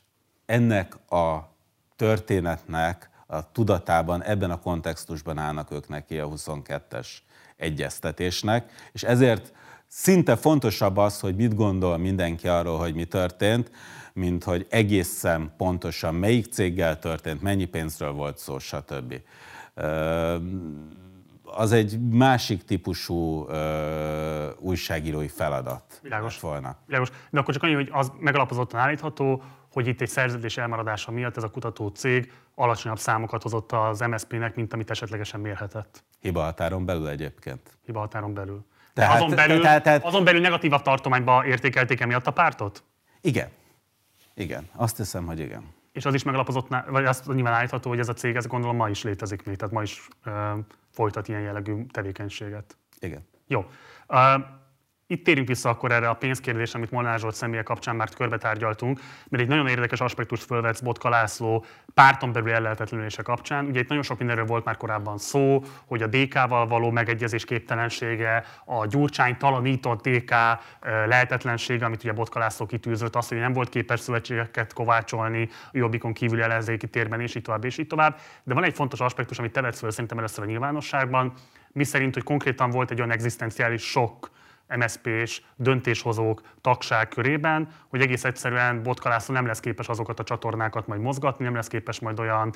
ennek 0.46 1.10
a 1.10 1.48
történetnek 1.96 3.10
a 3.26 3.52
tudatában, 3.52 4.22
ebben 4.22 4.50
a 4.50 4.60
kontextusban 4.60 5.38
állnak 5.38 5.70
ők 5.70 5.88
neki 5.88 6.18
a 6.18 6.28
22-es 6.28 7.08
egyeztetésnek, 7.56 8.72
és 8.92 9.02
ezért 9.02 9.52
szinte 9.86 10.36
fontosabb 10.36 10.96
az, 10.96 11.20
hogy 11.20 11.36
mit 11.36 11.54
gondol 11.54 11.96
mindenki 11.96 12.48
arról, 12.48 12.78
hogy 12.78 12.94
mi 12.94 13.04
történt, 13.04 13.70
mint 14.12 14.44
hogy 14.44 14.66
egészen 14.70 15.52
pontosan 15.56 16.14
melyik 16.14 16.52
céggel 16.52 16.98
történt, 16.98 17.42
mennyi 17.42 17.64
pénzről 17.64 18.12
volt 18.12 18.38
szó, 18.38 18.58
stb. 18.58 19.14
Az 21.54 21.72
egy 21.72 22.00
másik 22.00 22.62
típusú 22.64 23.46
újságírói 24.58 25.28
feladat 25.28 26.00
Világos. 26.02 26.40
volna. 26.40 26.76
Világos. 26.86 27.08
De 27.30 27.38
akkor 27.38 27.54
csak 27.54 27.62
annyi, 27.62 27.74
hogy 27.74 27.88
az 27.92 28.12
megalapozottan 28.18 28.80
állítható, 28.80 29.42
hogy 29.72 29.86
itt 29.86 30.00
egy 30.00 30.08
szerződés 30.08 30.56
elmaradása 30.56 31.10
miatt 31.10 31.36
ez 31.36 31.42
a 31.42 31.50
kutató 31.50 31.88
cég 31.88 32.32
alacsonyabb 32.54 32.98
számokat 32.98 33.42
hozott 33.42 33.72
az 33.72 34.00
MSZP-nek, 34.00 34.54
mint 34.54 34.72
amit 34.72 34.90
esetlegesen 34.90 35.40
mérhetett. 35.40 36.04
Hiba 36.20 36.40
határon 36.40 36.84
belül 36.84 37.08
egyébként. 37.08 37.78
Hiba 37.84 37.98
határon 37.98 38.34
belül. 38.34 38.64
Tehát, 38.94 39.16
azon, 39.16 39.36
belül, 39.36 39.60
tehát, 39.60 39.82
tehát, 39.82 40.04
azon 40.04 40.24
belül 40.24 40.40
negatívabb 40.40 40.82
tartományba 40.82 41.46
értékelték 41.46 42.00
emiatt 42.00 42.26
a 42.26 42.30
pártot? 42.30 42.84
Igen. 43.20 43.48
Igen. 44.34 44.68
Azt 44.72 44.96
hiszem, 44.96 45.26
hogy 45.26 45.38
igen. 45.38 45.62
És 45.92 46.04
az 46.04 46.14
is 46.14 46.22
megalapozott, 46.22 46.68
vagy 46.88 47.04
azt 47.04 47.26
nyilván 47.26 47.52
állítható, 47.52 47.88
hogy 47.88 47.98
ez 47.98 48.08
a 48.08 48.12
cég, 48.12 48.36
ez 48.36 48.46
gondolom 48.46 48.76
ma 48.76 48.88
is 48.88 49.02
létezik 49.02 49.44
még, 49.44 49.56
tehát 49.56 49.74
ma 49.74 49.82
is 49.82 50.08
uh, 50.26 50.32
folytat 50.90 51.28
ilyen 51.28 51.40
jellegű 51.40 51.86
tevékenységet. 51.86 52.76
Igen. 52.98 53.28
Jó. 53.46 53.64
Itt 55.10 55.24
térünk 55.24 55.48
vissza 55.48 55.68
akkor 55.68 55.92
erre 55.92 56.08
a 56.08 56.14
pénzkérdésre, 56.14 56.78
amit 56.78 56.90
Molnár 56.90 57.18
Zsolt 57.18 57.34
személye 57.34 57.62
kapcsán 57.62 57.96
már 57.96 58.08
körbe 58.16 58.38
tárgyaltunk, 58.38 59.00
mert 59.28 59.42
egy 59.42 59.48
nagyon 59.48 59.66
érdekes 59.66 60.00
aspektust 60.00 60.44
fölvetsz 60.44 60.80
Botka 60.80 61.08
László 61.08 61.64
párton 61.94 62.32
belül 62.32 62.52
ellehetetlenülése 62.52 63.22
kapcsán. 63.22 63.66
Ugye 63.66 63.80
itt 63.80 63.88
nagyon 63.88 64.02
sok 64.02 64.18
mindenről 64.18 64.44
volt 64.44 64.64
már 64.64 64.76
korábban 64.76 65.18
szó, 65.18 65.62
hogy 65.86 66.02
a 66.02 66.06
DK-val 66.06 66.66
való 66.66 66.90
megegyezés 66.90 67.44
képtelensége, 67.44 68.44
a 68.64 68.86
Gyurcsány 68.86 69.36
talanított 69.36 70.08
DK 70.08 70.30
lehetetlensége, 71.06 71.84
amit 71.84 72.02
ugye 72.02 72.12
Botka 72.12 72.38
László 72.38 72.66
kitűzött, 72.66 73.16
azt, 73.16 73.28
hogy 73.28 73.38
nem 73.38 73.52
volt 73.52 73.68
képes 73.68 74.00
szövetségeket 74.00 74.72
kovácsolni 74.72 75.48
a 75.64 75.68
Jobbikon 75.72 76.12
kívüli 76.12 76.42
ellenzéki 76.42 76.88
térben, 76.88 77.20
és 77.20 77.34
így 77.34 77.42
tovább, 77.42 77.64
és 77.64 77.78
így 77.78 77.86
tovább. 77.86 78.18
De 78.42 78.54
van 78.54 78.64
egy 78.64 78.74
fontos 78.74 79.00
aspektus, 79.00 79.38
amit 79.38 79.52
te 79.52 79.60
vetsz 79.60 79.78
föl 79.78 79.90
szerintem 79.90 80.18
először 80.18 80.44
a 80.44 80.46
nyilvánosságban, 80.46 81.32
mi 81.72 81.84
szerint, 81.84 82.14
hogy 82.14 82.22
konkrétan 82.24 82.70
volt 82.70 82.90
egy 82.90 82.98
olyan 82.98 83.12
egzisztenciális 83.12 83.82
sok, 83.82 84.30
MSZP-s 84.76 85.42
döntéshozók 85.56 86.42
tagság 86.60 87.08
körében, 87.08 87.68
hogy 87.88 88.00
egész 88.00 88.24
egyszerűen 88.24 88.82
Botka 88.82 89.08
László 89.08 89.34
nem 89.34 89.46
lesz 89.46 89.60
képes 89.60 89.88
azokat 89.88 90.20
a 90.20 90.24
csatornákat 90.24 90.86
majd 90.86 91.00
mozgatni, 91.00 91.44
nem 91.44 91.54
lesz 91.54 91.68
képes 91.68 92.00
majd 92.00 92.20
olyan 92.20 92.52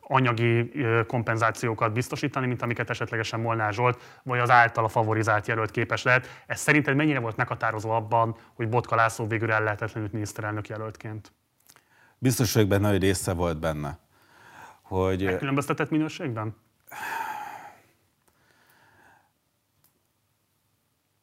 anyagi 0.00 0.72
kompenzációkat 1.06 1.92
biztosítani, 1.92 2.46
mint 2.46 2.62
amiket 2.62 2.90
esetlegesen 2.90 3.40
Molnár 3.40 3.72
Zsolt 3.72 4.20
vagy 4.22 4.38
az 4.38 4.50
általa 4.50 4.88
favorizált 4.88 5.46
jelölt 5.46 5.70
képes 5.70 6.02
lehet. 6.02 6.42
Ez 6.46 6.60
szerinted 6.60 6.96
mennyire 6.96 7.20
volt 7.20 7.36
meghatározó 7.36 7.90
abban, 7.90 8.36
hogy 8.54 8.68
Botka 8.68 8.94
László 8.94 9.26
végül 9.26 9.52
el 9.52 9.62
lehetetlenült 9.62 10.12
miniszterelnök 10.12 10.68
jelöltként? 10.68 11.32
Biztos 12.18 12.52
vagyok 12.52 12.68
benne, 12.68 12.88
hogy 12.88 13.00
része 13.00 13.32
volt 13.32 13.60
benne. 13.60 13.98
Hogy... 14.82 15.24
Megkülönböztetett 15.24 15.90
minőségben? 15.90 16.56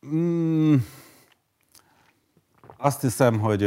Mm, 0.08 0.76
azt 2.78 3.02
hiszem, 3.02 3.40
hogy 3.40 3.60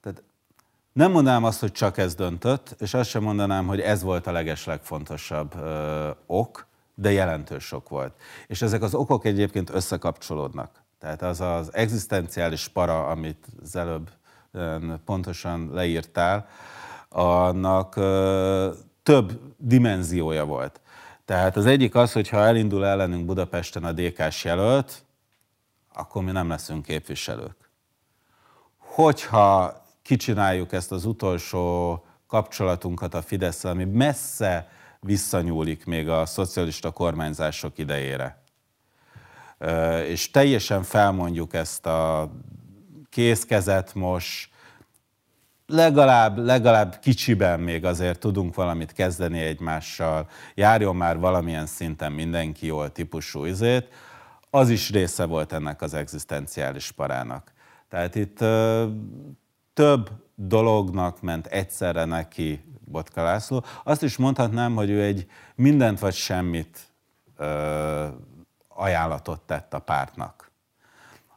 tehát 0.00 0.22
nem 0.92 1.10
mondanám 1.10 1.44
azt, 1.44 1.60
hogy 1.60 1.72
csak 1.72 1.98
ez 1.98 2.14
döntött, 2.14 2.74
és 2.78 2.94
azt 2.94 3.08
sem 3.08 3.22
mondanám, 3.22 3.66
hogy 3.66 3.80
ez 3.80 4.02
volt 4.02 4.26
a 4.26 4.32
legeslegfontosabb 4.32 5.54
ö, 5.54 6.10
ok, 6.26 6.66
de 6.94 7.12
jelentős 7.12 7.72
ok 7.72 7.88
volt. 7.88 8.14
És 8.46 8.62
ezek 8.62 8.82
az 8.82 8.94
okok 8.94 9.24
egyébként 9.24 9.70
összekapcsolódnak. 9.70 10.82
Tehát 10.98 11.22
az 11.22 11.40
az 11.40 11.74
egzisztenciális 11.74 12.68
para, 12.68 13.06
amit 13.06 13.46
az 13.62 13.76
előbb 13.76 14.10
pontosan 15.04 15.70
leírtál, 15.72 16.48
annak 17.08 17.96
ö, 17.96 18.72
több 19.02 19.40
dimenziója 19.56 20.44
volt. 20.44 20.80
Tehát 21.32 21.56
az 21.56 21.66
egyik 21.66 21.94
az, 21.94 22.12
hogy 22.12 22.28
ha 22.28 22.36
elindul 22.36 22.86
ellenünk 22.86 23.24
Budapesten 23.24 23.84
a 23.84 23.92
DK-s 23.92 24.44
jelölt, 24.44 25.04
akkor 25.94 26.22
mi 26.22 26.30
nem 26.30 26.48
leszünk 26.48 26.84
képviselők. 26.84 27.70
Hogyha 28.78 29.82
kicsináljuk 30.02 30.72
ezt 30.72 30.92
az 30.92 31.04
utolsó 31.04 32.04
kapcsolatunkat 32.26 33.14
a 33.14 33.22
fidesz 33.22 33.64
ami 33.64 33.84
messze 33.84 34.68
visszanyúlik 35.00 35.84
még 35.84 36.08
a 36.08 36.26
szocialista 36.26 36.90
kormányzások 36.90 37.78
idejére, 37.78 38.42
és 40.06 40.30
teljesen 40.30 40.82
felmondjuk 40.82 41.54
ezt 41.54 41.86
a 41.86 42.30
kézkezet 43.10 43.94
most, 43.94 44.51
legalább, 45.66 46.38
legalább 46.38 46.98
kicsiben 46.98 47.60
még 47.60 47.84
azért 47.84 48.18
tudunk 48.18 48.54
valamit 48.54 48.92
kezdeni 48.92 49.40
egymással, 49.40 50.28
járjon 50.54 50.96
már 50.96 51.18
valamilyen 51.18 51.66
szinten 51.66 52.12
mindenki 52.12 52.66
jól 52.66 52.92
típusú 52.92 53.44
izét, 53.44 53.88
az 54.50 54.68
is 54.68 54.90
része 54.90 55.24
volt 55.24 55.52
ennek 55.52 55.82
az 55.82 55.94
egzisztenciális 55.94 56.90
parának. 56.90 57.52
Tehát 57.88 58.14
itt 58.14 58.40
ö, 58.40 58.86
több 59.72 60.10
dolognak 60.34 61.20
ment 61.20 61.46
egyszerre 61.46 62.04
neki 62.04 62.64
Botka 62.84 63.22
László. 63.22 63.64
Azt 63.84 64.02
is 64.02 64.16
mondhatnám, 64.16 64.74
hogy 64.74 64.90
ő 64.90 65.02
egy 65.02 65.26
mindent 65.54 65.98
vagy 65.98 66.14
semmit 66.14 66.78
ö, 67.36 68.06
ajánlatot 68.68 69.40
tett 69.40 69.74
a 69.74 69.78
pártnak. 69.78 70.50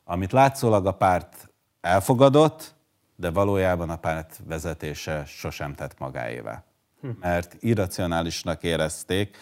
Amit 0.03 0.31
látszólag 0.31 0.85
a 0.85 0.91
párt 0.91 1.49
elfogadott, 1.81 2.74
de 3.15 3.29
valójában 3.29 3.89
a 3.89 3.95
párt 3.95 4.39
vezetése 4.45 5.25
sosem 5.25 5.73
tett 5.73 5.99
magáévá. 5.99 6.63
Hm. 7.01 7.09
Mert 7.19 7.55
irracionálisnak 7.59 8.63
érezték, 8.63 9.37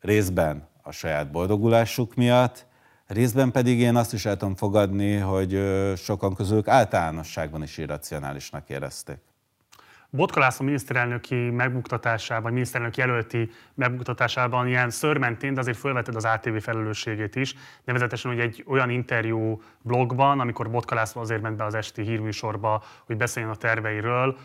részben 0.00 0.68
a 0.82 0.90
saját 0.90 1.30
boldogulásuk 1.30 2.14
miatt, 2.14 2.66
részben 3.06 3.50
pedig 3.50 3.78
én 3.78 3.96
azt 3.96 4.12
is 4.12 4.24
el 4.24 4.36
tudom 4.36 4.54
fogadni, 4.54 5.16
hogy 5.16 5.62
sokan 5.96 6.34
közülük 6.34 6.68
általánosságban 6.68 7.62
is 7.62 7.78
irracionálisnak 7.78 8.68
érezték. 8.68 9.18
Botka 10.16 10.40
László 10.40 10.64
miniszterelnöki 10.64 11.50
megbuktatásában, 11.50 12.42
vagy 12.42 12.52
miniszterelnök 12.52 12.96
jelölti 12.96 13.50
megbuktatásában 13.74 14.66
ilyen 14.66 14.90
szörmentén, 14.90 15.54
de 15.54 15.60
azért 15.60 15.76
felveted 15.76 16.14
az 16.14 16.24
ATV 16.24 16.56
felelősségét 16.56 17.36
is. 17.36 17.54
Nevezetesen, 17.84 18.30
hogy 18.30 18.40
egy 18.40 18.64
olyan 18.66 18.90
interjú 18.90 19.62
blogban, 19.82 20.40
amikor 20.40 20.70
Botka 20.70 20.94
László 20.94 21.20
azért 21.20 21.42
ment 21.42 21.56
be 21.56 21.64
az 21.64 21.74
esti 21.74 22.02
hírműsorba, 22.02 22.82
hogy 23.04 23.16
beszéljen 23.16 23.50
a 23.52 23.56
terveiről, 23.56 24.36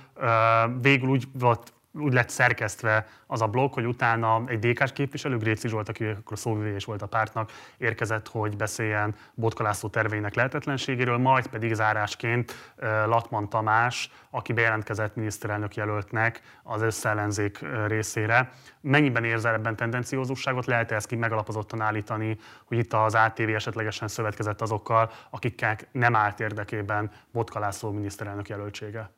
végül 0.82 1.10
úgy 1.10 1.28
volt 1.34 1.74
úgy 1.94 2.14
lett 2.14 2.30
szerkesztve 2.30 3.08
az 3.28 3.42
a 3.42 3.48
blokk, 3.48 3.74
hogy 3.74 3.86
utána 3.86 4.44
egy 4.46 4.60
dk 4.60 4.94
képviselő, 4.94 5.38
Gréci 5.38 5.68
Zsolt, 5.68 5.90
aki 5.90 6.06
akkor 6.06 6.38
szóvivés 6.38 6.86
volt 6.86 7.02
a 7.02 7.06
pártnak, 7.06 7.52
érkezett, 7.78 8.28
hogy 8.28 8.58
beszéljen 8.58 9.16
Botka 9.34 9.64
László 9.64 9.90
terveinek 9.90 10.36
lehetetlenségéről, 10.36 11.18
majd 11.18 11.48
pedig 11.48 11.74
zárásként 11.74 12.74
Latman 13.06 13.50
Tamás, 13.50 14.12
aki 14.30 14.54
bejelentkezett 14.54 15.16
miniszterelnök 15.16 15.76
jelöltnek 15.76 16.42
az 16.64 16.82
összeellenzék 16.82 17.60
részére. 17.88 18.52
Mennyiben 18.82 19.24
érzel 19.24 19.54
ebben 19.54 19.76
tendenciózusságot? 19.76 20.66
Lehet-e 20.66 20.96
ezt 20.96 21.08
ki 21.08 21.16
megalapozottan 21.16 21.82
állítani, 21.82 22.38
hogy 22.66 22.78
itt 22.78 22.94
az 22.94 23.16
ATV 23.16 23.50
esetlegesen 23.50 24.08
szövetkezett 24.08 24.62
azokkal, 24.62 25.12
akiknek 25.30 25.88
nem 25.92 26.16
állt 26.16 26.40
érdekében 26.40 27.12
Botka 27.32 27.60
László 27.60 27.92
miniszterelnök 27.92 28.50
jelöltsége? 28.50 29.12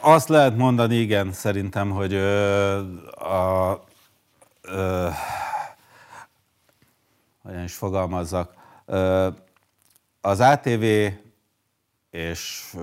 Azt 0.00 0.28
lehet 0.28 0.56
mondani, 0.56 0.94
igen, 0.94 1.32
szerintem, 1.32 1.90
hogy 1.90 2.12
ö, 2.12 2.76
a, 3.10 3.84
ö, 4.60 5.08
hogyan 7.42 7.62
is 7.62 7.74
fogalmazzak, 7.74 8.54
ö, 8.86 9.28
az 10.20 10.40
ATV 10.40 10.84
és 12.10 12.74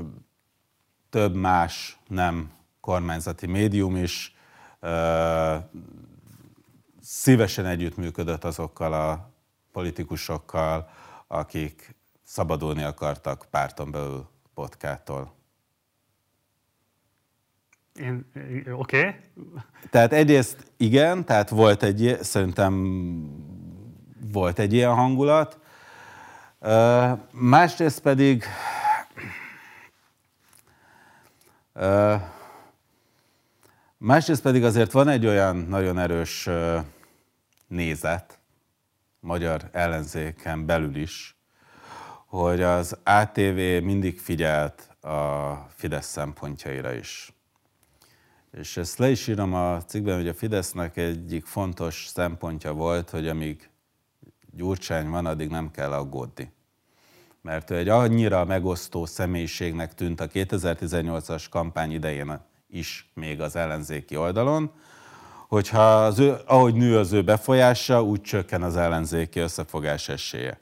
több 1.10 1.36
más 1.36 2.00
nem 2.08 2.52
kormányzati 2.80 3.46
médium 3.46 3.96
is 3.96 4.36
ö, 4.80 5.56
szívesen 7.02 7.66
együttműködött 7.66 8.44
azokkal 8.44 8.94
a 8.94 9.30
politikusokkal, 9.72 10.90
akik 11.28 11.96
szabadulni 12.24 12.84
akartak 12.84 13.48
párton 13.50 13.92
belül 13.92 14.28
Botkától. 14.54 15.35
Én, 18.00 18.26
oké. 18.72 19.00
Okay. 19.00 19.16
Tehát 19.90 20.14
egyrészt 20.14 20.72
igen, 20.78 21.26
tehát 21.26 21.50
volt 21.50 21.84
egy, 21.84 22.18
szerintem 22.22 22.74
volt 24.32 24.60
egy 24.60 24.74
ilyen 24.74 24.94
hangulat. 24.94 25.60
Másrészt 27.32 28.02
pedig 28.02 28.44
másrészt 33.98 34.42
pedig 34.42 34.64
azért 34.64 34.92
van 34.92 35.08
egy 35.08 35.26
olyan 35.26 35.56
nagyon 35.56 36.00
erős 36.00 36.50
nézet, 37.68 38.40
magyar 39.20 39.70
ellenzéken 39.72 40.66
belül 40.66 40.96
is, 40.96 41.38
hogy 42.26 42.62
az 42.62 42.98
ATV 43.04 43.58
mindig 43.84 44.20
figyelt 44.20 44.90
a 45.02 45.54
Fidesz 45.70 46.08
szempontjaira 46.08 46.94
is. 46.94 47.35
És 48.60 48.78
ezt 48.78 48.98
le 48.98 49.10
is 49.10 49.28
írom 49.28 49.54
a 49.54 49.82
cikkben, 49.84 50.16
hogy 50.16 50.28
a 50.28 50.34
Fidesznek 50.34 50.98
egyik 50.98 51.46
fontos 51.46 52.08
szempontja 52.14 52.74
volt, 52.74 53.10
hogy 53.10 53.28
amíg 53.28 53.70
Gyurcsány 54.52 55.10
van, 55.10 55.26
addig 55.26 55.50
nem 55.50 55.72
kell 55.72 55.92
aggódni. 55.92 56.52
Mert 57.42 57.70
ő 57.70 57.78
egy 57.78 57.90
annyira 57.90 58.46
megosztó 58.46 59.06
személyiségnek 59.06 59.94
tűnt 59.94 60.20
a 60.20 60.28
2018-as 60.28 61.46
kampány 61.50 61.92
idején 61.92 62.40
is 62.68 63.12
még 63.14 63.42
az 63.42 63.56
ellenzéki 63.56 64.16
oldalon, 64.16 64.72
hogyha 65.48 66.04
az 66.04 66.20
ő, 66.20 66.36
ahogy 66.46 66.76
nő 66.76 66.98
az 66.98 67.12
ő 67.12 67.24
befolyása, 67.24 68.04
úgy 68.04 68.22
csökken 68.22 68.64
az 68.64 68.76
ellenzéki 68.76 69.40
összefogás 69.40 70.10
esélye. 70.10 70.60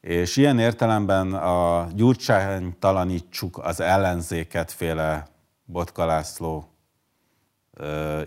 És 0.00 0.36
ilyen 0.36 0.58
értelemben 0.58 1.34
a 1.34 1.88
Gyurcsány 1.94 2.76
talanítsuk 2.78 3.58
az 3.58 3.80
ellenzéket 3.80 4.72
féle 4.72 5.26
Botka 5.64 6.04
László 6.04 6.71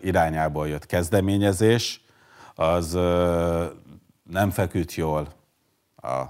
irányából 0.02 0.68
jött 0.68 0.86
kezdeményezés, 0.86 2.06
az 2.56 2.93
nem 4.24 4.50
feküdt 4.50 4.93
jól 4.93 5.28
a 5.96 6.24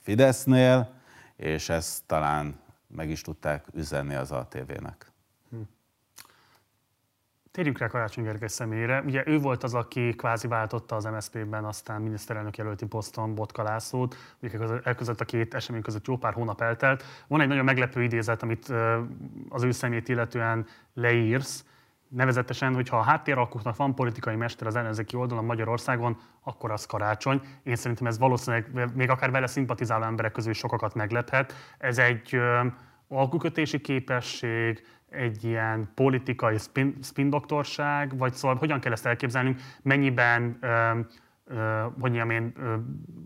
Fidesznél, 0.00 0.94
és 1.36 1.68
ezt 1.68 2.02
talán 2.06 2.60
meg 2.86 3.10
is 3.10 3.20
tudták 3.20 3.64
üzenni 3.74 4.14
az 4.14 4.32
ATV-nek. 4.32 5.12
Hm. 5.50 5.56
Térjünk 7.50 7.78
rá 7.78 7.86
Karácsony 7.86 8.24
Gergely 8.24 8.48
személyére. 8.48 9.00
Ugye 9.00 9.22
ő 9.26 9.38
volt 9.38 9.62
az, 9.62 9.74
aki 9.74 10.14
kvázi 10.14 10.46
váltotta 10.46 10.96
az 10.96 11.04
MSZP-ben, 11.04 11.64
aztán 11.64 12.02
miniszterelnök 12.02 12.56
jelölti 12.56 12.86
poszton 12.86 13.34
Botka 13.34 13.62
Lászlót. 13.62 14.16
Elközött 14.82 15.20
a 15.20 15.24
két 15.24 15.54
esemény 15.54 15.82
között 15.82 16.06
jó 16.06 16.16
pár 16.16 16.32
hónap 16.32 16.60
eltelt. 16.60 17.04
Van 17.26 17.40
egy 17.40 17.48
nagyon 17.48 17.64
meglepő 17.64 18.02
idézet, 18.02 18.42
amit 18.42 18.68
az 19.48 19.62
ő 19.62 19.70
szemét 19.70 20.08
illetően 20.08 20.66
leírsz, 20.94 21.64
Nevezetesen, 22.14 22.74
hogyha 22.74 22.96
a 22.96 23.02
háttéralkotnak 23.02 23.76
van 23.76 23.94
politikai 23.94 24.36
mester 24.36 24.66
az 24.66 24.76
ellenzéki 24.76 25.16
oldalon 25.16 25.44
Magyarországon, 25.44 26.16
akkor 26.42 26.70
az 26.70 26.86
karácsony. 26.86 27.40
Én 27.62 27.76
szerintem 27.76 28.06
ez 28.06 28.18
valószínűleg 28.18 28.90
még 28.94 29.10
akár 29.10 29.30
vele 29.30 29.46
szimpatizáló 29.46 30.04
emberek 30.04 30.32
közül 30.32 30.52
sokakat 30.52 30.94
meglephet. 30.94 31.54
Ez 31.78 31.98
egy 31.98 32.40
alkukötési 33.08 33.80
képesség, 33.80 34.82
egy 35.12 35.44
ilyen 35.44 35.90
politikai 35.94 36.58
spin, 36.58 36.96
spin 37.02 37.30
doktorság, 37.30 38.18
vagy 38.18 38.32
szóval 38.32 38.56
hogyan 38.56 38.80
kell 38.80 38.92
ezt 38.92 39.06
elképzelnünk, 39.06 39.60
mennyiben 39.82 40.58
ö, 40.60 41.00
hogy 41.82 41.92
mondjam 41.96 42.30
én, 42.30 42.52
ö, 42.56 42.74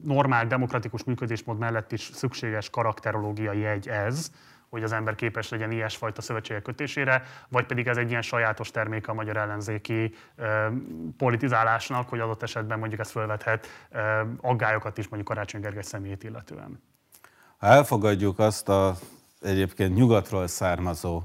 normál 0.03 0.47
demokratikus 0.47 1.05
működésmód 1.05 1.59
mellett 1.59 1.93
is 1.93 2.11
szükséges 2.13 2.71
karakterológiai 2.71 3.65
egy 3.65 3.89
ez, 3.89 4.31
hogy 4.69 4.83
az 4.83 4.93
ember 4.93 5.15
képes 5.15 5.49
legyen 5.49 5.71
ilyesfajta 5.71 6.21
szövetségek 6.21 6.63
kötésére, 6.63 7.23
vagy 7.49 7.67
pedig 7.67 7.87
ez 7.87 7.97
egy 7.97 8.11
ilyen 8.11 8.23
sajátos 8.23 8.71
terméke 8.71 9.11
a 9.11 9.15
magyar 9.15 9.37
ellenzéki 9.37 10.15
ö, 10.37 10.67
politizálásnak, 11.17 12.09
hogy 12.09 12.21
adott 12.21 12.43
esetben 12.43 12.79
mondjuk 12.79 13.01
ez 13.01 13.11
felvethet 13.11 13.67
ö, 13.91 14.23
aggályokat 14.41 14.99
is 14.99 15.09
mondjuk 15.09 15.29
Karácsony 15.35 15.61
Gergely 15.61 15.83
személyét 15.83 16.25
illetően. 16.25 16.83
Ha 17.57 17.67
elfogadjuk 17.67 18.39
azt 18.39 18.69
a 18.69 18.97
egyébként 19.41 19.95
nyugatról 19.95 20.47
származó 20.47 21.23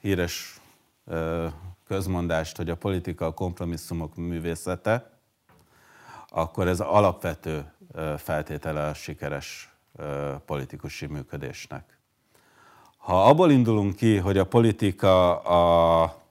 híres 0.00 0.60
ö, 1.06 1.46
közmondást, 1.86 2.56
hogy 2.56 2.70
a 2.70 2.76
politika 2.76 3.26
a 3.26 3.34
kompromisszumok 3.34 4.16
művészete, 4.16 5.10
akkor 6.28 6.68
ez 6.68 6.80
alapvető 6.80 7.72
feltétele 8.16 8.86
a 8.86 8.94
sikeres 8.94 9.74
politikusi 10.44 11.06
működésnek. 11.06 11.99
Ha 13.00 13.24
abból 13.28 13.50
indulunk 13.50 13.96
ki, 13.96 14.16
hogy 14.16 14.38
a 14.38 14.46
politika 14.46 15.38
a, 15.38 16.02
a 16.02 16.22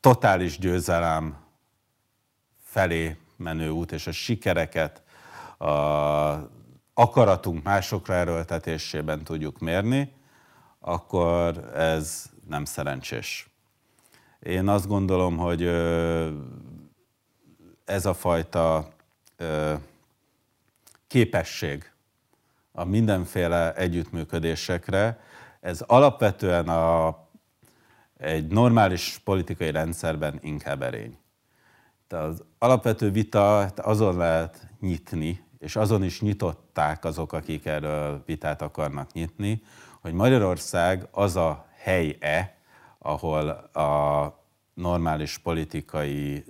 totális 0.00 0.58
győzelem 0.58 1.36
felé 2.62 3.16
menő 3.36 3.68
út, 3.68 3.92
és 3.92 4.06
a 4.06 4.12
sikereket 4.12 5.02
a 5.58 6.54
akaratunk 6.98 7.62
másokra 7.62 8.14
erőltetésében 8.14 9.24
tudjuk 9.24 9.58
mérni, 9.58 10.12
akkor 10.80 11.70
ez 11.74 12.30
nem 12.48 12.64
szerencsés. 12.64 13.48
Én 14.40 14.68
azt 14.68 14.86
gondolom, 14.86 15.36
hogy 15.36 15.62
ez 17.84 18.06
a 18.06 18.14
fajta 18.14 18.88
képesség, 21.06 21.92
a 22.76 22.84
mindenféle 22.84 23.74
együttműködésekre. 23.74 25.18
Ez 25.60 25.80
alapvetően 25.80 26.68
a, 26.68 27.18
egy 28.16 28.46
normális 28.46 29.20
politikai 29.24 29.70
rendszerben 29.70 30.38
inkább 30.42 30.82
erény. 30.82 31.18
Tehát 32.08 32.24
az 32.26 32.44
alapvető 32.58 33.10
vita 33.10 33.58
azon 33.60 34.16
lehet 34.16 34.68
nyitni, 34.80 35.44
és 35.58 35.76
azon 35.76 36.04
is 36.04 36.20
nyitották 36.20 37.04
azok, 37.04 37.32
akik 37.32 37.66
erről 37.66 38.22
vitát 38.26 38.62
akarnak 38.62 39.12
nyitni, 39.12 39.62
hogy 40.00 40.12
Magyarország 40.12 41.08
az 41.10 41.36
a 41.36 41.66
hely-e, 41.76 42.56
ahol 42.98 43.48
a 43.72 44.44
normális 44.74 45.38
politikai 45.38 46.44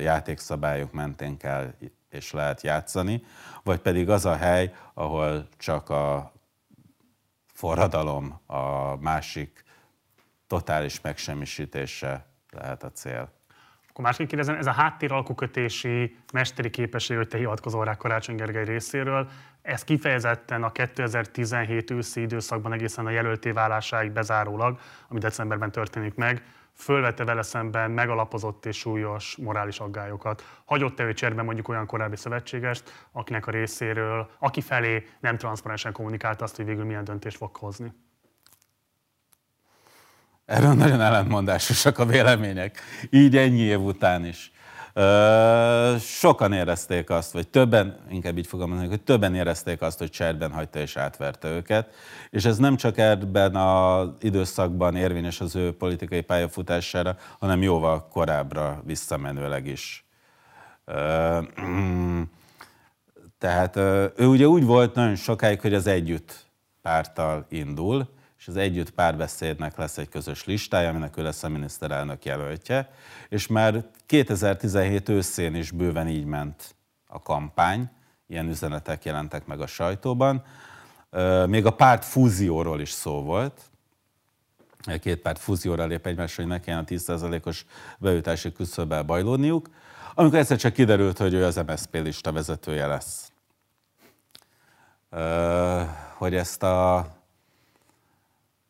játékszabályok 0.00 0.92
mentén 0.92 1.36
kell 1.36 1.74
és 2.12 2.32
lehet 2.32 2.62
játszani, 2.62 3.24
vagy 3.62 3.78
pedig 3.78 4.10
az 4.10 4.26
a 4.26 4.36
hely, 4.36 4.74
ahol 4.94 5.48
csak 5.58 5.90
a 5.90 6.32
forradalom, 7.52 8.40
a 8.46 8.96
másik 8.96 9.64
totális 10.46 11.00
megsemmisítése 11.00 12.26
lehet 12.50 12.82
a 12.82 12.92
cél. 12.92 13.32
Akkor 13.88 14.04
másképp 14.04 14.26
kérdezem, 14.26 14.56
ez 14.56 14.66
a 14.66 14.72
háttéralkukötési 14.72 16.16
mesteri 16.32 16.70
képesség, 16.70 17.16
hogy 17.16 17.28
te 17.28 17.38
hivatkozol 17.38 17.84
rá 17.84 17.96
Karácsony 17.96 18.36
Gergely 18.36 18.64
részéről, 18.64 19.28
ez 19.62 19.84
kifejezetten 19.84 20.62
a 20.62 20.72
2017 20.72 21.90
őszi 21.90 22.20
időszakban 22.20 22.72
egészen 22.72 23.06
a 23.06 23.10
jelölté 23.10 23.50
válásáig 23.50 24.10
bezárólag, 24.10 24.78
ami 25.08 25.18
decemberben 25.18 25.72
történik 25.72 26.14
meg, 26.14 26.42
fölvette 26.74 27.24
vele 27.24 27.42
szemben 27.42 27.90
megalapozott 27.90 28.66
és 28.66 28.78
súlyos 28.78 29.36
morális 29.36 29.78
aggályokat. 29.78 30.42
Hagyott-e 30.64 31.04
ő 31.04 31.12
cserben 31.12 31.44
mondjuk 31.44 31.68
olyan 31.68 31.86
korábbi 31.86 32.16
szövetségest, 32.16 33.06
akinek 33.12 33.46
a 33.46 33.50
részéről, 33.50 34.30
aki 34.38 34.60
felé 34.60 35.06
nem 35.20 35.38
transzparensen 35.38 35.92
kommunikálta 35.92 36.44
azt, 36.44 36.56
hogy 36.56 36.64
végül 36.64 36.84
milyen 36.84 37.04
döntést 37.04 37.36
fog 37.36 37.56
hozni? 37.56 37.92
Erről 40.44 40.72
nagyon 40.72 41.00
ellentmondásosak 41.00 41.98
a 41.98 42.06
vélemények. 42.06 42.80
Így 43.10 43.36
ennyi 43.36 43.60
év 43.60 43.80
után 43.80 44.24
is. 44.24 44.51
Sokan 45.98 46.52
érezték 46.52 47.10
azt, 47.10 47.32
vagy 47.32 47.48
többen, 47.48 47.96
inkább 48.10 48.38
így 48.38 48.46
fogom 48.46 48.78
hogy 48.88 49.02
többen 49.02 49.34
érezték 49.34 49.82
azt, 49.82 49.98
hogy 49.98 50.10
cserben 50.10 50.52
hagyta 50.52 50.78
és 50.78 50.96
átverte 50.96 51.48
őket. 51.48 51.94
És 52.30 52.44
ez 52.44 52.58
nem 52.58 52.76
csak 52.76 52.98
ebben 52.98 53.56
az 53.56 54.08
időszakban 54.20 54.96
érvényes 54.96 55.40
az 55.40 55.56
ő 55.56 55.76
politikai 55.76 56.20
pályafutására, 56.20 57.16
hanem 57.38 57.62
jóval 57.62 58.08
korábbra 58.08 58.82
visszamenőleg 58.84 59.66
is. 59.66 60.06
Tehát 63.38 63.76
ő 64.16 64.26
ugye 64.26 64.46
úgy 64.48 64.64
volt 64.64 64.94
nagyon 64.94 65.16
sokáig, 65.16 65.60
hogy 65.60 65.74
az 65.74 65.86
együtt 65.86 66.46
párttal 66.82 67.46
indul, 67.48 68.08
és 68.42 68.48
az 68.48 68.56
együtt 68.56 68.90
párbeszédnek 68.90 69.76
lesz 69.76 69.98
egy 69.98 70.08
közös 70.08 70.44
listája, 70.44 70.88
aminek 70.88 71.16
ő 71.16 71.22
lesz 71.22 71.42
a 71.42 71.48
miniszterelnök 71.48 72.24
jelöltje, 72.24 72.90
és 73.28 73.46
már 73.46 73.84
2017 74.06 75.08
őszén 75.08 75.54
is 75.54 75.70
bőven 75.70 76.08
így 76.08 76.24
ment 76.24 76.74
a 77.06 77.22
kampány, 77.22 77.90
ilyen 78.26 78.48
üzenetek 78.48 79.04
jelentek 79.04 79.46
meg 79.46 79.60
a 79.60 79.66
sajtóban. 79.66 80.44
Még 81.46 81.66
a 81.66 81.70
párt 81.70 82.04
fúzióról 82.04 82.80
is 82.80 82.90
szó 82.90 83.22
volt, 83.22 83.60
két 85.00 85.20
párt 85.20 85.38
fúzióra 85.38 85.86
lép 85.86 86.06
egymásra, 86.06 86.42
hogy 86.42 86.52
ne 86.52 86.60
kelljen 86.60 86.82
a 86.82 86.86
10%-os 86.86 87.64
bejutási 87.98 88.52
küszöbbel 88.52 89.02
bajlódniuk, 89.02 89.70
amikor 90.14 90.38
egyszer 90.38 90.56
csak 90.56 90.72
kiderült, 90.72 91.18
hogy 91.18 91.34
ő 91.34 91.44
az 91.44 91.56
MSZP 91.66 91.94
lista 91.94 92.32
vezetője 92.32 92.86
lesz. 92.86 93.32
Hogy 96.16 96.34
ezt 96.34 96.62
a 96.62 97.06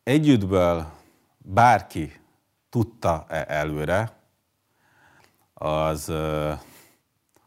együttből 0.03 0.91
bárki 1.37 2.21
tudta-e 2.69 3.45
előre, 3.47 4.21
az, 5.53 6.13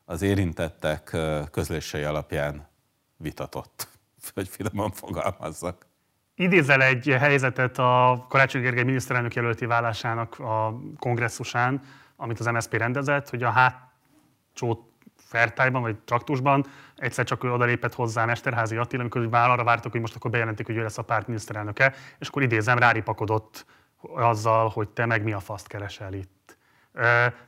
az 0.04 0.22
érintettek 0.22 1.16
közlései 1.50 2.02
alapján 2.02 2.68
vitatott, 3.16 3.88
hogy 4.34 4.48
finoman 4.48 4.90
fogalmazzak. 4.90 5.86
Idézel 6.34 6.82
egy 6.82 7.06
helyzetet 7.06 7.78
a 7.78 8.26
Karácsony 8.28 8.62
Gergely 8.62 8.84
miniszterelnök 8.84 9.34
jelölti 9.34 9.66
válásának 9.66 10.38
a 10.38 10.80
kongresszusán, 10.98 11.82
amit 12.16 12.40
az 12.40 12.46
MSZP 12.46 12.72
rendezett, 12.72 13.30
hogy 13.30 13.42
a 13.42 13.50
hátsó 13.50 14.90
fertájban 15.26 15.82
vagy 15.82 15.96
traktusban 15.96 16.66
egyszer 16.96 17.24
csak 17.24 17.44
ő 17.44 17.52
odalépett 17.52 17.94
hozzá 17.94 18.24
Mesterházi 18.24 18.76
Attila, 18.76 19.00
amikor 19.00 19.26
már 19.26 19.50
arra 19.50 19.64
vártak, 19.64 19.92
hogy 19.92 20.00
most 20.00 20.14
akkor 20.14 20.30
bejelentik, 20.30 20.66
hogy 20.66 20.76
ő 20.76 20.82
lesz 20.82 20.98
a 20.98 21.02
párt 21.02 21.26
miniszterelnöke, 21.26 21.94
és 22.18 22.28
akkor 22.28 22.42
idézem, 22.42 22.78
ráripakodott 22.78 23.66
azzal, 24.14 24.68
hogy 24.68 24.88
te 24.88 25.06
meg 25.06 25.22
mi 25.22 25.32
a 25.32 25.40
faszt 25.40 25.66
keresel 25.66 26.12
itt. 26.12 26.56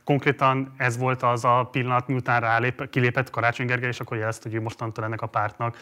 Konkrétan 0.03 0.73
ez 0.77 0.97
volt 0.97 1.23
az 1.23 1.45
a 1.45 1.67
pillanat, 1.71 2.07
miután 2.07 2.41
rálép, 2.41 2.89
kilépett 2.89 3.29
Karácsony 3.29 3.65
Gergely, 3.65 3.89
és 3.89 3.99
akkor 3.99 4.17
jelezte, 4.17 4.49
hogy 4.49 4.57
ő 4.57 4.61
mostantól 4.61 5.03
ennek 5.03 5.21
a 5.21 5.27
pártnak 5.27 5.77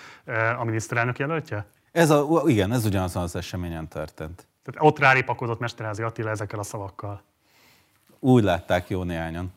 a 0.58 0.64
miniszterelnök 0.64 1.20
jelöltje? 1.20 1.66
Ez 1.92 2.10
a, 2.10 2.44
igen, 2.46 2.72
ez 2.72 2.86
ugyanazon 2.86 3.24
az 3.24 3.36
eseményen 3.36 3.88
történt. 3.88 4.48
Tehát 4.64 4.90
ott 4.90 5.00
ráripakodott 5.00 5.60
Mesterházi 5.60 6.04
Attila 6.04 6.30
ezekkel 6.30 6.60
a 6.60 6.64
szavakkal. 6.64 7.22
Úgy 8.20 8.44
látták 8.44 8.90
jó 8.90 9.04
néhányan. 9.04 9.54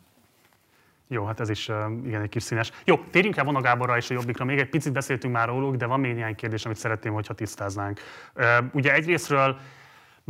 Jó, 1.13 1.25
hát 1.25 1.41
ez 1.41 1.51
is 1.51 1.69
igen 2.05 2.23
egy 2.23 2.29
kis 2.29 2.43
színes. 2.43 2.71
Jó, 2.85 2.99
térjünk 3.11 3.37
el 3.37 3.45
Vona 3.45 3.61
Gáborra 3.61 3.97
és 3.97 4.11
a 4.11 4.15
Jobbikra. 4.15 4.45
Még 4.45 4.59
egy 4.59 4.69
picit 4.69 4.93
beszéltünk 4.93 5.35
már 5.35 5.49
róluk, 5.49 5.77
de 5.77 5.87
van 5.87 6.01
még 6.01 6.15
néhány 6.15 6.35
kérdés, 6.35 6.65
amit 6.65 6.77
szeretném, 6.77 7.13
hogyha 7.13 7.35
tisztáznánk. 7.35 8.01
Ugye 8.73 8.93
egyrésztről 8.93 9.59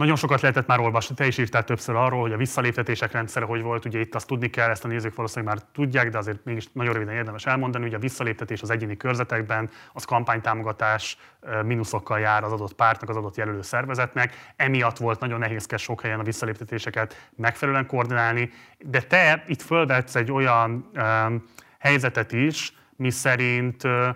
nagyon 0.01 0.17
sokat 0.17 0.41
lehetett 0.41 0.67
már 0.67 0.81
olvasni, 0.81 1.15
te 1.15 1.27
is 1.27 1.39
írtál 1.39 1.65
többször 1.65 1.97
arról, 1.97 2.21
hogy 2.21 2.33
a 2.33 2.37
visszaléptetések 2.37 3.13
rendszere 3.13 3.45
hogy 3.45 3.63
volt, 3.63 3.85
ugye 3.85 4.01
itt 4.01 4.15
azt 4.15 4.27
tudni 4.27 4.51
kell, 4.51 4.71
ezt 4.71 4.85
a 4.85 4.89
nézők 4.89 5.15
valószínűleg 5.15 5.55
már 5.55 5.65
tudják, 5.73 6.09
de 6.09 6.19
azért 6.19 6.45
mégis 6.45 6.69
nagyon 6.73 6.93
röviden 6.93 7.15
érdemes 7.15 7.47
elmondani, 7.47 7.85
hogy 7.85 7.95
a 7.95 7.99
visszaléptetés 7.99 8.63
az 8.63 8.71
egyéni 8.71 8.97
körzetekben 8.97 9.71
az 9.93 10.05
kampánytámogatás 10.05 11.19
mínuszokkal 11.65 12.19
jár 12.19 12.45
az 12.45 12.53
adott 12.53 12.73
pártnak, 12.73 13.09
az 13.09 13.17
adott 13.17 13.37
jelölő 13.37 13.63
szervezetnek, 13.63 14.53
emiatt 14.57 14.97
volt 14.97 15.21
nagyon 15.21 15.39
nehézkes 15.39 15.83
sok 15.83 16.01
helyen 16.01 16.21
a 16.21 16.23
visszaléptetéseket 16.23 17.29
megfelelően 17.37 17.87
koordinálni, 17.87 18.51
de 18.79 19.01
te 19.01 19.45
itt 19.47 19.63
fölvetsz 19.63 20.15
egy 20.15 20.33
olyan 20.33 20.91
um, 20.95 21.45
helyzetet 21.79 22.33
is, 22.33 22.73
mi 22.97 23.11
szerint 23.11 23.85
uh, 23.85 24.09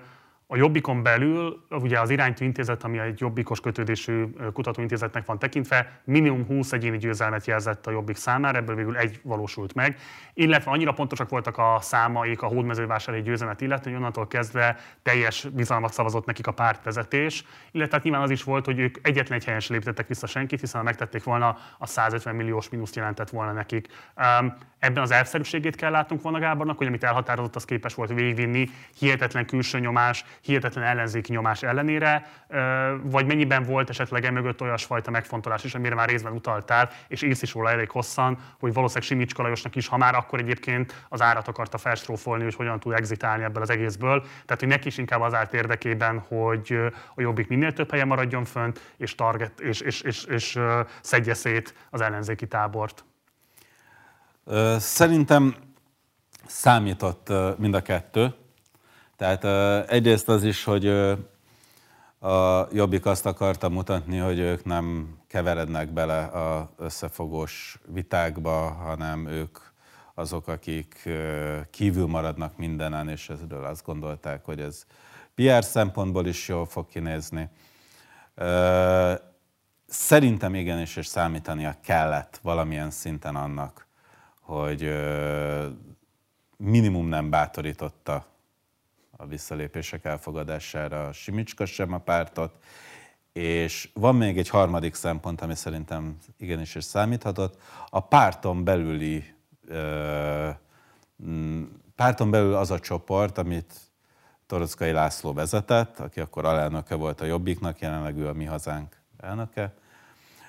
a 0.54 0.56
Jobbikon 0.56 1.02
belül, 1.02 1.66
ugye 1.70 2.00
az 2.00 2.10
iránytű 2.10 2.44
intézet, 2.44 2.84
ami 2.84 2.98
egy 2.98 3.20
jobbikos 3.20 3.60
kötődésű 3.60 4.24
kutatóintézetnek 4.52 5.26
van 5.26 5.38
tekintve, 5.38 6.00
minimum 6.04 6.46
20 6.46 6.72
egyéni 6.72 6.96
győzelmet 6.96 7.46
jelzett 7.46 7.86
a 7.86 7.90
Jobbik 7.90 8.16
számára, 8.16 8.58
ebből 8.58 8.76
végül 8.76 8.96
egy 8.96 9.20
valósult 9.22 9.74
meg, 9.74 9.98
illetve 10.34 10.70
annyira 10.70 10.92
pontosak 10.92 11.28
voltak 11.28 11.58
a 11.58 11.78
számaik 11.80 12.42
a 12.42 12.46
hódmezővásárhelyi 12.46 13.26
győzelmet 13.26 13.60
illetve, 13.60 13.90
hogy 13.90 13.98
onnantól 13.98 14.26
kezdve 14.26 14.76
teljes 15.02 15.46
bizalmat 15.52 15.92
szavazott 15.92 16.26
nekik 16.26 16.46
a 16.46 16.52
pártvezetés, 16.52 17.44
illetve 17.70 17.94
hát 17.94 18.04
nyilván 18.04 18.22
az 18.22 18.30
is 18.30 18.42
volt, 18.42 18.64
hogy 18.64 18.78
ők 18.78 18.96
egyetlen 19.02 19.38
egy 19.38 19.44
helyen 19.44 19.60
sem 19.60 19.74
lépítettek 19.74 20.08
vissza 20.08 20.26
senkit, 20.26 20.60
hiszen 20.60 20.80
ha 20.80 20.86
megtették 20.86 21.24
volna, 21.24 21.56
a 21.78 21.86
150 21.86 22.34
milliós 22.34 22.68
mínuszt 22.68 22.96
jelentett 22.96 23.30
volna 23.30 23.52
nekik. 23.52 23.88
Ebben 24.78 25.02
az 25.02 25.10
elszerűségét 25.10 25.76
kell 25.76 25.90
látnunk 25.90 26.22
volna 26.22 26.38
Gábornak, 26.38 26.78
hogy 26.78 26.86
amit 26.86 27.04
elhatározott, 27.04 27.56
az 27.56 27.64
képes 27.64 27.94
volt 27.94 28.12
végvinni 28.12 28.68
hihetetlen 28.98 29.46
külső 29.46 29.78
nyomás, 29.78 30.24
hihetetlen 30.44 30.84
ellenzéki 30.84 31.32
nyomás 31.32 31.62
ellenére, 31.62 32.26
vagy 33.02 33.26
mennyiben 33.26 33.62
volt 33.62 33.90
esetleg 33.90 34.24
emögött 34.24 34.60
olyasfajta 34.60 35.10
megfontolás 35.10 35.64
is, 35.64 35.74
amire 35.74 35.94
már 35.94 36.08
részben 36.08 36.32
utaltál, 36.32 36.90
és 37.08 37.22
ész 37.22 37.42
is 37.42 37.52
róla 37.52 37.70
elég 37.70 37.90
hosszan, 37.90 38.38
hogy 38.58 38.72
valószínűleg 38.72 39.08
Simicska 39.08 39.42
Lajosnak 39.42 39.76
is, 39.76 39.86
ha 39.86 39.96
már 39.96 40.14
akkor 40.14 40.38
egyébként 40.38 41.04
az 41.08 41.22
árat 41.22 41.48
akarta 41.48 41.78
felstrófolni, 41.78 42.44
hogy 42.44 42.54
hogyan 42.54 42.80
tud 42.80 42.92
exitálni 42.92 43.44
ebből 43.44 43.62
az 43.62 43.70
egészből. 43.70 44.20
Tehát, 44.20 44.58
hogy 44.58 44.68
neki 44.68 44.86
is 44.86 44.98
inkább 44.98 45.20
az 45.20 45.34
állt 45.34 45.54
érdekében, 45.54 46.18
hogy 46.18 46.78
a 47.14 47.20
jobbik 47.20 47.48
minél 47.48 47.72
több 47.72 47.90
helyen 47.90 48.06
maradjon 48.06 48.44
fönt, 48.44 48.92
és, 48.96 49.14
target, 49.14 49.60
és, 49.60 49.80
és, 49.80 50.00
és, 50.00 50.24
és 50.24 50.58
szedje 51.00 51.34
szét 51.34 51.74
az 51.90 52.00
ellenzéki 52.00 52.46
tábort. 52.46 53.04
Szerintem 54.78 55.54
számított 56.46 57.32
mind 57.58 57.74
a 57.74 57.82
kettő. 57.82 58.34
Tehát 59.24 59.90
egyrészt 59.90 60.28
az 60.28 60.44
is, 60.44 60.64
hogy 60.64 60.86
a 62.18 62.68
Jobbik 62.72 63.06
azt 63.06 63.26
akarta 63.26 63.68
mutatni, 63.68 64.18
hogy 64.18 64.38
ők 64.38 64.64
nem 64.64 65.16
keverednek 65.26 65.92
bele 65.92 66.22
a 66.24 66.70
összefogós 66.76 67.78
vitákba, 67.86 68.70
hanem 68.70 69.26
ők 69.26 69.58
azok, 70.14 70.48
akik 70.48 71.08
kívül 71.70 72.06
maradnak 72.06 72.56
mindenen, 72.56 73.08
és 73.08 73.28
ezről 73.28 73.64
azt 73.64 73.84
gondolták, 73.84 74.44
hogy 74.44 74.60
ez 74.60 74.84
PR 75.34 75.64
szempontból 75.64 76.26
is 76.26 76.48
jól 76.48 76.66
fog 76.66 76.88
kinézni. 76.88 77.48
Szerintem 79.86 80.54
igenis, 80.54 80.96
és 80.96 81.06
számítania 81.06 81.76
kellett 81.82 82.40
valamilyen 82.42 82.90
szinten 82.90 83.36
annak, 83.36 83.86
hogy 84.40 84.92
minimum 86.56 87.06
nem 87.06 87.30
bátorította 87.30 88.32
a 89.16 89.26
visszalépések 89.26 90.04
elfogadására 90.04 91.12
Simicska 91.12 91.66
sem 91.66 91.92
a 91.92 91.98
pártot, 91.98 92.54
és 93.32 93.90
van 93.94 94.16
még 94.16 94.38
egy 94.38 94.48
harmadik 94.48 94.94
szempont, 94.94 95.40
ami 95.40 95.54
szerintem 95.54 96.16
igenis 96.38 96.74
is 96.74 96.84
számíthatott, 96.84 97.60
a 97.88 98.00
párton 98.00 98.64
belüli 98.64 99.34
párton 101.94 102.30
belül 102.30 102.54
az 102.54 102.70
a 102.70 102.78
csoport, 102.78 103.38
amit 103.38 103.74
Torockai 104.46 104.92
László 104.92 105.32
vezetett, 105.32 105.98
aki 105.98 106.20
akkor 106.20 106.44
alelnöke 106.44 106.94
volt 106.94 107.20
a 107.20 107.24
Jobbiknak, 107.24 107.78
jelenleg 107.78 108.16
ő 108.16 108.28
a 108.28 108.32
Mi 108.32 108.44
Hazánk 108.44 108.96
elnöke, 109.16 109.74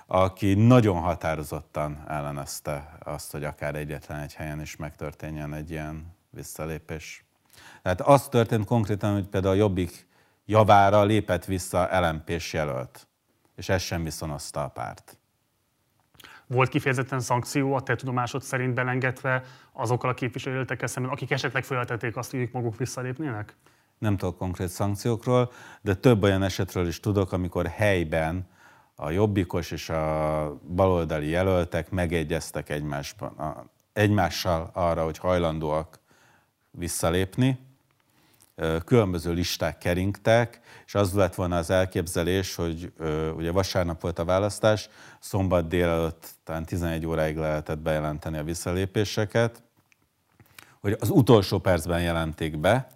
aki 0.06 0.54
nagyon 0.54 1.02
határozottan 1.02 2.04
ellenezte 2.08 2.98
azt, 3.00 3.32
hogy 3.32 3.44
akár 3.44 3.76
egyetlen 3.76 4.20
egy 4.20 4.34
helyen 4.34 4.62
is 4.62 4.76
megtörténjen 4.76 5.54
egy 5.54 5.72
ilyen 5.72 6.16
visszalépés. 6.30 7.25
Tehát 7.82 8.02
az 8.02 8.28
történt 8.28 8.66
konkrétan, 8.66 9.14
hogy 9.14 9.28
például 9.28 9.54
a 9.54 9.58
Jobbik 9.58 10.08
javára 10.46 11.04
lépett 11.04 11.46
vissza 11.46 11.90
lmp 12.00 12.30
jelölt, 12.52 13.08
és 13.56 13.70
ez 13.70 13.82
sem 13.82 14.04
viszonozta 14.04 14.64
a 14.64 14.68
párt. 14.68 15.18
Volt 16.48 16.70
kifejezetten 16.70 17.20
szankció 17.20 17.74
a 17.74 17.82
te 17.82 17.96
tudomásod 17.96 18.42
szerint 18.42 18.74
belengedve 18.74 19.44
azokkal 19.72 20.10
a 20.10 20.14
képviselőkkel 20.14 20.88
szemben, 20.88 21.12
akik 21.12 21.32
esetleg 21.32 21.64
feltették 21.64 22.18
azt, 22.18 22.32
hogy 22.32 22.40
ők 22.40 22.52
maguk 22.52 22.78
visszalépnének? 22.78 23.56
Nem 23.98 24.18
tudok 24.18 24.38
konkrét 24.38 24.68
szankciókról, 24.68 25.52
de 25.82 25.94
több 25.94 26.24
olyan 26.24 26.44
esetről 26.44 26.88
is 26.88 27.00
tudok, 27.00 27.32
amikor 27.32 27.66
helyben 27.66 28.48
a 28.96 29.10
jobbikos 29.10 29.72
és 29.72 29.90
a 29.90 30.60
baloldali 30.76 31.30
jelöltek 31.30 31.90
megegyeztek 31.90 32.70
egymásban, 32.70 33.36
egymással 33.94 34.70
arra, 34.74 35.04
hogy 35.04 35.18
hajlandóak 35.18 36.00
visszalépni. 36.78 37.60
Különböző 38.86 39.34
listák 39.34 39.78
keringtek, 39.78 40.60
és 40.86 40.96
az 40.96 41.14
lett 41.14 41.36
volna 41.36 41.58
az 41.58 41.70
elképzelés, 41.70 42.56
hogy 42.56 42.94
ugye 43.36 43.52
vasárnap 43.52 44.02
volt 44.02 44.20
a 44.20 44.26
választás, 44.26 44.90
szombat 45.20 45.68
délelőtt 45.68 46.30
talán 46.44 46.66
11 46.66 47.06
óráig 47.06 47.38
lehetett 47.38 47.80
bejelenteni 47.80 48.38
a 48.38 48.44
visszalépéseket, 48.44 49.64
hogy 50.80 50.98
az 51.00 51.10
utolsó 51.10 51.60
percben 51.60 52.02
jelenték 52.02 52.58
be, 52.58 52.88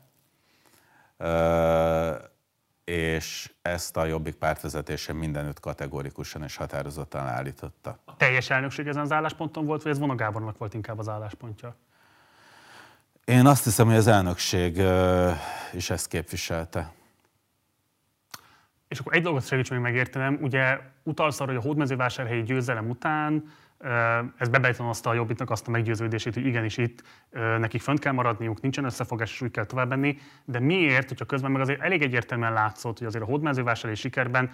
és 2.83 3.51
ezt 3.61 3.97
a 3.97 4.05
Jobbik 4.05 4.35
pártvezetése 4.35 5.13
mindenütt 5.13 5.59
kategórikusan 5.59 6.43
és 6.43 6.55
határozottan 6.55 7.27
állította. 7.27 7.99
A 8.05 8.15
teljes 8.17 8.49
elnökség 8.49 8.87
ezen 8.87 9.01
az 9.01 9.11
állásponton 9.11 9.65
volt, 9.65 9.83
vagy 9.83 9.91
ez 9.91 9.99
Vona 9.99 10.15
Gábornak 10.15 10.57
volt 10.57 10.73
inkább 10.73 10.99
az 10.99 11.07
álláspontja? 11.07 11.75
Én 13.29 13.45
azt 13.45 13.63
hiszem, 13.63 13.87
hogy 13.87 13.95
az 13.95 14.07
elnökség 14.07 14.81
is 15.73 15.89
ezt 15.89 16.07
képviselte. 16.07 16.91
És 18.87 18.99
akkor 18.99 19.13
egy 19.13 19.21
dolgot 19.21 19.47
segíts 19.47 19.69
még 19.69 19.79
megértenem, 19.79 20.37
ugye 20.41 20.79
utalsz 21.03 21.39
arra, 21.39 21.51
hogy 21.51 21.59
a 21.59 21.63
hódmezővásárhelyi 21.65 22.43
győzelem 22.43 22.89
után 22.89 23.51
ez 24.37 24.49
bebejtonozta 24.49 25.09
a 25.09 25.13
Jobbiknak 25.13 25.49
azt 25.49 25.67
a 25.67 25.71
meggyőződését, 25.71 26.33
hogy 26.33 26.45
igenis 26.45 26.77
itt 26.77 27.03
nekik 27.57 27.81
fönt 27.81 27.99
kell 27.99 28.13
maradniuk, 28.13 28.61
nincsen 28.61 28.83
összefogás, 28.83 29.31
és 29.31 29.41
úgy 29.41 29.51
kell 29.51 29.65
tovább 29.65 29.89
menni. 29.89 30.17
De 30.45 30.59
miért, 30.59 31.07
hogyha 31.07 31.25
közben 31.25 31.51
meg 31.51 31.61
azért 31.61 31.81
elég 31.81 32.01
egyértelműen 32.01 32.53
látszott, 32.53 32.97
hogy 32.97 33.07
azért 33.07 33.23
a 33.23 33.27
hódmezővásárhelyi 33.27 33.95
sikerben 33.95 34.51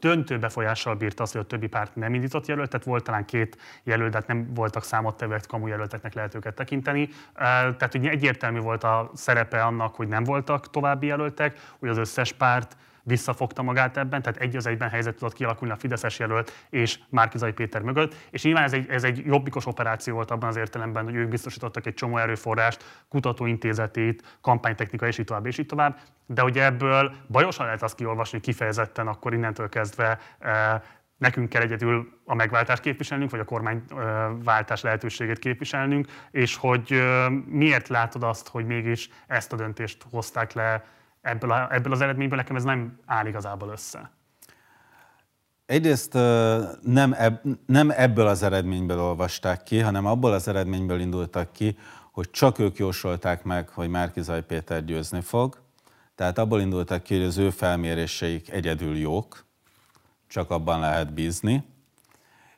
döntő 0.00 0.38
befolyással 0.38 0.94
bírta 0.94 1.22
azt, 1.22 1.32
hogy 1.32 1.40
a 1.40 1.46
többi 1.46 1.66
párt 1.66 1.96
nem 1.96 2.14
indított 2.14 2.46
jelöltet, 2.46 2.84
volt 2.84 3.04
talán 3.04 3.24
két 3.24 3.58
jelölt, 3.82 4.10
de 4.10 4.16
hát 4.16 4.26
nem 4.26 4.54
voltak 4.54 4.84
számottevőek, 4.84 5.46
kamu 5.46 5.66
jelölteknek 5.66 6.14
lehet 6.14 6.34
őket 6.34 6.54
tekinteni. 6.54 7.08
Tehát 7.34 7.92
hogy 7.92 8.06
egyértelmű 8.06 8.58
volt 8.58 8.84
a 8.84 9.10
szerepe 9.14 9.62
annak, 9.62 9.94
hogy 9.94 10.08
nem 10.08 10.24
voltak 10.24 10.70
további 10.70 11.06
jelöltek, 11.06 11.58
hogy 11.78 11.88
az 11.88 11.98
összes 11.98 12.32
párt 12.32 12.76
visszafogta 13.06 13.62
magát 13.62 13.96
ebben, 13.96 14.22
tehát 14.22 14.40
egy 14.40 14.56
az 14.56 14.66
egyben 14.66 14.88
helyzet 14.88 15.14
tudott 15.16 15.32
kialakulni 15.32 15.72
a 15.74 15.76
Fideszes 15.76 16.18
jelölt 16.18 16.66
és 16.70 16.98
Márkizai 17.08 17.52
Péter 17.52 17.82
mögött, 17.82 18.14
és 18.30 18.42
nyilván 18.42 18.64
ez 18.64 18.72
egy, 18.72 18.88
ez 18.88 19.04
egy 19.04 19.22
jobbikos 19.26 19.66
operáció 19.66 20.14
volt 20.14 20.30
abban 20.30 20.48
az 20.48 20.56
értelemben, 20.56 21.04
hogy 21.04 21.14
ők 21.14 21.28
biztosítottak 21.28 21.86
egy 21.86 21.94
csomó 21.94 22.16
erőforrást, 22.16 23.04
kutatóintézetét, 23.08 24.38
kampánytechnika 24.40 25.06
és 25.06 25.18
így 25.18 25.24
tovább, 25.24 25.46
és 25.46 25.58
így 25.58 25.66
tovább, 25.66 25.98
de 26.26 26.42
hogy 26.42 26.58
ebből 26.58 27.12
bajosan 27.28 27.64
lehet 27.64 27.82
azt 27.82 27.94
kiolvasni 27.94 28.40
kifejezetten 28.40 29.06
akkor 29.06 29.34
innentől 29.34 29.68
kezdve 29.68 30.18
e, 30.38 30.82
nekünk 31.18 31.48
kell 31.48 31.62
egyedül 31.62 32.08
a 32.24 32.34
megváltást 32.34 32.82
képviselnünk, 32.82 33.30
vagy 33.30 33.40
a 33.40 33.44
kormányváltás 33.44 34.82
lehetőségét 34.82 35.38
képviselnünk, 35.38 36.06
és 36.30 36.56
hogy 36.56 37.02
miért 37.46 37.88
látod 37.88 38.22
azt, 38.22 38.48
hogy 38.48 38.66
mégis 38.66 39.08
ezt 39.26 39.52
a 39.52 39.56
döntést 39.56 40.04
hozták 40.10 40.52
le 40.52 40.84
ebből, 41.20 41.50
a, 41.50 41.74
ebből 41.74 41.92
az 41.92 42.00
eredményből 42.00 42.38
nekem 42.38 42.56
ez 42.56 42.64
nem 42.64 42.98
áll 43.06 43.26
igazából 43.26 43.68
össze. 43.68 44.10
Egyrészt 45.66 46.12
nem, 46.82 47.12
eb, 47.12 47.38
nem 47.66 47.90
ebből 47.90 48.26
az 48.26 48.42
eredményből 48.42 49.00
olvasták 49.00 49.62
ki, 49.62 49.80
hanem 49.80 50.06
abból 50.06 50.32
az 50.32 50.48
eredményből 50.48 51.00
indultak 51.00 51.52
ki, 51.52 51.78
hogy 52.12 52.30
csak 52.30 52.58
ők 52.58 52.76
jósolták 52.76 53.44
meg, 53.44 53.68
hogy 53.68 53.88
Márkizaj 53.88 54.42
Péter 54.42 54.84
győzni 54.84 55.20
fog. 55.20 55.65
Tehát 56.16 56.38
abból 56.38 56.60
indultak 56.60 57.02
ki, 57.02 57.16
hogy 57.16 57.24
az 57.24 57.36
ő 57.36 57.50
felméréseik 57.50 58.50
egyedül 58.50 58.96
jók, 58.96 59.44
csak 60.28 60.50
abban 60.50 60.80
lehet 60.80 61.12
bízni. 61.12 61.64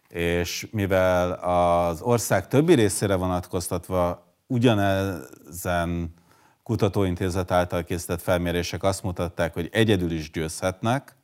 És 0.08 0.68
mivel 0.70 1.32
az 1.32 2.00
ország 2.00 2.48
többi 2.48 2.74
részére 2.74 3.14
vonatkoztatva 3.14 4.26
ugyanezen 4.46 6.14
kutatóintézet 6.62 7.50
által 7.50 7.84
készített 7.84 8.22
felmérések 8.22 8.82
azt 8.82 9.02
mutatták, 9.02 9.54
hogy 9.54 9.68
egyedül 9.72 10.10
is 10.10 10.30
győzhetnek, 10.30 11.14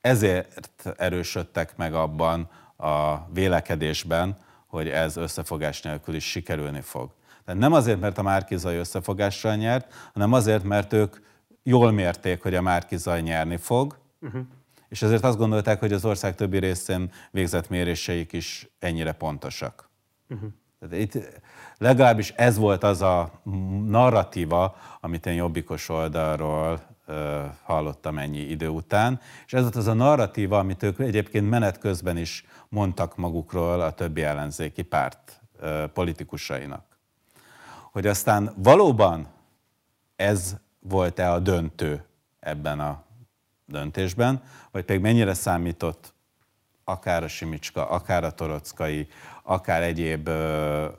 ezért 0.00 0.94
erősödtek 0.96 1.76
meg 1.76 1.94
abban 1.94 2.48
a 2.76 3.26
vélekedésben, 3.32 4.36
hogy 4.66 4.88
ez 4.88 5.16
összefogás 5.16 5.82
nélkül 5.82 6.14
is 6.14 6.24
sikerülni 6.24 6.80
fog. 6.80 7.10
Tehát 7.44 7.60
nem 7.60 7.72
azért, 7.72 8.00
mert 8.00 8.18
a 8.18 8.22
Márkizaj 8.22 8.76
összefogással 8.76 9.54
nyert, 9.54 9.92
hanem 10.12 10.32
azért, 10.32 10.62
mert 10.62 10.92
ők 10.92 11.16
jól 11.62 11.90
mérték, 11.90 12.42
hogy 12.42 12.54
a 12.54 12.62
Márkizaj 12.62 13.20
nyerni 13.20 13.56
fog, 13.56 13.98
uh-huh. 14.20 14.42
és 14.88 15.02
ezért 15.02 15.24
azt 15.24 15.38
gondolták, 15.38 15.80
hogy 15.80 15.92
az 15.92 16.04
ország 16.04 16.34
többi 16.34 16.58
részén 16.58 17.10
végzett 17.30 17.68
méréseik 17.68 18.32
is 18.32 18.68
ennyire 18.78 19.12
pontosak. 19.12 19.90
Uh-huh. 20.28 20.50
Tehát 20.80 20.96
itt 20.96 21.18
legalábbis 21.78 22.30
ez 22.30 22.56
volt 22.56 22.82
az 22.82 23.02
a 23.02 23.40
narratíva, 23.86 24.76
amit 25.00 25.26
én 25.26 25.34
jobbikos 25.34 25.88
oldalról 25.88 26.80
hallottam 27.62 28.18
ennyi 28.18 28.38
idő 28.38 28.68
után. 28.68 29.20
És 29.46 29.52
ez 29.52 29.62
volt 29.62 29.76
az 29.76 29.86
a 29.86 29.92
narratíva, 29.92 30.58
amit 30.58 30.82
ők 30.82 30.98
egyébként 30.98 31.50
menet 31.50 31.78
közben 31.78 32.16
is 32.16 32.44
mondtak 32.68 33.16
magukról 33.16 33.80
a 33.80 33.92
többi 33.92 34.22
ellenzéki 34.22 34.82
párt 34.82 35.40
politikusainak. 35.92 36.84
Hogy 37.92 38.06
aztán 38.06 38.52
valóban 38.56 39.26
ez 40.16 40.56
volt-e 40.82 41.32
a 41.32 41.38
döntő 41.38 42.04
ebben 42.40 42.80
a 42.80 43.02
döntésben, 43.66 44.42
vagy 44.70 44.84
pedig 44.84 45.02
mennyire 45.02 45.34
számított 45.34 46.14
akár 46.84 47.22
a 47.22 47.28
Simicska, 47.28 47.88
akár 47.88 48.24
a 48.24 48.30
Torockai, 48.30 49.08
akár 49.42 49.82
egyéb 49.82 50.30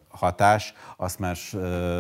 hatás, 0.08 0.74
azt 0.98 1.20
már 1.20 1.38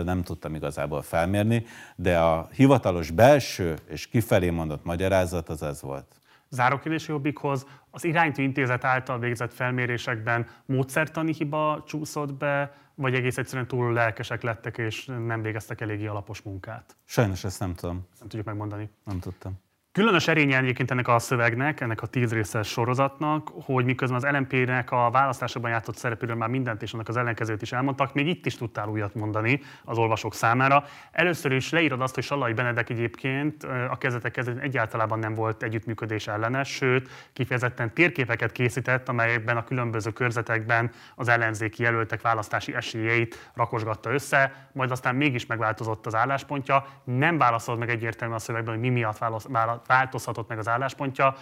nem 0.04 0.24
tudtam 0.24 0.56
igazából 0.56 1.02
felmérni, 1.02 1.66
de 1.96 2.20
a 2.20 2.50
hivatalos 2.54 3.12
belső 3.12 3.78
és 3.88 4.08
kifelé 4.08 4.50
mondott 4.50 4.84
magyarázat 4.84 5.50
az 5.50 5.64
ez 5.64 5.82
volt. 5.82 6.23
Zárókérdés 6.54 7.08
Jobbikhoz, 7.08 7.66
az 7.92 8.04
iránytű 8.04 8.44
intézet 8.44 8.84
által 8.84 9.20
végzett 9.20 9.54
felmérésekben 9.54 10.48
módszertani 10.66 11.34
hiba 11.34 11.84
csúszott 11.88 12.34
be, 12.34 12.74
vagy 12.96 13.14
egész 13.14 13.38
egyszerűen 13.38 13.68
túl 13.68 13.94
lelkesek 13.94 14.42
lettek, 14.42 14.78
és 14.78 15.06
nem 15.06 15.42
végeztek 15.42 15.82
eléggé 15.82 16.06
alapos 16.06 16.42
munkát? 16.42 16.96
Sajnos 17.06 17.44
ezt 17.44 17.60
nem 17.60 17.74
tudom. 17.74 18.08
Nem 18.20 18.28
tudjuk 18.28 18.46
megmondani. 18.46 18.90
Nem 19.04 19.20
tudtam. 19.20 19.54
Különös 19.94 20.28
erénye 20.28 20.58
egyébként 20.58 20.92
ennek 20.92 21.08
a 21.08 21.20
szövegnek, 21.20 21.82
ennek 21.82 22.02
a 22.02 22.08
tíz 22.08 22.34
részes 22.34 22.68
sorozatnak, 22.68 23.50
hogy 23.64 23.86
miközben 23.86 24.18
az 24.18 24.36
LMP-nek 24.36 24.92
a 24.92 25.10
választásokban 25.12 25.72
játszott 25.72 25.96
szerepéről 25.96 26.36
már 26.36 26.50
mindent 26.50 26.82
és 26.82 26.94
annak 26.94 27.08
az 27.08 27.18
ellenkezőt 27.18 27.62
is 27.62 27.72
elmondtak, 27.72 28.14
még 28.14 28.28
itt 28.28 28.46
is 28.46 28.56
tudtál 28.56 28.88
újat 28.88 29.16
mondani 29.16 29.62
az 29.84 29.98
olvasók 29.98 30.34
számára. 30.34 30.84
Először 31.12 31.52
is 31.52 31.70
leírod 31.70 32.02
azt, 32.02 32.16
hogy 32.16 32.24
Sallai 32.24 32.54
Benedek 32.54 32.90
egyébként 32.90 33.64
a 33.64 33.98
kezdetek 33.98 34.32
kezdetén 34.32 34.62
egyáltalán 34.62 35.20
nem 35.20 35.36
volt 35.36 35.64
együttműködés 35.64 36.28
ellenes, 36.28 36.70
sőt, 36.70 37.10
kifejezetten 37.34 37.94
térképeket 37.94 38.52
készített, 38.52 39.10
amelyekben 39.10 39.58
a 39.58 39.64
különböző 39.64 40.12
körzetekben 40.12 40.92
az 41.16 41.28
ellenzéki 41.28 41.84
jelöltek 41.84 42.22
választási 42.22 42.76
esélyeit 42.76 43.52
rakosgatta 43.54 44.14
össze, 44.14 44.70
majd 44.72 44.92
aztán 44.92 45.16
mégis 45.16 45.46
megváltozott 45.46 46.06
az 46.06 46.16
álláspontja. 46.16 46.86
Nem 47.04 47.38
válaszolt 47.38 47.80
meg 47.80 47.90
egyértelműen 47.90 48.40
a 48.40 48.44
szövegben, 48.44 48.74
hogy 48.74 48.84
mi 48.84 48.90
miatt 48.90 49.18
választ, 49.18 49.48
változhatott 49.88 50.48
meg 50.48 50.58
az 50.58 50.68
álláspontja. 50.68 51.36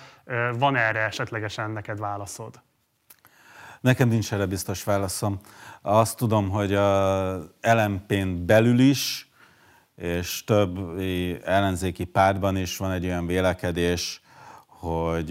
Van 0.58 0.76
erre 0.76 1.00
esetlegesen 1.00 1.72
neked 1.72 2.00
válaszod? 2.00 2.62
Nekem 3.82 4.08
nincs 4.08 4.34
erre 4.34 4.46
biztos 4.46 4.84
válaszom. 4.84 5.40
Azt 5.82 6.18
tudom, 6.18 6.50
hogy 6.50 6.74
a 6.74 7.34
LMP-n 7.62 8.46
belül 8.46 8.80
is, 8.80 9.32
és 9.96 10.44
több 10.44 11.00
ellenzéki 11.44 12.04
pártban 12.04 12.58
is 12.58 12.78
van 12.78 12.92
egy 12.92 13.06
olyan 13.06 13.26
vélekedés, 13.26 14.22
hogy 14.68 15.30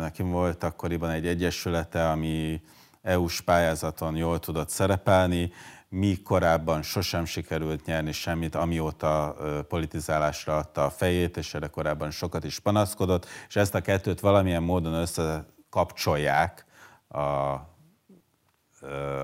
nekem 0.00 0.30
volt 0.30 0.64
akkoriban 0.64 1.10
egy 1.10 1.26
egyesülete, 1.26 2.10
ami 2.10 2.62
EU-s 3.02 3.40
pályázaton 3.40 4.16
jól 4.16 4.38
tudott 4.38 4.68
szerepelni, 4.68 5.52
mi 5.92 6.22
korábban 6.22 6.82
sosem 6.82 7.24
sikerült 7.24 7.84
nyerni 7.84 8.12
semmit, 8.12 8.54
amióta 8.54 9.36
politizálásra 9.68 10.56
adta 10.56 10.84
a 10.84 10.90
fejét, 10.90 11.36
és 11.36 11.54
erre 11.54 11.66
korábban 11.66 12.10
sokat 12.10 12.44
is 12.44 12.58
panaszkodott, 12.58 13.26
és 13.48 13.56
ezt 13.56 13.74
a 13.74 13.80
kettőt 13.80 14.20
valamilyen 14.20 14.62
módon 14.62 14.92
összekapcsolják 14.92 16.66
a, 17.08 17.18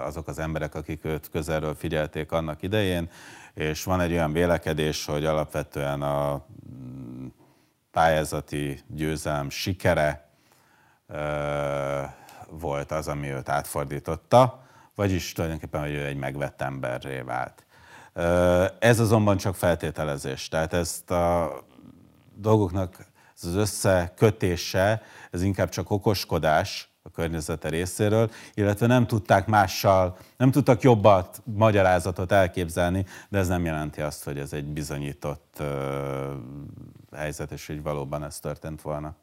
azok 0.05 0.29
az 0.29 0.39
emberek, 0.39 0.75
akik 0.75 1.05
őt 1.05 1.31
közelről 1.31 1.75
figyelték 1.75 2.33
annak 2.33 2.63
idején, 2.63 3.11
és 3.55 3.85
van 3.85 4.01
egy 4.01 4.13
olyan 4.13 4.33
vélekedés, 4.33 5.05
hogy 5.05 5.25
alapvetően 5.25 6.03
a 6.03 6.45
mm, 6.71 7.27
pályázati 7.91 8.81
győzelem 8.87 9.51
sikere 9.51 10.29
volt 12.51 12.93
az, 12.93 13.09
ami 13.09 13.29
őt 13.29 13.49
átfordította 13.49 14.67
vagyis 14.99 15.33
tulajdonképpen, 15.33 15.81
hogy 15.81 15.91
ő 15.91 16.05
egy 16.05 16.17
megvett 16.17 16.63
emberré 16.63 17.21
vált. 17.21 17.67
Ez 18.79 19.01
azonban 19.01 19.37
csak 19.37 19.55
feltételezés, 19.55 20.49
tehát 20.49 20.73
ezt 20.73 21.11
a 21.11 21.53
dolgoknak 22.35 23.07
ez 23.35 23.45
az 23.45 23.55
összekötése, 23.55 25.03
ez 25.31 25.43
inkább 25.43 25.69
csak 25.69 25.91
okoskodás 25.91 26.91
a 27.03 27.11
környezete 27.11 27.69
részéről, 27.69 28.31
illetve 28.55 28.87
nem 28.87 29.07
tudták 29.07 29.47
mással, 29.47 30.17
nem 30.37 30.51
tudtak 30.51 30.83
jobbat 30.83 31.43
magyarázatot 31.45 32.33
elképzelni, 32.33 33.07
de 33.29 33.39
ez 33.39 33.49
nem 33.49 33.65
jelenti 33.65 34.01
azt, 34.01 34.25
hogy 34.25 34.39
ez 34.39 34.53
egy 34.53 34.67
bizonyított 34.67 35.63
helyzet, 37.17 37.53
és 37.53 37.67
hogy 37.67 37.83
valóban 37.83 38.25
ez 38.25 38.39
történt 38.39 38.83
volna. 38.83 39.17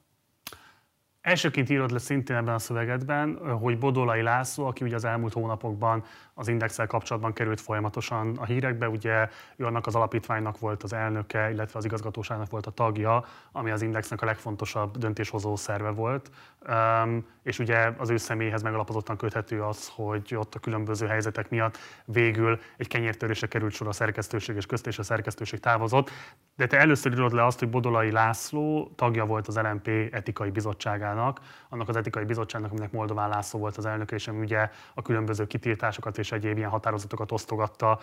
Elsőként 1.25 1.69
írod 1.69 1.91
le 1.91 1.99
szintén 1.99 2.35
ebben 2.35 2.53
a 2.53 2.59
szövegedben, 2.59 3.57
hogy 3.59 3.77
Bodolai 3.77 4.21
László, 4.21 4.65
aki 4.65 4.83
ugye 4.83 4.95
az 4.95 5.05
elmúlt 5.05 5.33
hónapokban 5.33 6.03
az 6.37 6.47
indexel 6.47 6.87
kapcsolatban 6.87 7.33
került 7.33 7.61
folyamatosan 7.61 8.37
a 8.37 8.45
hírekbe, 8.45 8.89
ugye 8.89 9.29
ő 9.55 9.65
annak 9.65 9.87
az 9.87 9.95
alapítványnak 9.95 10.59
volt 10.59 10.83
az 10.83 10.93
elnöke, 10.93 11.51
illetve 11.51 11.79
az 11.79 11.85
igazgatóságnak 11.85 12.49
volt 12.49 12.65
a 12.65 12.71
tagja, 12.71 13.25
ami 13.51 13.71
az 13.71 13.81
indexnek 13.81 14.21
a 14.21 14.25
legfontosabb 14.25 14.97
döntéshozó 14.97 15.55
szerve 15.55 15.89
volt. 15.89 16.31
Um, 16.69 17.25
és 17.43 17.59
ugye 17.59 17.91
az 17.97 18.09
ő 18.09 18.17
személyhez 18.17 18.61
megalapozottan 18.61 19.17
köthető 19.17 19.63
az, 19.63 19.91
hogy 19.95 20.35
ott 20.35 20.55
a 20.55 20.59
különböző 20.59 21.07
helyzetek 21.07 21.49
miatt 21.49 21.77
végül 22.05 22.59
egy 22.77 22.87
kenyértörésre 22.87 23.47
került 23.47 23.73
sor 23.73 23.87
a 23.87 23.91
szerkesztőség 23.91 24.55
és 24.55 24.65
közt 24.65 24.87
és 24.87 24.99
a 24.99 25.03
szerkesztőség 25.03 25.59
távozott. 25.59 26.09
De 26.55 26.67
te 26.67 26.77
először 26.77 27.11
írod 27.11 27.33
le 27.33 27.45
azt, 27.45 27.59
hogy 27.59 27.69
Bodolai 27.69 28.11
László 28.11 28.91
tagja 28.95 29.25
volt 29.25 29.47
az 29.47 29.57
LMP 29.57 29.87
etikai 30.11 30.49
bizottságának, 30.49 31.39
annak 31.75 31.89
az 31.89 31.95
etikai 31.95 32.23
bizottságnak, 32.23 32.71
aminek 32.71 32.91
Moldován 32.91 33.29
László 33.29 33.59
volt 33.59 33.77
az 33.77 33.85
elnök, 33.85 34.11
és 34.11 34.27
ami 34.27 34.39
ugye 34.39 34.69
a 34.93 35.01
különböző 35.01 35.47
kitiltásokat 35.47 36.17
és 36.17 36.31
egyéb 36.31 36.57
ilyen 36.57 36.69
határozatokat 36.69 37.31
osztogatta 37.31 37.99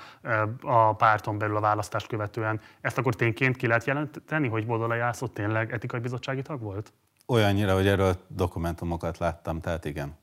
a 0.63 0.95
párton 0.95 1.39
belül 1.39 1.57
a 1.57 1.61
választást 1.61 2.07
követően. 2.07 2.61
Ezt 2.81 2.99
akkor 2.99 3.15
tényként 3.15 3.57
ki 3.57 3.67
lehet 3.67 3.85
jelenteni, 3.85 4.49
hogy 4.49 4.67
Bodolai 4.67 4.99
László 4.99 5.27
tényleg 5.27 5.73
etikai 5.73 6.01
bizottsági 6.01 6.43
tag 6.43 6.61
volt? 6.61 6.93
Olyannyira, 7.27 7.75
hogy 7.75 7.87
erről 7.87 8.15
dokumentumokat 8.29 9.19
láttam, 9.19 9.61
tehát 9.61 9.85
igen. 9.85 10.21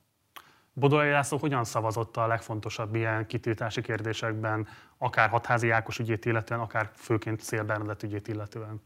Bodolai 0.74 1.10
László 1.10 1.38
hogyan 1.38 1.64
szavazott 1.64 2.18
a 2.18 2.28
legfontosabb 2.28 2.96
ilyen 2.96 3.26
kitiltási 3.26 3.82
kérdésekben, 3.82 4.68
akár 4.98 5.30
hatházi 5.30 5.70
Ákos 5.70 6.00
ügyét 6.00 6.26
illetően, 6.26 6.60
akár 6.60 6.92
főként 6.94 7.42
Szél 7.42 7.64
Bernadett 7.64 8.04
ügyét 8.04 8.28
illetően? 8.28 8.82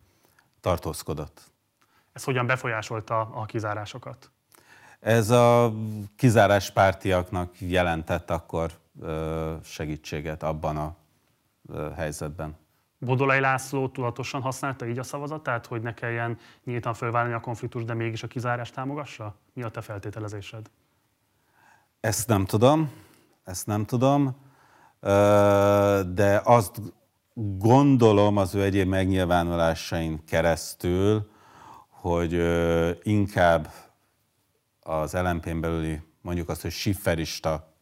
Tartózkodott. 0.61 1.51
Ez 2.13 2.23
hogyan 2.23 2.45
befolyásolta 2.45 3.19
a 3.19 3.45
kizárásokat? 3.45 4.31
Ez 5.03 5.29
a 5.29 5.73
kizárás 6.15 6.71
pártiaknak 6.71 7.61
jelentett 7.61 8.29
akkor 8.29 8.71
segítséget 9.63 10.43
abban 10.43 10.77
a 10.77 10.95
helyzetben. 11.95 12.55
Bodolai 12.99 13.39
László 13.39 13.87
tudatosan 13.87 14.41
használta 14.41 14.87
így 14.87 14.99
a 14.99 15.03
szavazatát, 15.03 15.65
hogy 15.65 15.81
ne 15.81 15.93
kelljen 15.93 16.37
nyíltan 16.63 16.93
fölválni 16.93 17.33
a 17.33 17.39
konfliktus, 17.39 17.83
de 17.83 17.93
mégis 17.93 18.23
a 18.23 18.27
kizárást 18.27 18.73
támogassa? 18.73 19.35
Mi 19.53 19.63
a 19.63 19.69
te 19.69 19.81
feltételezésed? 19.81 20.69
Ezt 21.99 22.27
nem 22.27 22.45
tudom, 22.45 22.91
ezt 23.43 23.67
nem 23.67 23.85
tudom, 23.85 24.35
de 26.13 26.41
azt 26.43 26.81
gondolom 27.33 28.37
az 28.37 28.55
ő 28.55 28.63
egyéb 28.63 28.87
megnyilvánulásain 28.87 30.25
keresztül, 30.25 31.29
hogy 31.89 32.41
inkább 33.03 33.67
az 34.83 35.13
LMP-n 35.13 35.59
belüli 35.59 36.01
mondjuk 36.21 36.49
azt, 36.49 36.61
hogy 36.61 36.71
sifferista 36.71 37.73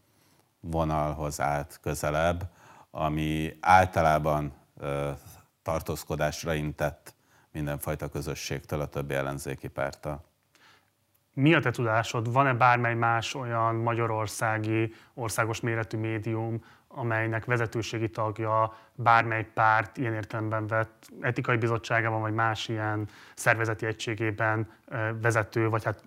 vonalhoz 0.60 1.42
állt 1.42 1.80
közelebb, 1.82 2.50
ami 2.92 3.58
általában 3.60 4.54
tartózkodásra 5.62 6.54
intett 6.54 7.14
mindenfajta 7.52 8.10
közösségtől, 8.10 8.82
a 8.82 8.88
többi 8.88 9.14
ellenzéki 9.14 9.68
párta. 9.68 10.24
Mi 11.34 11.54
a 11.54 11.60
te 11.60 11.72
tudásod? 11.72 12.32
Van-e 12.32 12.54
bármely 12.54 12.94
más 12.94 13.36
olyan 13.36 13.76
magyarországi, 13.76 14.94
országos 15.14 15.60
méretű 15.60 15.98
médium, 15.98 16.64
amelynek 16.94 17.46
vezetőségi 17.46 18.10
tagja 18.10 18.78
bármely 18.94 19.46
párt 19.54 19.98
ilyen 19.98 20.14
értelemben 20.14 20.68
vett 20.68 21.12
etikai 21.22 21.58
bizottságában, 21.58 22.22
vagy 22.22 22.34
más 22.34 22.68
ilyen 22.68 23.08
szervezeti 23.36 23.86
egységében 23.86 24.72
vezető, 25.22 25.70
vagy 25.70 25.84
hát 25.84 26.04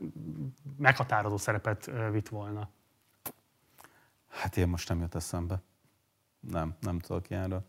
meghatározó 0.76 1.36
szerepet 1.36 1.90
vitt 2.10 2.28
volna? 2.28 2.68
Hát 4.30 4.56
én 4.56 4.68
most 4.68 4.88
nem 4.88 5.00
jött 5.00 5.14
eszembe. 5.14 5.62
Nem, 6.40 6.76
nem 6.80 6.98
tudok 6.98 7.30
ilyenről. 7.30 7.64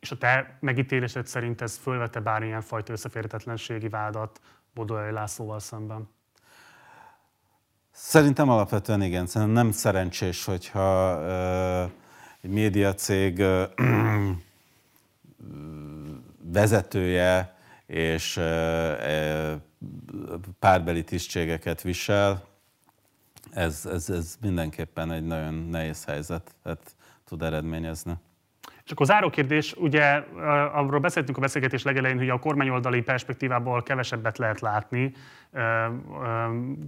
És 0.00 0.10
a 0.10 0.18
te 0.18 0.56
megítélésed 0.60 1.26
szerint 1.26 1.60
ez 1.60 1.76
fölvette 1.76 2.20
bármilyen 2.20 2.60
fajta 2.60 2.92
összeférhetetlenségi 2.92 3.88
vádat 3.88 4.40
Bodolai 4.74 5.10
Lászlóval 5.10 5.58
szemben? 5.58 6.08
Szerintem 7.90 8.48
alapvetően 8.48 9.02
igen. 9.02 9.26
Szerintem 9.26 9.64
nem 9.64 9.72
szerencsés, 9.72 10.44
hogyha 10.44 11.16
uh, 11.16 11.90
egy 12.40 12.50
médiacég 12.50 13.44
vezetője 16.42 17.56
és 17.86 18.40
párbeli 20.58 21.04
tisztségeket 21.04 21.82
visel, 21.82 22.44
ez, 23.50 23.86
ez, 23.86 24.10
ez 24.10 24.36
mindenképpen 24.40 25.10
egy 25.10 25.24
nagyon 25.24 25.54
nehéz 25.54 26.04
helyzetet 26.04 26.96
tud 27.24 27.42
eredményezni. 27.42 28.16
És 28.86 28.92
akkor 28.92 29.06
záró 29.06 29.30
kérdés, 29.30 29.74
ugye 29.78 30.24
arról 30.72 31.00
beszéltünk 31.00 31.36
a 31.36 31.40
beszélgetés 31.40 31.82
legelején, 31.82 32.18
hogy 32.18 32.28
a 32.28 32.38
kormányoldali 32.38 33.02
perspektívából 33.02 33.82
kevesebbet 33.82 34.38
lehet 34.38 34.60
látni, 34.60 35.12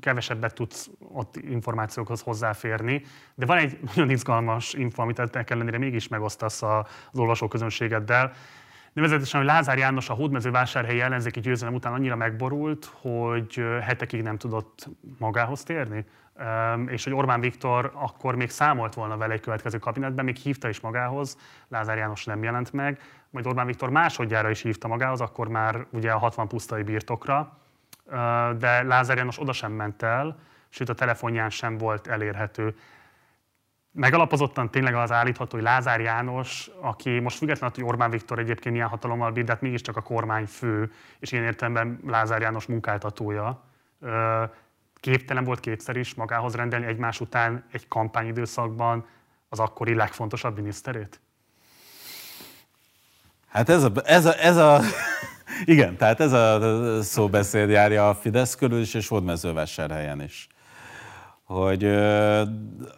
kevesebbet 0.01 0.55
tudsz 0.55 0.90
ott 1.12 1.36
információkhoz 1.36 2.20
hozzáférni, 2.20 3.03
de 3.34 3.46
van 3.46 3.59
egy 3.59 3.78
nagyon 3.94 4.11
izgalmas 4.11 4.74
info, 4.74 5.03
amit 5.03 5.18
ennek 5.18 5.51
ellenére 5.51 5.78
mégis 5.78 6.09
megosztasz 6.09 6.62
az 6.62 6.84
olvasóközönségeddel. 7.12 8.32
Nevezetesen, 8.92 9.40
hogy 9.40 9.49
Lázár 9.49 9.78
János 9.78 10.09
a 10.09 10.14
hódmezővásárhelyi 10.14 11.01
ellenzéki 11.01 11.40
győzelem 11.40 11.74
után 11.74 11.92
annyira 11.92 12.16
megborult, 12.16 12.90
hogy 13.01 13.64
hetekig 13.82 14.22
nem 14.22 14.38
tudott 14.38 14.88
magához 15.18 15.62
térni 15.62 16.05
és 16.86 17.05
hogy 17.05 17.12
Orbán 17.12 17.41
Viktor 17.41 17.91
akkor 17.95 18.34
még 18.34 18.51
számolt 18.51 18.95
volna 18.95 19.16
vele 19.16 19.32
egy 19.32 19.41
következő 19.41 19.78
kabinetben, 19.78 20.24
még 20.24 20.36
hívta 20.36 20.68
is 20.68 20.80
magához, 20.80 21.39
Lázár 21.68 21.97
János 21.97 22.24
nem 22.24 22.43
jelent 22.43 22.72
meg, 22.72 23.01
majd 23.30 23.47
Orbán 23.47 23.66
Viktor 23.66 23.91
másodjára 23.91 24.51
is 24.51 24.62
hívta 24.62 24.89
magához, 24.89 25.20
akkor 25.20 25.49
már 25.49 25.86
ugye 25.91 26.12
a 26.12 26.18
60 26.18 26.49
pusztai 26.49 26.82
birtokra, 26.82 27.59
de 28.59 28.82
Lázár 28.82 29.16
János 29.16 29.41
oda 29.41 29.53
sem 29.53 29.72
ment 29.72 30.03
el, 30.03 30.39
sőt 30.68 30.89
a 30.89 30.95
telefonján 30.95 31.51
sem 31.51 31.78
volt 31.78 32.07
elérhető. 32.07 32.76
Megalapozottan 33.93 34.70
tényleg 34.70 34.95
az 34.95 35.12
állítható, 35.12 35.57
hogy 35.57 35.64
Lázár 35.64 36.01
János, 36.01 36.70
aki 36.80 37.18
most 37.18 37.36
függetlenül, 37.36 37.76
hogy 37.76 37.84
Orbán 37.84 38.11
Viktor 38.11 38.39
egyébként 38.39 38.74
milyen 38.74 38.89
hatalommal 38.89 39.30
bír, 39.30 39.45
de 39.45 39.53
hát 39.53 39.61
mégiscsak 39.61 39.97
a 39.97 40.01
kormány 40.01 40.47
fő, 40.47 40.93
és 41.18 41.32
ilyen 41.32 41.45
értelemben 41.45 42.01
Lázár 42.07 42.41
János 42.41 42.66
munkáltatója, 42.66 43.62
képtelen 45.01 45.44
volt 45.44 45.61
kétszer 45.61 45.96
is 45.96 46.14
magához 46.14 46.55
rendelni 46.55 46.86
egymás 46.86 47.20
után 47.20 47.64
egy 47.72 47.88
kampányidőszakban 47.88 49.07
az 49.49 49.59
akkori 49.59 49.94
legfontosabb 49.94 50.57
miniszterét? 50.57 51.20
Hát 53.49 53.68
ez 53.68 53.82
a, 53.82 53.92
ez 54.05 54.24
a, 54.24 54.44
ez 54.44 54.57
a 54.57 54.80
igen, 55.64 55.96
tehát 55.96 56.20
ez 56.20 56.32
a 56.32 57.03
szóbeszéd 57.03 57.68
járja 57.68 58.09
a 58.09 58.14
Fidesz 58.14 58.55
körül 58.55 58.80
is, 58.80 58.94
és 58.94 59.09
Hódmezővásárhelyen 59.09 60.20
is. 60.20 60.49
Hogy 61.44 61.84
ö, 61.84 62.42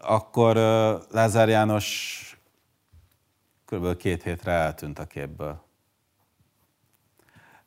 akkor 0.02 0.56
ö, 0.56 0.96
Lázár 1.10 1.48
János 1.48 2.18
kb. 3.66 3.96
két 3.96 4.22
hétre 4.22 4.52
eltűnt 4.52 4.98
a 4.98 5.04
képből. 5.04 5.64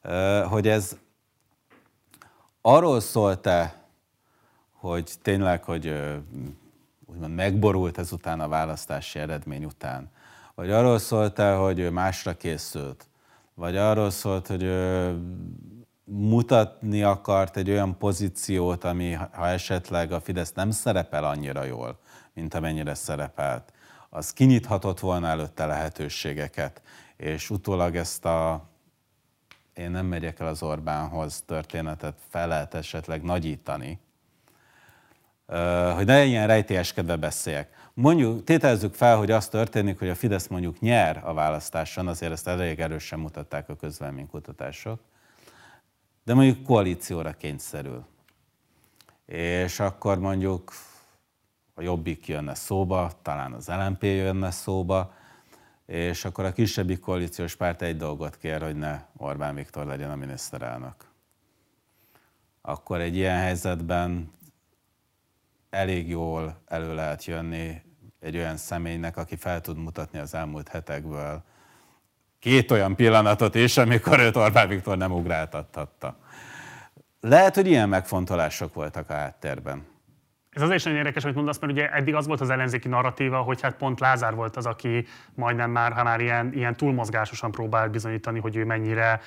Ö, 0.02 0.44
hogy 0.50 0.68
ez 0.68 0.98
arról 2.62 3.00
szólt-e, 3.00 3.83
hogy 4.90 5.12
tényleg, 5.22 5.64
hogy 5.64 5.96
úgymond 7.06 7.36
megborult 7.36 7.98
ezután 7.98 8.40
a 8.40 8.48
választási 8.48 9.20
eredmény 9.20 9.66
után. 9.66 10.12
Vagy 10.56 10.72
arról 10.72 10.98
szólt 10.98 11.40
el, 11.40 11.58
hogy 11.58 11.80
ő 11.80 11.90
másra 11.90 12.34
készült. 12.34 13.08
Vagy 13.54 13.78
arról 13.78 14.10
szólt, 14.10 14.48
hogy 14.48 14.64
ő 14.64 15.18
mutatni 16.04 17.04
akart 17.04 17.58
egy 17.58 17.70
olyan 17.70 17.98
pozíciót, 17.98 18.84
ami 18.84 19.14
ha 19.14 19.48
esetleg 19.48 20.12
a 20.12 20.22
Fidesz 20.22 20.54
nem 20.54 20.72
szerepel 20.72 21.24
annyira 21.24 21.64
jól, 21.64 22.00
mint 22.34 22.54
amennyire 22.54 22.94
szerepelt, 22.94 23.74
az 24.10 24.34
kinyithatott 24.34 25.00
volna 25.00 25.28
előtte 25.28 25.66
lehetőségeket, 25.66 26.82
és 27.18 27.50
utólag 27.50 27.96
ezt 27.96 28.26
a 28.26 28.70
én 29.74 29.92
nem 29.92 30.06
megyek 30.06 30.40
el 30.40 30.48
az 30.48 30.64
Orbánhoz 30.64 31.42
történetet 31.46 32.20
fel 32.30 32.48
lehet 32.48 32.74
esetleg 32.74 33.22
nagyítani, 33.22 34.00
hogy 35.96 36.06
ne 36.06 36.24
ilyen 36.24 36.48
rejtélyeskedve 36.48 37.16
beszéljek. 37.16 37.89
Mondjuk, 37.94 38.44
tételezzük 38.44 38.94
fel, 38.94 39.18
hogy 39.18 39.32
az 39.32 39.48
történik, 39.48 40.00
hogy 40.00 40.10
a 40.10 40.16
Fidesz 40.16 40.48
mondjuk 40.48 40.80
nyer 40.80 41.22
a 41.24 41.34
választáson, 41.34 42.08
azért 42.08 42.32
ezt 42.32 42.48
elég 42.48 42.80
erősen 42.80 43.20
mutatták 43.20 43.70
a 43.70 43.76
közvelménykutatások, 43.76 45.00
de 46.24 46.34
mondjuk 46.34 46.64
koalícióra 46.64 47.32
kényszerül. 47.32 48.06
És 49.26 49.80
akkor 49.80 50.20
mondjuk 50.20 50.74
a 51.74 51.82
Jobbik 51.82 52.28
jönne 52.28 52.56
szóba, 52.56 53.12
talán 53.22 53.54
az 53.54 53.68
LMP 53.68 54.04
jönne 54.04 54.52
szóba, 54.52 55.14
és 55.86 56.26
akkor 56.26 56.46
a 56.46 56.52
kisebbik 56.52 57.00
koalíciós 57.00 57.56
párt 57.56 57.82
egy 57.82 57.98
dolgot 57.98 58.38
kér, 58.38 58.62
hogy 58.62 58.76
ne 58.76 59.02
Orbán 59.18 59.56
Viktor 59.56 59.86
legyen 59.86 60.12
a 60.12 60.16
miniszterelnök. 60.16 60.96
Akkor 62.62 63.00
egy 63.00 63.16
ilyen 63.16 63.38
helyzetben 63.38 64.32
elég 65.74 66.10
jól 66.10 66.62
elő 66.66 66.96
lehet 66.96 67.26
jönni 67.26 67.82
egy 68.20 68.38
olyan 68.38 68.58
személynek, 68.58 69.18
aki 69.18 69.36
fel 69.36 69.62
tud 69.62 69.78
mutatni 69.78 70.20
az 70.20 70.34
elmúlt 70.34 70.68
hetekből 70.68 71.44
két 72.40 72.72
olyan 72.72 72.96
pillanatot 72.96 73.56
is, 73.56 73.78
amikor 73.78 74.20
őt 74.20 74.36
Orbán 74.36 74.68
Viktor 74.68 74.98
nem 74.98 75.12
ugráltathatta. 75.12 76.18
Lehet, 77.20 77.56
hogy 77.56 77.68
ilyen 77.68 77.90
megfontolások 77.90 78.74
voltak 78.74 79.10
a 79.10 79.14
háttérben. 79.14 79.86
Ez 80.54 80.62
azért 80.62 80.78
is 80.78 80.84
nagyon 80.84 80.99
érdekes, 80.99 81.24
amit 81.24 81.36
mondasz, 81.36 81.60
mert 81.60 81.74
ugye 81.74 81.89
eddig 81.89 82.16
az 82.16 82.28
volt 82.28 82.41
az 82.41 82.49
ellenzéki 82.49 82.88
narratíva, 82.88 83.38
hogy 83.38 83.62
hát 83.62 83.76
pont 83.76 83.99
Lázár 83.99 84.36
volt 84.36 84.56
az, 84.56 84.66
aki 84.66 85.06
majdnem 85.36 85.72
már, 85.72 85.93
ha 85.93 86.04
már 86.04 86.22
ilyen, 86.22 86.54
ilyen 86.54 86.76
túlmozgásosan 86.76 87.51
próbál 87.51 87.89
bizonyítani, 87.89 88.39
hogy 88.39 88.56
ő 88.56 88.66
mennyire 88.66 89.20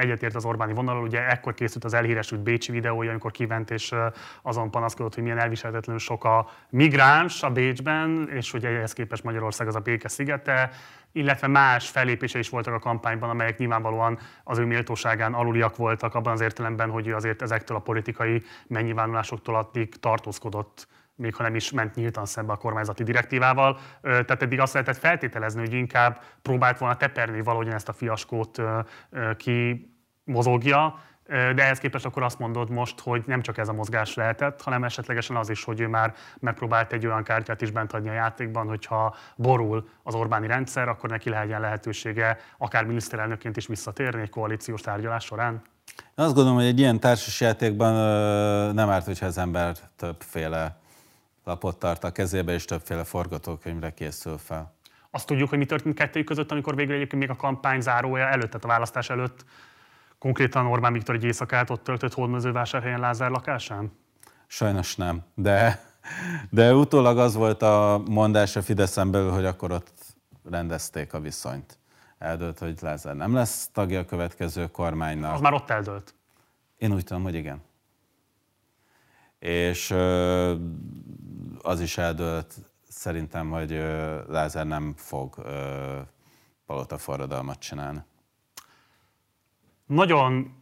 egyetért 0.00 0.34
az 0.34 0.44
Orbáni 0.44 0.72
vonalról. 0.72 1.02
Ugye 1.02 1.28
ekkor 1.28 1.54
készült 1.54 1.84
az 1.84 1.94
elhíresült 1.94 2.40
Bécsi 2.40 2.72
videója, 2.72 3.10
amikor 3.10 3.30
kivent 3.30 3.70
és 3.70 3.94
azon 4.42 4.70
panaszkodott, 4.70 5.14
hogy 5.14 5.22
milyen 5.22 5.38
elviselhetetlenül 5.38 6.00
sok 6.00 6.24
a 6.24 6.50
migráns 6.70 7.42
a 7.42 7.50
Bécsben, 7.50 8.28
és 8.32 8.50
hogy 8.50 8.64
ehhez 8.64 8.92
képest 8.92 9.24
Magyarország 9.24 9.66
az 9.66 9.76
a 9.76 9.80
béke 9.80 10.08
szigete 10.08 10.70
illetve 11.12 11.46
más 11.46 11.88
fellépése 11.88 12.38
is 12.38 12.48
voltak 12.48 12.74
a 12.74 12.78
kampányban, 12.78 13.30
amelyek 13.30 13.58
nyilvánvalóan 13.58 14.18
az 14.44 14.58
ő 14.58 14.64
méltóságán 14.64 15.34
aluliak 15.34 15.76
voltak 15.76 16.14
abban 16.14 16.32
az 16.32 16.40
értelemben, 16.40 16.90
hogy 16.90 17.06
ő 17.06 17.14
azért 17.14 17.42
ezektől 17.42 17.76
a 17.76 17.80
politikai 17.80 18.42
megnyilvánulásoktól 18.66 19.56
addig 19.56 19.94
tartózkodott 20.00 20.88
még 21.18 21.34
ha 21.34 21.42
nem 21.42 21.54
is 21.54 21.70
ment 21.70 21.94
nyíltan 21.94 22.26
szembe 22.26 22.52
a 22.52 22.56
kormányzati 22.56 23.02
direktívával. 23.02 23.78
Tehát 24.00 24.42
eddig 24.42 24.60
azt 24.60 24.72
lehetett 24.72 24.96
feltételezni, 24.96 25.60
hogy 25.60 25.72
inkább 25.72 26.22
próbált 26.42 26.78
volna 26.78 26.96
teperni 26.96 27.42
valahogyan 27.42 27.74
ezt 27.74 27.88
a 27.88 27.92
fiaskót 27.92 28.62
ki 29.36 29.90
mozogja, 30.24 31.00
de 31.28 31.62
ehhez 31.62 31.78
képest 31.78 32.04
akkor 32.04 32.22
azt 32.22 32.38
mondod 32.38 32.70
most, 32.70 33.00
hogy 33.00 33.22
nem 33.26 33.42
csak 33.42 33.58
ez 33.58 33.68
a 33.68 33.72
mozgás 33.72 34.14
lehetett, 34.14 34.62
hanem 34.62 34.84
esetlegesen 34.84 35.36
az 35.36 35.50
is, 35.50 35.64
hogy 35.64 35.80
ő 35.80 35.88
már 35.88 36.14
megpróbált 36.38 36.92
egy 36.92 37.06
olyan 37.06 37.22
kártyát 37.22 37.62
is 37.62 37.70
bent 37.70 37.92
adni 37.92 38.08
a 38.08 38.12
játékban, 38.12 38.68
hogyha 38.68 39.16
borul 39.36 39.88
az 40.02 40.14
Orbáni 40.14 40.46
rendszer, 40.46 40.88
akkor 40.88 41.10
neki 41.10 41.30
legyen 41.30 41.60
lehetősége 41.60 42.38
akár 42.58 42.84
miniszterelnökként 42.84 43.56
is 43.56 43.66
visszatérni 43.66 44.20
egy 44.20 44.30
koalíciós 44.30 44.80
tárgyalás 44.80 45.24
során? 45.24 45.62
Én 45.98 46.24
azt 46.24 46.34
gondolom, 46.34 46.58
hogy 46.58 46.66
egy 46.66 46.78
ilyen 46.78 47.00
társas 47.00 47.40
játékban 47.40 47.94
nem 48.74 48.88
árt, 48.88 49.06
hogyha 49.06 49.26
az 49.26 49.38
ember 49.38 49.76
többféle 49.96 50.78
lapot 51.44 51.78
tart 51.78 52.04
a 52.04 52.10
kezébe, 52.10 52.52
és 52.52 52.64
többféle 52.64 53.04
forgatókönyvre 53.04 53.90
készül 53.90 54.38
fel. 54.38 54.76
Azt 55.10 55.26
tudjuk, 55.26 55.48
hogy 55.48 55.58
mi 55.58 55.64
történt 55.64 55.94
kettőjük 55.94 56.28
között, 56.28 56.50
amikor 56.50 56.74
végül 56.74 56.94
egyébként 56.94 57.22
még 57.22 57.30
a 57.30 57.36
kampány 57.36 57.80
zárója 57.80 58.26
előtt, 58.28 58.46
tehát 58.46 58.64
a 58.64 58.68
választás 58.68 59.10
előtt 59.10 59.44
Konkrétan 60.18 60.66
Orbán 60.66 60.92
Viktor 60.92 61.14
egy 61.14 61.24
éjszakát 61.24 61.70
ott 61.70 61.84
töltött 61.84 62.14
Hódmezővásárhelyen 62.14 63.00
Lázár 63.00 63.30
lakásán? 63.30 63.92
Sajnos 64.46 64.96
nem, 64.96 65.22
de, 65.34 65.84
de 66.50 66.74
utólag 66.74 67.18
az 67.18 67.34
volt 67.34 67.62
a 67.62 68.02
mondás 68.08 68.56
a 68.56 68.62
Fideszen 68.62 69.10
belül, 69.10 69.30
hogy 69.30 69.44
akkor 69.44 69.72
ott 69.72 69.92
rendezték 70.50 71.12
a 71.12 71.20
viszonyt. 71.20 71.78
Eldőlt, 72.18 72.58
hogy 72.58 72.78
Lázár 72.80 73.14
nem 73.14 73.34
lesz 73.34 73.68
tagja 73.72 74.00
a 74.00 74.04
következő 74.04 74.66
kormánynak. 74.66 75.34
Az 75.34 75.40
már 75.40 75.52
ott 75.52 75.70
eldőlt. 75.70 76.14
Én 76.76 76.92
úgy 76.92 77.04
tudom, 77.04 77.22
hogy 77.22 77.34
igen. 77.34 77.62
És 79.38 79.90
az 81.62 81.80
is 81.80 81.98
eldőlt 81.98 82.54
szerintem, 82.88 83.50
hogy 83.50 83.70
Lázár 84.28 84.66
nem 84.66 84.94
fog 84.96 85.42
palota 86.66 86.98
forradalmat 86.98 87.58
csinálni. 87.58 88.02
Nagyon 89.88 90.56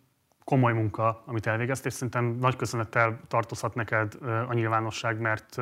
komoly 0.44 0.73
munka, 0.73 1.23
amit 1.27 1.47
elvégeztél, 1.47 1.86
és 1.86 1.93
szerintem 1.93 2.24
nagy 2.24 2.57
köszönettel 2.57 3.20
tartozhat 3.28 3.74
neked 3.74 4.15
a 4.48 4.53
nyilvánosság, 4.53 5.20
mert 5.20 5.57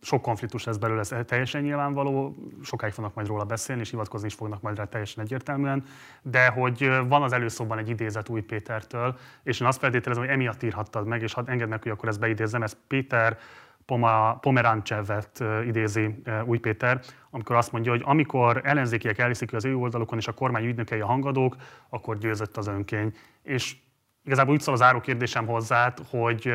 sok 0.00 0.22
konfliktus 0.22 0.64
lesz 0.64 0.76
belőle, 0.76 1.00
ez 1.00 1.14
teljesen 1.26 1.62
nyilvánvaló, 1.62 2.36
sokáig 2.62 2.92
fognak 2.92 3.14
majd 3.14 3.26
róla 3.26 3.44
beszélni, 3.44 3.80
és 3.80 3.90
hivatkozni 3.90 4.26
is 4.26 4.34
fognak 4.34 4.60
majd 4.60 4.76
rá 4.76 4.84
teljesen 4.84 5.24
egyértelműen, 5.24 5.84
de 6.22 6.48
hogy 6.48 6.90
van 7.08 7.22
az 7.22 7.32
előszóban 7.32 7.78
egy 7.78 7.88
idézet 7.88 8.28
Új 8.28 8.40
Pétertől, 8.40 9.18
és 9.42 9.60
én 9.60 9.66
azt 9.66 9.78
feltételezem, 9.78 10.24
hogy 10.24 10.32
emiatt 10.32 10.62
írhattad 10.62 11.06
meg, 11.06 11.22
és 11.22 11.32
hadd 11.32 11.50
engedd 11.50 11.68
meg, 11.68 11.82
hogy 11.82 11.92
akkor 11.92 12.08
ezt 12.08 12.20
beidézzem, 12.20 12.62
ez 12.62 12.76
Péter 12.86 13.38
Pomerantsevet 14.40 15.44
idézi 15.66 16.22
Új 16.44 16.58
Péter, 16.58 17.00
amikor 17.30 17.56
azt 17.56 17.72
mondja, 17.72 17.90
hogy 17.90 18.02
amikor 18.04 18.60
ellenzékiek 18.64 19.18
elhiszik, 19.18 19.52
az 19.52 19.64
ő 19.64 19.76
oldalukon 19.76 20.18
és 20.18 20.28
a 20.28 20.32
kormány 20.32 20.64
ügynökei 20.64 21.00
a 21.00 21.06
hangadók, 21.06 21.56
akkor 21.88 22.18
győzött 22.18 22.56
az 22.56 22.66
önkény. 22.66 23.12
És 23.42 23.76
igazából 24.24 24.54
úgy 24.54 24.60
szól 24.60 24.74
az 24.74 24.80
záró 24.80 25.00
kérdésem 25.00 25.46
hozzá, 25.46 25.94
hogy 26.10 26.52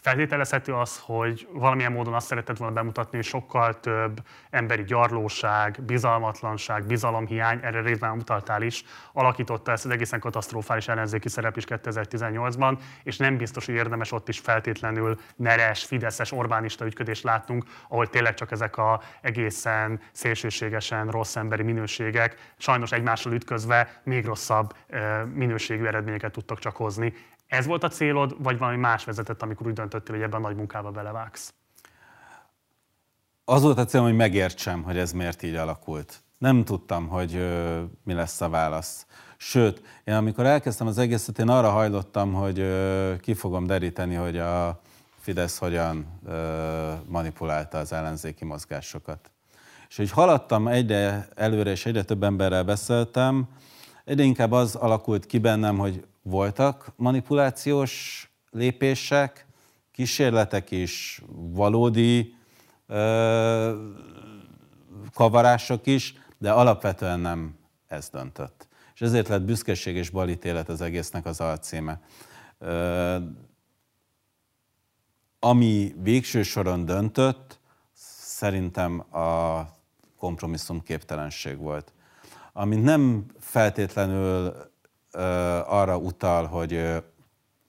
Feltételezhető 0.00 0.74
az, 0.74 1.00
hogy 1.04 1.48
valamilyen 1.52 1.92
módon 1.92 2.14
azt 2.14 2.26
szeretett 2.26 2.56
volna 2.56 2.74
bemutatni, 2.74 3.16
hogy 3.16 3.26
sokkal 3.26 3.80
több 3.80 4.20
emberi 4.50 4.84
gyarlóság, 4.84 5.78
bizalmatlanság, 5.86 6.86
bizalomhiány, 6.86 7.58
erre 7.62 7.80
részben 7.80 8.10
utaltál 8.10 8.62
is, 8.62 8.84
alakította 9.12 9.72
ezt 9.72 9.84
az 9.84 9.90
egészen 9.90 10.20
katasztrofális 10.20 10.88
ellenzéki 10.88 11.28
szerep 11.28 11.56
is 11.56 11.64
2018-ban, 11.68 12.78
és 13.02 13.16
nem 13.16 13.36
biztos, 13.36 13.66
hogy 13.66 13.74
érdemes 13.74 14.12
ott 14.12 14.28
is 14.28 14.38
feltétlenül 14.38 15.18
neres, 15.36 15.84
fideszes, 15.84 16.32
Orbánista 16.32 16.84
ügyködést 16.84 17.22
látnunk, 17.22 17.64
ahol 17.88 18.06
tényleg 18.06 18.34
csak 18.34 18.50
ezek 18.50 18.76
a 18.76 19.00
egészen 19.20 20.00
szélsőségesen 20.12 21.08
rossz 21.08 21.36
emberi 21.36 21.62
minőségek 21.62 22.54
sajnos 22.56 22.92
egymással 22.92 23.32
ütközve 23.32 24.00
még 24.04 24.24
rosszabb 24.24 24.74
minőségű 25.34 25.84
eredményeket 25.84 26.32
tudtak 26.32 26.58
csak 26.58 26.76
hozni. 26.76 27.14
Ez 27.46 27.66
volt 27.66 27.84
a 27.84 27.88
célod, 27.88 28.36
vagy 28.38 28.58
valami 28.58 28.76
más 28.76 29.04
vezetett, 29.04 29.42
amikor 29.42 29.66
úgy 29.66 29.72
döntöttél, 29.72 30.14
hogy 30.14 30.24
ebben 30.24 30.44
a 30.44 30.46
nagy 30.46 30.56
munkába 30.56 30.90
belevágsz? 30.90 31.54
Az 33.44 33.62
volt 33.62 33.78
a 33.78 33.84
célom, 33.84 34.06
hogy 34.06 34.16
megértsem, 34.16 34.82
hogy 34.82 34.98
ez 34.98 35.12
miért 35.12 35.42
így 35.42 35.54
alakult. 35.54 36.22
Nem 36.38 36.64
tudtam, 36.64 37.08
hogy 37.08 37.34
ö, 37.34 37.82
mi 38.04 38.12
lesz 38.12 38.40
a 38.40 38.48
válasz. 38.48 39.06
Sőt, 39.36 39.82
én 40.04 40.14
amikor 40.14 40.46
elkezdtem 40.46 40.86
az 40.86 40.98
egészet, 40.98 41.38
én 41.38 41.48
arra 41.48 41.70
hajlottam, 41.70 42.32
hogy 42.32 42.58
ö, 42.58 43.14
ki 43.20 43.34
fogom 43.34 43.66
deríteni, 43.66 44.14
hogy 44.14 44.38
a 44.38 44.80
Fidesz 45.18 45.58
hogyan 45.58 46.20
ö, 46.26 46.92
manipulálta 47.06 47.78
az 47.78 47.92
ellenzéki 47.92 48.44
mozgásokat. 48.44 49.30
És 49.88 49.96
hogy 49.96 50.10
haladtam 50.10 50.68
egyre 50.68 51.28
előre, 51.34 51.70
és 51.70 51.86
egyre 51.86 52.02
több 52.02 52.22
emberrel 52.22 52.64
beszéltem, 52.64 53.48
egyre 54.04 54.22
inkább 54.22 54.52
az 54.52 54.74
alakult 54.74 55.26
ki 55.26 55.38
bennem, 55.38 55.78
hogy 55.78 56.04
voltak 56.26 56.92
manipulációs 56.96 58.24
lépések, 58.50 59.46
kísérletek 59.92 60.70
is, 60.70 61.22
valódi 61.36 62.34
ö, 62.86 63.86
kavarások 65.14 65.86
is, 65.86 66.14
de 66.38 66.52
alapvetően 66.52 67.20
nem 67.20 67.54
ez 67.86 68.08
döntött. 68.08 68.68
És 68.94 69.00
ezért 69.00 69.28
lett 69.28 69.42
büszkeség 69.42 69.96
és 69.96 70.10
balítélet 70.10 70.68
az 70.68 70.80
egésznek 70.80 71.26
az 71.26 71.40
alcíme. 71.40 72.00
Ö, 72.58 73.16
ami 75.38 75.94
végső 76.02 76.42
soron 76.42 76.84
döntött, 76.84 77.60
szerintem 77.92 79.14
a 79.14 79.62
kompromisszum 80.18 80.82
képtelenség 80.82 81.58
volt. 81.58 81.92
Ami 82.52 82.76
nem 82.76 83.26
feltétlenül 83.38 84.54
arra 85.66 85.96
utal, 85.96 86.46
hogy 86.46 87.02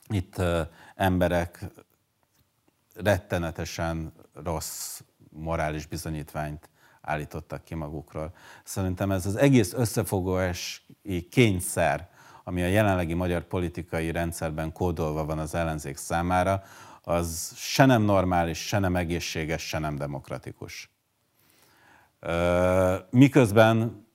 itt 0.07 0.41
emberek 0.95 1.65
rettenetesen 2.95 4.13
rossz 4.43 5.01
morális 5.29 5.85
bizonyítványt 5.85 6.69
állítottak 7.01 7.63
ki 7.63 7.75
magukról. 7.75 8.33
Szerintem 8.63 9.11
ez 9.11 9.25
az 9.25 9.35
egész 9.35 9.73
összefogós 9.73 10.85
kényszer, 11.29 12.09
ami 12.43 12.63
a 12.63 12.67
jelenlegi 12.67 13.13
magyar 13.13 13.43
politikai 13.43 14.11
rendszerben 14.11 14.71
kódolva 14.71 15.25
van 15.25 15.39
az 15.39 15.55
ellenzék 15.55 15.97
számára, 15.97 16.63
az 17.03 17.53
se 17.55 17.85
nem 17.85 18.01
normális, 18.01 18.67
se 18.67 18.79
nem 18.79 18.95
egészséges, 18.95 19.67
se 19.67 19.79
nem 19.79 19.95
demokratikus. 19.95 20.91
Miközben 23.09 24.06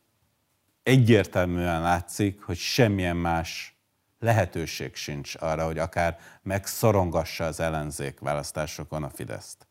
egyértelműen 0.83 1.83
látszik, 1.83 2.43
hogy 2.43 2.57
semmilyen 2.57 3.17
más 3.17 3.77
lehetőség 4.19 4.95
sincs 4.95 5.35
arra, 5.39 5.65
hogy 5.65 5.79
akár 5.79 6.19
megszorongassa 6.43 7.45
az 7.45 7.61
ellenzék 7.61 8.21
választásokon 8.21 9.03
a 9.03 9.11
Fideszt. 9.11 9.67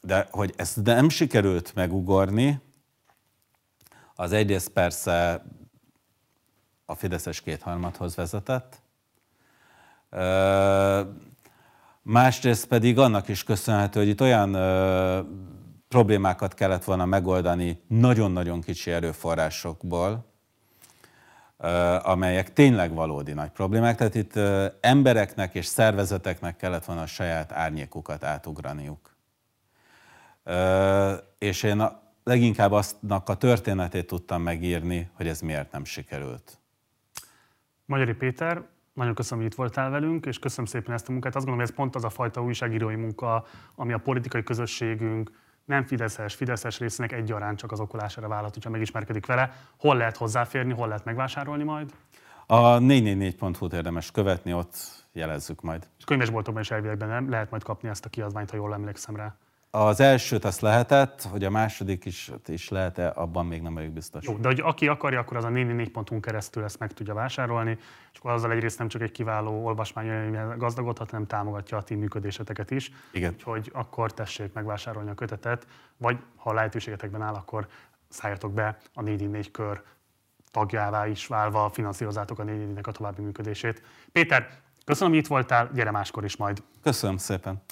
De 0.00 0.28
hogy 0.30 0.54
ezt 0.56 0.82
nem 0.82 1.08
sikerült 1.08 1.74
megugorni, 1.74 2.60
az 4.14 4.32
egyrészt 4.32 4.68
persze 4.68 5.44
a 6.84 6.94
Fideszes 6.94 7.40
kétharmadhoz 7.40 8.14
vezetett, 8.14 8.82
másrészt 12.02 12.66
pedig 12.66 12.98
annak 12.98 13.28
is 13.28 13.44
köszönhető, 13.44 14.00
hogy 14.00 14.08
itt 14.08 14.20
olyan 14.20 14.54
problémákat 15.94 16.54
kellett 16.54 16.84
volna 16.84 17.04
megoldani 17.04 17.82
nagyon-nagyon 17.86 18.60
kicsi 18.60 18.90
erőforrásokból, 18.90 20.24
amelyek 22.02 22.52
tényleg 22.52 22.94
valódi 22.94 23.32
nagy 23.32 23.50
problémák. 23.50 23.96
Tehát 23.96 24.14
itt 24.14 24.36
embereknek 24.80 25.54
és 25.54 25.66
szervezeteknek 25.66 26.56
kellett 26.56 26.84
volna 26.84 27.02
a 27.02 27.06
saját 27.06 27.52
árnyékukat 27.52 28.24
átugraniuk. 28.24 29.16
És 31.38 31.62
én 31.62 31.82
leginkább 32.24 32.72
aztnak 32.72 33.28
a 33.28 33.34
történetét 33.34 34.06
tudtam 34.06 34.42
megírni, 34.42 35.10
hogy 35.12 35.28
ez 35.28 35.40
miért 35.40 35.72
nem 35.72 35.84
sikerült. 35.84 36.58
Magyari 37.86 38.14
Péter, 38.14 38.62
nagyon 38.92 39.14
köszönöm, 39.14 39.42
hogy 39.42 39.52
itt 39.52 39.58
voltál 39.58 39.90
velünk, 39.90 40.26
és 40.26 40.38
köszönöm 40.38 40.66
szépen 40.66 40.94
ezt 40.94 41.08
a 41.08 41.12
munkát. 41.12 41.36
Azt 41.36 41.44
gondolom, 41.44 41.60
hogy 41.60 41.70
ez 41.70 41.76
pont 41.76 41.94
az 41.94 42.04
a 42.04 42.10
fajta 42.10 42.42
újságírói 42.42 42.96
munka, 42.96 43.44
ami 43.74 43.92
a 43.92 43.98
politikai 43.98 44.42
közösségünk, 44.42 45.42
nem 45.64 45.84
Fideszes, 45.84 46.34
Fideszes 46.34 46.78
részének 46.78 47.12
egyaránt 47.12 47.58
csak 47.58 47.72
az 47.72 47.80
okolására 47.80 48.28
vállalt, 48.28 48.54
hogyha 48.54 48.70
megismerkedik 48.70 49.26
vele. 49.26 49.52
Hol 49.78 49.96
lehet 49.96 50.16
hozzáférni, 50.16 50.72
hol 50.72 50.88
lehet 50.88 51.04
megvásárolni 51.04 51.62
majd? 51.62 51.92
A 52.46 52.78
444.hu-t 52.78 53.72
érdemes 53.72 54.10
követni, 54.10 54.52
ott 54.52 54.76
jelezzük 55.12 55.62
majd. 55.62 55.88
És 55.98 56.04
könyvesboltokban 56.04 56.62
is 56.62 56.70
elvilegben 56.70 57.28
lehet 57.28 57.50
majd 57.50 57.62
kapni 57.62 57.88
ezt 57.88 58.04
a 58.04 58.08
kiadványt, 58.08 58.50
ha 58.50 58.56
jól 58.56 58.74
emlékszem 58.74 59.16
rá. 59.16 59.34
Az 59.76 60.00
elsőt 60.00 60.44
azt 60.44 60.60
lehetett, 60.60 61.22
hogy 61.22 61.44
a 61.44 61.50
második 61.50 62.04
is, 62.04 62.30
is 62.46 62.68
lehet-e, 62.68 63.12
abban 63.14 63.46
még 63.46 63.62
nem 63.62 63.74
vagyok 63.74 63.90
biztos. 63.90 64.26
Jó, 64.26 64.36
de 64.36 64.48
hogy 64.48 64.60
aki 64.60 64.88
akarja, 64.88 65.20
akkor 65.20 65.36
az 65.36 65.44
a 65.44 65.48
444.hu 65.48 66.20
keresztül 66.20 66.64
ezt 66.64 66.78
meg 66.78 66.92
tudja 66.92 67.14
vásárolni, 67.14 67.78
és 68.12 68.18
akkor 68.18 68.30
azzal 68.30 68.52
egyrészt 68.52 68.78
nem 68.78 68.88
csak 68.88 69.02
egy 69.02 69.12
kiváló 69.12 69.64
olvasmány 69.64 70.36
gazdagodhat, 70.56 71.10
hanem 71.10 71.26
támogatja 71.26 71.76
a 71.76 71.82
ti 71.82 71.94
működéseteket 71.94 72.70
is. 72.70 72.90
Igen. 73.12 73.32
Úgyhogy 73.32 73.70
akkor 73.72 74.12
tessék 74.12 74.52
megvásárolni 74.52 75.10
a 75.10 75.14
kötetet, 75.14 75.66
vagy 75.96 76.18
ha 76.36 76.50
a 76.50 76.54
lehetőségetekben 76.54 77.22
áll, 77.22 77.34
akkor 77.34 77.66
szálljatok 78.08 78.52
be 78.52 78.76
a 78.94 79.02
444 79.02 79.50
kör 79.50 79.82
tagjává 80.50 81.06
is 81.06 81.26
válva, 81.26 81.70
finanszírozátok 81.70 82.38
a 82.38 82.42
444 82.42 82.88
a 82.88 82.92
további 82.92 83.22
működését. 83.22 83.82
Péter, 84.12 84.48
köszönöm, 84.84 85.12
hogy 85.12 85.22
itt 85.22 85.28
voltál, 85.28 85.70
gyere 85.74 85.90
máskor 85.90 86.24
is 86.24 86.36
majd. 86.36 86.62
Köszönöm 86.82 87.16
szépen. 87.16 87.62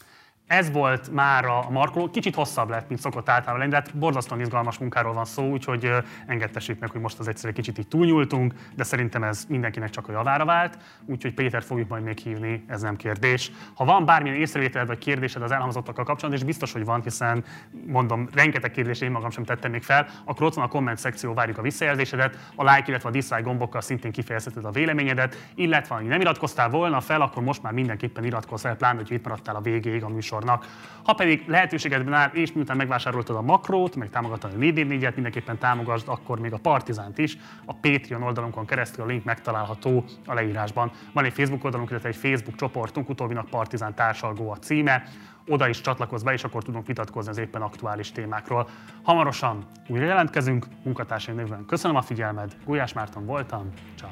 Ez 0.52 0.70
volt 0.70 1.10
már 1.12 1.44
a 1.44 1.70
markoló, 1.70 2.10
kicsit 2.10 2.34
hosszabb 2.34 2.70
lett, 2.70 2.88
mint 2.88 3.00
szokott 3.00 3.28
általában 3.28 3.58
lenni, 3.58 3.70
de 3.70 3.76
hát 3.76 3.96
borzasztóan 3.96 4.40
izgalmas 4.40 4.78
munkáról 4.78 5.12
van 5.12 5.24
szó, 5.24 5.50
úgyhogy 5.50 5.90
engedtessék 6.26 6.78
meg, 6.78 6.90
hogy 6.90 7.00
most 7.00 7.18
az 7.18 7.28
egyszerűen 7.28 7.54
kicsit 7.54 7.78
így 7.78 7.88
túlnyúltunk, 7.88 8.54
de 8.74 8.84
szerintem 8.84 9.22
ez 9.22 9.44
mindenkinek 9.48 9.90
csak 9.90 10.08
a 10.08 10.12
javára 10.12 10.44
vált, 10.44 10.78
úgyhogy 11.06 11.34
Péter 11.34 11.62
fogjuk 11.62 11.88
majd 11.88 12.02
még 12.02 12.18
hívni, 12.18 12.64
ez 12.68 12.82
nem 12.82 12.96
kérdés. 12.96 13.52
Ha 13.74 13.84
van 13.84 14.04
bármilyen 14.04 14.36
észrevételed 14.36 14.86
vagy 14.86 14.98
kérdésed 14.98 15.42
az 15.42 15.50
elhangzottakkal 15.50 16.04
kapcsolatban, 16.04 16.42
és 16.42 16.46
biztos, 16.46 16.72
hogy 16.72 16.84
van, 16.84 17.02
hiszen 17.02 17.44
mondom, 17.86 18.28
rengeteg 18.34 18.70
kérdést 18.70 19.02
én 19.02 19.10
magam 19.10 19.30
sem 19.30 19.44
tettem 19.44 19.70
még 19.70 19.82
fel, 19.82 20.06
akkor 20.24 20.46
ott 20.46 20.54
van 20.54 20.64
a 20.64 20.68
komment 20.68 20.98
szekció, 20.98 21.34
várjuk 21.34 21.58
a 21.58 21.62
visszajelzésedet, 21.62 22.38
a 22.54 22.62
like, 22.62 22.84
illetve 22.86 23.08
a 23.08 23.12
dislike 23.12 23.42
gombokkal 23.42 23.80
szintén 23.80 24.12
kifejezheted 24.12 24.64
a 24.64 24.70
véleményedet, 24.70 25.50
illetve 25.54 25.94
ha 25.94 26.00
nem 26.00 26.20
iratkoztál 26.20 26.68
volna 26.68 27.00
fel, 27.00 27.20
akkor 27.20 27.42
most 27.42 27.62
már 27.62 27.72
mindenképpen 27.72 28.24
iratkozz 28.24 28.62
fel, 28.62 28.76
pláne, 28.76 28.98
hogy 28.98 29.12
itt 29.12 29.24
maradtál 29.24 29.56
a 29.56 29.60
végéig 29.60 30.04
a 30.04 30.08
műsor 30.08 30.40
műsornak. 30.42 30.90
Ha 31.02 31.12
pedig 31.12 31.44
lehetőségedben 31.46 32.14
áll, 32.14 32.30
és 32.32 32.52
miután 32.52 32.76
megvásároltad 32.76 33.36
a 33.36 33.42
makrót, 33.42 33.96
meg 33.96 34.10
támogatod 34.10 34.52
a 34.54 34.56
4 34.56 35.04
et 35.04 35.14
mindenképpen 35.14 35.58
támogasd 35.58 36.08
akkor 36.08 36.40
még 36.40 36.52
a 36.52 36.58
Partizánt 36.58 37.18
is. 37.18 37.36
A 37.64 37.74
Patreon 37.74 38.22
oldalunkon 38.22 38.66
keresztül 38.66 39.04
a 39.04 39.06
link 39.06 39.24
megtalálható 39.24 40.04
a 40.26 40.34
leírásban. 40.34 40.90
Van 41.12 41.24
egy 41.24 41.32
Facebook 41.32 41.64
oldalunk, 41.64 41.90
illetve 41.90 42.08
egy 42.08 42.16
Facebook 42.16 42.56
csoportunk, 42.56 43.08
utóbbinak 43.08 43.48
Partizán 43.48 43.94
társalgó 43.94 44.50
a 44.50 44.56
címe. 44.56 45.02
Oda 45.46 45.68
is 45.68 45.80
csatlakozz 45.80 46.22
be, 46.22 46.32
és 46.32 46.44
akkor 46.44 46.62
tudunk 46.62 46.86
vitatkozni 46.86 47.30
az 47.30 47.38
éppen 47.38 47.62
aktuális 47.62 48.12
témákról. 48.12 48.68
Hamarosan 49.02 49.66
újra 49.88 50.04
jelentkezünk, 50.04 50.66
munkatársaim 50.84 51.36
névben 51.36 51.64
köszönöm 51.66 51.96
a 51.96 52.02
figyelmed, 52.02 52.56
Gulyás 52.64 52.92
Márton 52.92 53.26
voltam, 53.26 53.68
ciao. 53.96 54.10